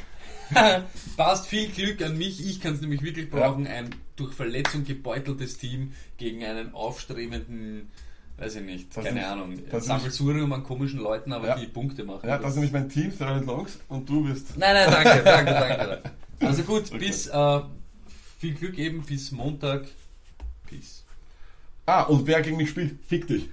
Passt 1.18 1.48
viel 1.48 1.70
Glück 1.70 2.02
an 2.02 2.18
mich. 2.18 2.46
Ich 2.46 2.60
kann 2.62 2.74
es 2.74 2.82
nämlich 2.82 3.02
wirklich 3.04 3.30
brauchen. 3.30 3.68
Ein 3.68 3.90
durch 4.16 4.34
Verletzung 4.34 4.84
gebeuteltes 4.86 5.58
Team 5.58 5.94
gegen 6.18 6.44
einen 6.44 6.74
aufstrebenden, 6.74 7.90
weiß 8.38 8.56
ich 8.56 8.62
nicht, 8.64 8.96
Das 8.96 9.04
keine 9.06 9.22
ist- 9.22 9.26
Ahnung, 9.26 9.60
das 9.70 9.86
Sammelsurium 9.86 10.52
an 10.54 10.64
komischen 10.64 11.00
Leuten, 11.00 11.32
aber 11.34 11.48
Ja. 11.48 11.56
die 11.58 11.68
Punkte 11.68 12.04
machen. 12.04 12.28
Ja, 12.28 12.38
das 12.38 12.50
ist 12.52 12.56
nämlich 12.56 12.72
mein 12.74 12.90
Team, 12.90 13.18
Third 13.18 13.46
Longs, 13.46 13.80
und 13.88 14.08
du 14.10 14.24
bist. 14.24 14.58
Nein, 14.58 14.74
nein, 14.76 14.92
danke, 14.92 15.24
danke, 15.26 15.52
danke. 15.52 16.02
Also 16.40 16.64
gut, 16.64 16.86
Okay. 16.90 16.98
bis 17.00 17.28
äh, 17.28 17.60
viel 18.40 18.54
Glück 18.54 18.78
eben, 18.78 19.02
bis 19.04 19.32
Montag. 19.32 19.86
Peace. 20.68 21.04
Ah, 21.86 22.04
und 22.04 22.26
wer 22.28 22.42
gegen 22.42 22.58
mich 22.58 22.70
spielt, 22.70 22.96
fick 23.08 23.28
dich. 23.28 23.50